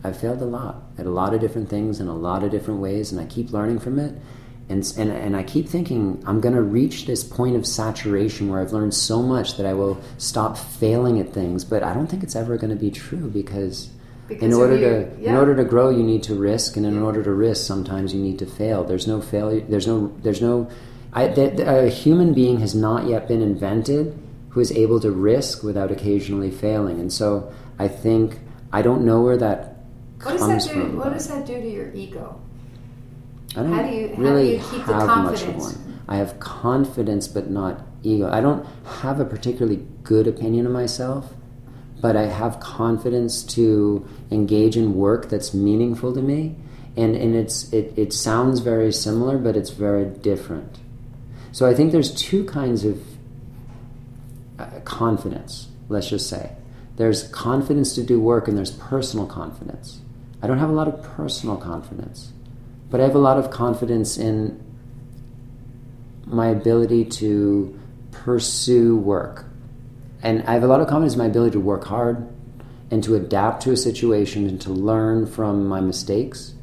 I've 0.03 0.19
failed 0.19 0.41
a 0.41 0.45
lot 0.45 0.83
at 0.97 1.05
a 1.05 1.09
lot 1.09 1.33
of 1.33 1.41
different 1.41 1.69
things 1.69 1.99
in 1.99 2.07
a 2.07 2.15
lot 2.15 2.43
of 2.43 2.51
different 2.51 2.79
ways, 2.79 3.11
and 3.11 3.19
I 3.19 3.25
keep 3.25 3.51
learning 3.51 3.79
from 3.79 3.99
it 3.99 4.15
and, 4.73 4.93
and, 4.97 5.11
and 5.11 5.35
I 5.35 5.43
keep 5.43 5.69
thinking 5.69 6.21
I'm 6.25 6.41
going 6.41 6.55
to 6.55 6.61
reach 6.61 7.05
this 7.05 7.23
point 7.23 7.55
of 7.55 7.65
saturation 7.65 8.49
where 8.49 8.59
I've 8.59 8.73
learned 8.73 8.93
so 8.93 9.21
much 9.21 9.57
that 9.57 9.65
I 9.67 9.73
will 9.73 10.01
stop 10.17 10.57
failing 10.57 11.19
at 11.19 11.31
things. 11.31 11.63
But 11.63 11.83
I 11.83 11.93
don't 11.93 12.07
think 12.07 12.23
it's 12.23 12.35
ever 12.35 12.57
going 12.57 12.71
to 12.71 12.75
be 12.75 12.89
true 12.89 13.29
because, 13.29 13.91
because 14.27 14.43
in 14.43 14.51
order 14.51 14.77
to 14.79 15.21
yeah. 15.21 15.31
in 15.31 15.37
order 15.37 15.55
to 15.55 15.63
grow, 15.63 15.89
you 15.89 16.01
need 16.01 16.23
to 16.23 16.35
risk, 16.35 16.75
and 16.75 16.85
in 16.85 16.95
yeah. 16.95 17.01
order 17.01 17.23
to 17.23 17.31
risk, 17.31 17.65
sometimes 17.65 18.13
you 18.13 18.21
need 18.21 18.39
to 18.39 18.47
fail. 18.47 18.83
There's 18.83 19.07
no 19.07 19.21
failure. 19.21 19.61
There's 19.61 19.87
no 19.87 20.11
there's 20.23 20.41
no. 20.41 20.69
I, 21.15 21.25
a 21.25 21.89
human 21.89 22.33
being 22.33 22.59
has 22.61 22.73
not 22.73 23.07
yet 23.07 23.27
been 23.27 23.43
invented 23.43 24.17
who 24.49 24.59
is 24.59 24.71
able 24.71 24.99
to 25.01 25.11
risk 25.11 25.61
without 25.61 25.91
occasionally 25.91 26.49
failing, 26.49 26.99
and 26.99 27.13
so 27.13 27.53
I 27.77 27.87
think 27.87 28.39
I 28.71 28.81
don't 28.81 29.05
know 29.05 29.21
where 29.21 29.37
that 29.37 29.77
what 30.17 30.39
comes 30.39 30.41
does 30.41 30.67
that 30.67 30.73
do, 30.73 30.81
from. 30.81 30.97
What 30.97 31.13
does 31.13 31.27
that 31.27 31.45
do 31.45 31.61
to 31.61 31.69
your 31.69 31.93
ego? 31.93 32.41
I 33.55 33.61
don't 33.61 33.73
how 33.73 33.83
do 33.83 33.95
you, 33.95 34.13
really 34.17 34.57
how 34.57 34.69
do 34.69 34.75
you 34.75 34.83
keep 34.83 34.87
have 34.87 35.01
the 35.01 35.15
much 35.15 35.41
of 35.41 35.47
confidence? 35.47 35.77
one. 35.77 36.01
I 36.07 36.17
have 36.17 36.39
confidence, 36.39 37.27
but 37.27 37.49
not 37.49 37.81
ego. 38.03 38.29
I 38.29 38.41
don't 38.41 38.65
have 39.01 39.19
a 39.19 39.25
particularly 39.25 39.85
good 40.03 40.27
opinion 40.27 40.65
of 40.65 40.71
myself, 40.71 41.33
but 42.01 42.17
I 42.17 42.25
have 42.25 42.59
confidence 42.59 43.43
to 43.43 44.05
engage 44.29 44.75
in 44.75 44.95
work 44.95 45.29
that's 45.29 45.53
meaningful 45.53 46.13
to 46.13 46.21
me. 46.21 46.55
And, 46.97 47.15
and 47.15 47.35
it's, 47.35 47.71
it, 47.71 47.93
it 47.95 48.13
sounds 48.13 48.59
very 48.59 48.91
similar, 48.91 49.37
but 49.37 49.55
it's 49.55 49.69
very 49.69 50.05
different. 50.05 50.79
So 51.53 51.65
I 51.65 51.73
think 51.73 51.91
there's 51.91 52.13
two 52.13 52.43
kinds 52.45 52.83
of 52.83 53.01
uh, 54.59 54.67
confidence, 54.83 55.69
let's 55.87 56.09
just 56.09 56.29
say. 56.29 56.51
There's 56.97 57.27
confidence 57.29 57.95
to 57.95 58.03
do 58.03 58.19
work, 58.19 58.47
and 58.47 58.57
there's 58.57 58.71
personal 58.71 59.25
confidence. 59.25 60.01
I 60.41 60.47
don't 60.47 60.59
have 60.59 60.69
a 60.69 60.73
lot 60.73 60.87
of 60.87 61.01
personal 61.01 61.55
confidence, 61.55 62.32
but 62.93 63.01
I 63.01 63.05
have 63.05 63.15
a 63.15 63.19
lot 63.19 63.39
of 63.39 63.49
confidence 63.49 64.19
in 64.19 64.63
my 66.27 66.49
ability 66.49 67.05
to 67.05 67.79
pursue 68.11 68.95
work. 68.95 69.45
And 70.21 70.43
I 70.43 70.53
have 70.53 70.61
a 70.61 70.67
lot 70.67 70.79
of 70.79 70.85
confidence 70.85 71.13
in 71.13 71.17
my 71.17 71.25
ability 71.25 71.53
to 71.53 71.59
work 71.59 71.85
hard 71.85 72.29
and 72.91 73.03
to 73.03 73.15
adapt 73.15 73.63
to 73.63 73.71
a 73.71 73.77
situation 73.77 74.47
and 74.47 74.61
to 74.61 74.69
learn 74.69 75.25
from 75.25 75.65
my 75.65 75.81
mistakes. 75.81 76.53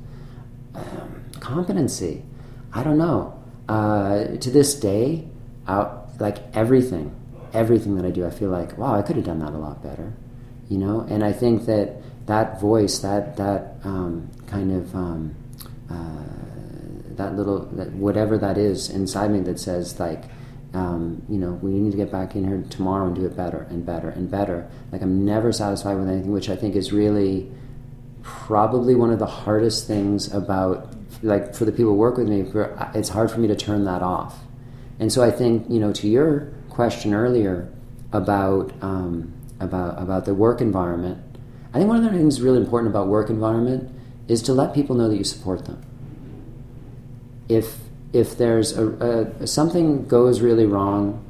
Um, 0.72 1.24
competency, 1.40 2.22
I 2.72 2.84
don't 2.84 2.98
know. 2.98 3.36
Uh, 3.68 4.36
to 4.36 4.50
this 4.52 4.78
day, 4.78 5.26
like 5.66 6.38
everything, 6.54 7.12
everything 7.52 7.96
that 7.96 8.04
I 8.04 8.12
do, 8.12 8.24
I 8.24 8.30
feel 8.30 8.50
like, 8.50 8.78
wow, 8.78 8.94
I 8.94 9.02
could 9.02 9.16
have 9.16 9.24
done 9.24 9.40
that 9.40 9.50
a 9.50 9.58
lot 9.58 9.82
better, 9.82 10.12
you 10.68 10.78
know. 10.78 11.00
And 11.10 11.24
I 11.24 11.32
think 11.32 11.66
that 11.66 11.96
that 12.26 12.60
voice, 12.60 13.00
that 13.00 13.36
that 13.38 13.74
um, 13.82 14.30
kind 14.46 14.70
of 14.70 14.94
um, 14.94 15.34
uh, 15.90 16.24
that 17.16 17.34
little 17.34 17.66
that 17.72 17.92
whatever 17.92 18.38
that 18.38 18.56
is 18.56 18.88
inside 18.88 19.30
me 19.30 19.40
that 19.40 19.58
says 19.58 19.98
like 20.00 20.24
um, 20.72 21.22
you 21.28 21.38
know, 21.38 21.52
we 21.54 21.70
need 21.72 21.90
to 21.90 21.96
get 21.96 22.12
back 22.12 22.36
in 22.36 22.44
here 22.44 22.62
tomorrow 22.70 23.06
and 23.06 23.16
do 23.16 23.26
it 23.26 23.36
better 23.36 23.66
and 23.70 23.84
better 23.84 24.08
and 24.08 24.30
better. 24.30 24.68
Like 24.92 25.02
I'm 25.02 25.24
never 25.24 25.52
satisfied 25.52 25.96
with 25.96 26.08
anything, 26.08 26.32
which 26.32 26.48
I 26.48 26.56
think 26.56 26.76
is 26.76 26.92
really 26.92 27.50
probably 28.22 28.94
one 28.94 29.10
of 29.10 29.18
the 29.18 29.26
hardest 29.26 29.86
things 29.86 30.32
about 30.32 30.94
like 31.22 31.54
for 31.54 31.64
the 31.64 31.72
people 31.72 31.92
who 31.92 31.94
work 31.94 32.16
with 32.16 32.28
me. 32.28 32.44
For, 32.44 32.90
it's 32.94 33.08
hard 33.08 33.30
for 33.30 33.40
me 33.40 33.48
to 33.48 33.56
turn 33.56 33.84
that 33.84 34.02
off. 34.02 34.38
And 35.00 35.12
so 35.12 35.24
I 35.24 35.30
think 35.30 35.68
you 35.68 35.80
know 35.80 35.92
to 35.92 36.08
your 36.08 36.52
question 36.68 37.14
earlier 37.14 37.72
about 38.12 38.72
um, 38.80 39.32
about 39.58 40.00
about 40.00 40.24
the 40.24 40.34
work 40.34 40.60
environment, 40.60 41.20
I 41.74 41.78
think 41.78 41.88
one 41.88 41.96
of 41.96 42.04
the 42.04 42.16
things 42.16 42.40
really 42.40 42.58
important 42.58 42.90
about 42.90 43.08
work 43.08 43.28
environment 43.28 43.92
is 44.30 44.40
to 44.42 44.52
let 44.54 44.72
people 44.72 44.94
know 44.94 45.08
that 45.08 45.16
you 45.16 45.24
support 45.24 45.66
them. 45.66 45.82
If 47.48 47.78
if 48.12 48.38
there's 48.38 48.78
a, 48.78 48.86
a, 49.40 49.46
something 49.46 50.06
goes 50.06 50.40
really 50.40 50.66
wrong, 50.66 51.24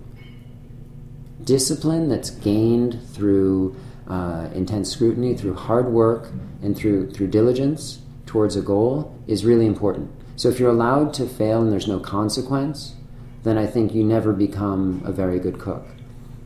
discipline 1.42 2.08
that's 2.08 2.30
gained 2.30 3.00
through 3.14 3.74
uh, 4.06 4.48
intense 4.54 4.90
scrutiny, 4.90 5.34
through 5.34 5.54
hard 5.54 5.86
work, 5.86 6.28
and 6.62 6.76
through 6.76 7.10
through 7.10 7.28
diligence 7.28 8.00
towards 8.26 8.54
a 8.54 8.60
goal 8.60 9.16
is 9.26 9.46
really 9.46 9.66
important. 9.66 10.10
So 10.36 10.48
if 10.50 10.60
you're 10.60 10.70
allowed 10.70 11.14
to 11.14 11.26
fail 11.26 11.62
and 11.62 11.72
there's 11.72 11.88
no 11.88 12.00
consequence, 12.00 12.94
then 13.44 13.56
I 13.56 13.66
think 13.66 13.94
you 13.94 14.04
never 14.04 14.32
become 14.32 15.02
a 15.06 15.12
very 15.12 15.38
good 15.38 15.58
cook. 15.58 15.86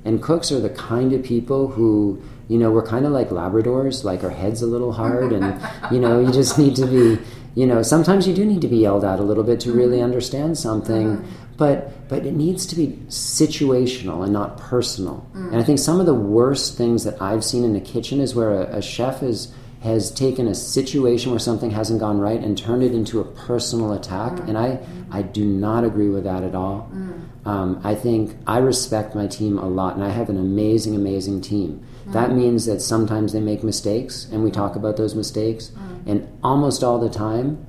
And 0.04 0.22
cooks 0.22 0.52
are 0.52 0.60
the 0.60 0.70
kind 0.70 1.12
of 1.12 1.24
people 1.24 1.68
who, 1.68 2.22
you 2.48 2.58
know, 2.58 2.70
we're 2.70 2.86
kind 2.86 3.06
of 3.06 3.12
like 3.12 3.30
Labradors, 3.30 4.04
like 4.04 4.22
our 4.24 4.30
head's 4.30 4.62
a 4.62 4.66
little 4.66 4.92
hard, 4.92 5.32
and 5.32 5.60
you 5.90 5.98
know, 5.98 6.20
you 6.20 6.32
just 6.32 6.58
need 6.58 6.76
to 6.76 6.86
be 6.86 7.22
you 7.54 7.66
know 7.66 7.82
sometimes 7.82 8.26
you 8.26 8.34
do 8.34 8.44
need 8.44 8.60
to 8.60 8.68
be 8.68 8.78
yelled 8.78 9.04
at 9.04 9.18
a 9.18 9.22
little 9.22 9.44
bit 9.44 9.60
to 9.60 9.72
really 9.72 9.96
mm-hmm. 9.96 10.04
understand 10.04 10.58
something 10.58 11.18
mm-hmm. 11.18 11.32
but 11.56 12.08
but 12.08 12.26
it 12.26 12.34
needs 12.34 12.66
to 12.66 12.76
be 12.76 12.88
situational 13.08 14.22
and 14.24 14.32
not 14.32 14.58
personal 14.58 15.26
mm. 15.34 15.46
and 15.48 15.56
i 15.56 15.62
think 15.62 15.78
some 15.78 16.00
of 16.00 16.06
the 16.06 16.14
worst 16.14 16.76
things 16.76 17.04
that 17.04 17.20
i've 17.22 17.44
seen 17.44 17.64
in 17.64 17.74
a 17.76 17.80
kitchen 17.80 18.20
is 18.20 18.34
where 18.34 18.62
a, 18.62 18.78
a 18.78 18.82
chef 18.82 19.22
is 19.22 19.52
has 19.82 20.10
taken 20.10 20.48
a 20.48 20.54
situation 20.54 21.30
where 21.30 21.38
something 21.38 21.70
hasn't 21.70 22.00
gone 22.00 22.18
right 22.18 22.40
and 22.40 22.56
turned 22.56 22.82
it 22.82 22.94
into 22.94 23.20
a 23.20 23.24
personal 23.24 23.92
attack 23.92 24.32
mm. 24.32 24.48
and 24.48 24.58
i 24.58 24.78
i 25.10 25.22
do 25.22 25.44
not 25.44 25.84
agree 25.84 26.08
with 26.08 26.24
that 26.24 26.42
at 26.42 26.54
all 26.54 26.90
mm. 26.92 27.46
um, 27.46 27.80
i 27.84 27.94
think 27.94 28.36
i 28.46 28.58
respect 28.58 29.14
my 29.14 29.26
team 29.26 29.58
a 29.58 29.68
lot 29.68 29.94
and 29.94 30.02
i 30.02 30.08
have 30.08 30.28
an 30.28 30.38
amazing 30.38 30.96
amazing 30.96 31.40
team 31.40 31.84
that 32.08 32.30
mm. 32.30 32.36
means 32.36 32.66
that 32.66 32.80
sometimes 32.80 33.32
they 33.32 33.40
make 33.40 33.64
mistakes 33.64 34.26
and 34.30 34.44
we 34.44 34.50
talk 34.50 34.76
about 34.76 34.96
those 34.96 35.14
mistakes 35.14 35.68
mm. 35.68 35.94
And 36.06 36.28
almost 36.42 36.84
all 36.84 36.98
the 36.98 37.08
time, 37.08 37.66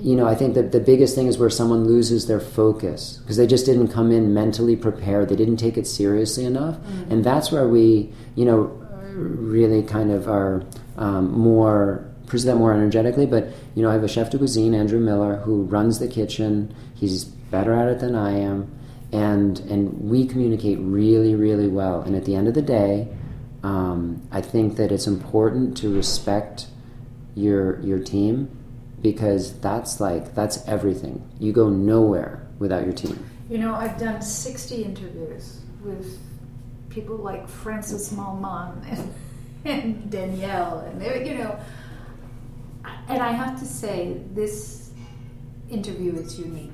you 0.00 0.16
know, 0.16 0.26
I 0.26 0.34
think 0.34 0.54
that 0.54 0.72
the 0.72 0.80
biggest 0.80 1.14
thing 1.14 1.26
is 1.26 1.38
where 1.38 1.50
someone 1.50 1.84
loses 1.84 2.26
their 2.26 2.40
focus 2.40 3.18
because 3.18 3.36
they 3.36 3.46
just 3.46 3.66
didn't 3.66 3.88
come 3.88 4.10
in 4.10 4.34
mentally 4.34 4.76
prepared. 4.76 5.28
They 5.28 5.36
didn't 5.36 5.58
take 5.58 5.76
it 5.76 5.86
seriously 5.86 6.44
enough. 6.44 6.76
Mm-hmm. 6.76 7.12
And 7.12 7.24
that's 7.24 7.52
where 7.52 7.68
we, 7.68 8.12
you 8.34 8.44
know, 8.44 8.78
really 9.14 9.82
kind 9.82 10.10
of 10.10 10.28
are 10.28 10.64
um, 10.96 11.32
more 11.38 12.08
present 12.26 12.58
more 12.58 12.72
energetically. 12.72 13.26
But, 13.26 13.48
you 13.74 13.82
know, 13.82 13.90
I 13.90 13.92
have 13.92 14.02
a 14.02 14.08
chef 14.08 14.30
de 14.30 14.38
cuisine, 14.38 14.74
Andrew 14.74 14.98
Miller, 14.98 15.36
who 15.36 15.64
runs 15.64 15.98
the 15.98 16.08
kitchen. 16.08 16.74
He's 16.94 17.24
better 17.24 17.72
at 17.72 17.88
it 17.88 18.00
than 18.00 18.16
I 18.16 18.32
am. 18.38 18.72
And, 19.12 19.58
and 19.60 20.08
we 20.08 20.26
communicate 20.26 20.78
really, 20.80 21.34
really 21.34 21.68
well. 21.68 22.00
And 22.00 22.16
at 22.16 22.24
the 22.24 22.34
end 22.34 22.48
of 22.48 22.54
the 22.54 22.62
day, 22.62 23.08
um, 23.62 24.26
I 24.30 24.40
think 24.40 24.76
that 24.76 24.90
it's 24.90 25.06
important 25.06 25.76
to 25.78 25.94
respect 25.94 26.66
your 27.34 27.80
your 27.80 27.98
team 27.98 28.50
because 29.00 29.58
that's 29.60 30.00
like 30.00 30.34
that's 30.34 30.66
everything. 30.66 31.28
You 31.38 31.52
go 31.52 31.68
nowhere 31.68 32.46
without 32.58 32.84
your 32.84 32.92
team. 32.92 33.24
You 33.48 33.58
know, 33.58 33.74
I've 33.74 33.98
done 33.98 34.22
60 34.22 34.82
interviews 34.82 35.60
with 35.82 36.18
people 36.88 37.16
like 37.16 37.48
Francis 37.48 38.12
Mallmann 38.12 38.84
and, 38.88 39.14
and 39.64 40.10
Danielle, 40.10 40.80
and 40.80 41.26
you 41.26 41.38
know, 41.38 41.58
and 43.08 43.22
I 43.22 43.32
have 43.32 43.58
to 43.60 43.64
say 43.64 44.20
this 44.32 44.90
interview 45.70 46.14
is 46.14 46.38
unique 46.38 46.70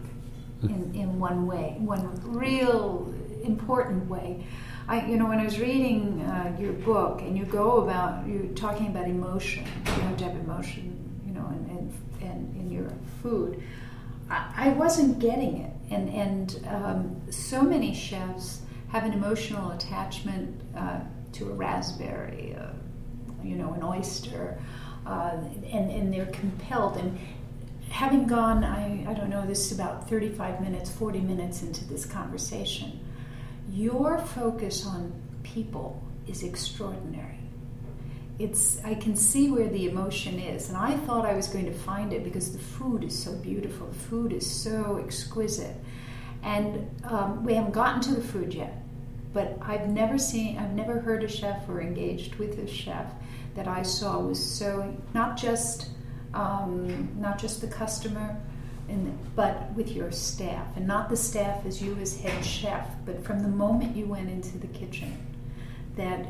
in, 0.63 0.93
in 0.95 1.19
one 1.19 1.47
way, 1.47 1.77
one 1.79 2.21
real 2.25 3.15
important 3.43 4.09
way. 4.09 4.45
I, 4.89 5.05
you 5.07 5.17
know, 5.19 5.27
when 5.27 5.39
I 5.39 5.45
was 5.45 5.59
reading 5.59 6.23
uh, 6.23 6.57
your 6.59 6.73
book 6.73 7.21
and 7.21 7.37
you 7.37 7.45
go 7.45 7.83
about, 7.83 8.27
you're 8.27 8.47
talking 8.55 8.87
about 8.87 9.07
emotion, 9.07 9.65
you 9.85 9.93
have 9.93 10.17
to 10.17 10.31
emotion, 10.31 11.23
you 11.27 11.33
know, 11.35 11.47
and 11.47 11.93
and 12.21 12.57
in, 12.57 12.71
your 12.71 12.91
food. 13.23 13.63
I, 14.31 14.53
I, 14.57 14.69
wasn't 14.71 15.19
getting 15.19 15.59
it. 15.59 15.73
And, 15.91 16.09
and 16.11 16.67
um, 16.69 17.33
so 17.33 17.63
many 17.63 17.95
chefs 17.95 18.63
have 18.89 19.05
an 19.05 19.13
emotional 19.13 19.71
attachment 19.73 20.61
uh, 20.77 21.01
to 21.33 21.51
a 21.51 21.53
raspberry, 21.53 22.57
uh, 22.59 22.69
you 23.43 23.57
know, 23.57 23.73
an 23.73 23.83
oyster, 23.83 24.59
uh, 25.07 25.39
and, 25.73 25.91
and 25.91 26.13
they're 26.13 26.27
compelled. 26.27 26.97
And 26.97 27.19
having 27.91 28.27
gone, 28.27 28.65
I, 28.65 29.11
I 29.11 29.15
don't 29.15 29.31
know, 29.31 29.47
this 29.47 29.67
is 29.67 29.73
about 29.73 30.09
35 30.09 30.61
minutes, 30.61 30.91
40 30.91 31.21
minutes 31.21 31.63
into 31.63 31.85
this 31.85 32.05
conversation 32.05 33.01
your 33.71 34.19
focus 34.19 34.87
on 34.87 35.13
people 35.43 36.03
is 36.27 36.43
extraordinary. 36.43 37.39
It's 38.39 38.83
I 38.85 38.95
can 38.95 39.17
see 39.17 39.51
where 39.51 39.69
the 39.69 39.89
emotion 39.89 40.39
is, 40.39 40.69
and 40.69 40.77
I 40.77 40.97
thought 40.99 41.27
I 41.27 41.35
was 41.35 41.49
going 41.49 41.67
to 41.67 41.73
find 41.73 42.13
it 42.13 42.23
because 42.23 42.53
the 42.53 42.59
food 42.59 43.03
is 43.03 43.19
so 43.19 43.33
beautiful. 43.35 43.89
The 43.89 43.99
food 43.99 44.33
is 44.33 44.49
so 44.49 45.03
exquisite, 45.05 45.75
and 46.43 46.89
um, 47.05 47.45
we 47.45 47.55
haven't 47.55 47.73
gotten 47.73 48.01
to 48.03 48.15
the 48.15 48.23
food 48.23 48.55
yet. 48.55 48.75
But 49.33 49.59
I've 49.61 49.89
never 49.89 50.19
seen, 50.19 50.57
I've 50.57 50.73
never 50.73 51.01
heard 51.01 51.25
a 51.25 51.29
chef 51.29 51.69
or 51.69 51.81
engaged 51.83 52.37
with 52.37 52.59
a 52.59 52.67
chef 52.67 53.07
that 53.57 53.69
I 53.69 53.83
saw 53.83 54.21
was 54.21 54.43
so 54.43 54.97
not 55.15 55.37
just 55.37 55.91
um, 56.35 57.09
not 57.21 57.39
just 57.39 57.61
the 57.61 57.67
customer, 57.67 58.37
but 59.35 59.71
with 59.75 59.93
your 59.93 60.11
staff, 60.11 60.67
and 60.77 60.87
not 60.87 61.09
the 61.09 61.17
staff 61.17 61.65
as 61.67 61.83
you 61.83 61.97
as 62.01 62.19
head 62.21 62.45
chef, 62.45 62.89
but 63.05 63.23
from 63.23 63.43
the 63.43 63.49
moment 63.49 63.95
you 63.95 64.07
went 64.07 64.31
into 64.31 64.57
the 64.59 64.67
kitchen, 64.69 65.17
that 65.97 66.27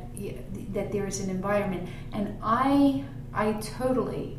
that 0.72 0.90
there 0.92 1.06
is 1.06 1.20
an 1.20 1.30
environment. 1.30 1.88
And 2.12 2.36
I 2.42 3.04
I 3.32 3.52
totally, 3.54 4.38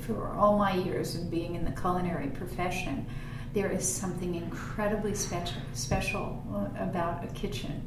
for 0.00 0.28
all 0.28 0.56
my 0.58 0.74
years 0.74 1.14
of 1.14 1.30
being 1.30 1.54
in 1.54 1.64
the 1.64 1.72
culinary 1.72 2.28
profession, 2.28 3.06
there 3.52 3.70
is 3.70 3.86
something 3.86 4.34
incredibly 4.36 5.14
special 5.14 5.60
special 5.74 6.42
about 6.78 7.24
a 7.24 7.28
kitchen, 7.28 7.82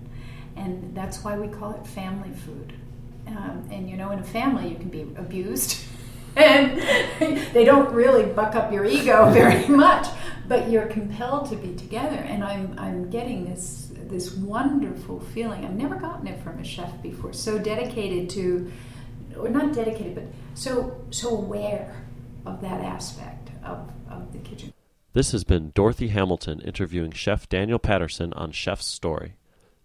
and 0.56 0.96
that's 0.96 1.24
why 1.24 1.38
we 1.38 1.48
call 1.48 1.74
it 1.74 1.88
family 1.88 2.32
food. 2.46 2.74
Um, 3.26 3.68
and 3.72 3.90
you 3.90 3.98
know, 3.98 4.12
in 4.12 4.20
a 4.20 4.24
family, 4.24 4.70
you 4.70 4.76
can 4.76 4.90
be 4.90 5.02
abused. 5.18 5.78
and 6.36 6.78
they 7.54 7.64
don't 7.64 7.94
really 7.94 8.26
buck 8.26 8.56
up 8.56 8.72
your 8.72 8.86
ego 8.86 9.30
very 9.34 9.68
much 9.68 10.08
but 10.48 10.70
you're 10.70 10.88
compelled 10.88 11.50
to 11.50 11.56
be 11.56 11.74
together 11.76 12.18
and 12.18 12.44
i'm 12.44 12.74
i'm 12.78 13.10
getting 13.10 13.46
this 13.46 13.92
this 14.10 14.34
wonderful 14.36 15.20
feeling 15.20 15.66
i've 15.66 15.76
never 15.76 15.96
gotten 15.96 16.28
it 16.28 16.42
from 16.44 16.60
a 16.60 16.64
chef 16.64 17.02
before 17.02 17.34
so 17.34 17.58
dedicated 17.58 18.30
to 18.30 18.72
or 19.38 19.50
not 19.50 19.74
dedicated 19.74 20.16
but 20.16 20.26
so 20.54 21.04
so 21.10 21.30
aware 21.30 22.04
of 22.46 22.62
that 22.62 22.82
aspect 22.82 23.50
of, 23.64 23.90
of 24.10 24.32
the 24.34 24.40
kitchen 24.40 24.74
This 25.14 25.32
has 25.32 25.44
been 25.44 25.72
Dorothy 25.74 26.10
Hamilton 26.10 26.60
interviewing 26.62 27.12
Chef 27.12 27.48
Daniel 27.48 27.80
Patterson 27.80 28.34
on 28.34 28.52
Chef's 28.52 28.88
Story. 28.88 29.36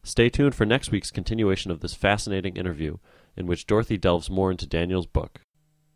Stay 0.03 0.29
tuned 0.31 0.55
for 0.55 0.65
next 0.65 0.91
week's 0.91 1.11
continuation 1.11 1.71
of 1.71 1.81
this 1.81 1.95
fascinating 1.95 2.57
interview, 2.57 2.97
in 3.37 3.47
which 3.47 3.67
Dorothy 3.67 3.99
delves 3.99 4.31
more 4.31 4.51
into 4.51 4.67
Daniel's 4.67 5.07
book. 5.07 5.41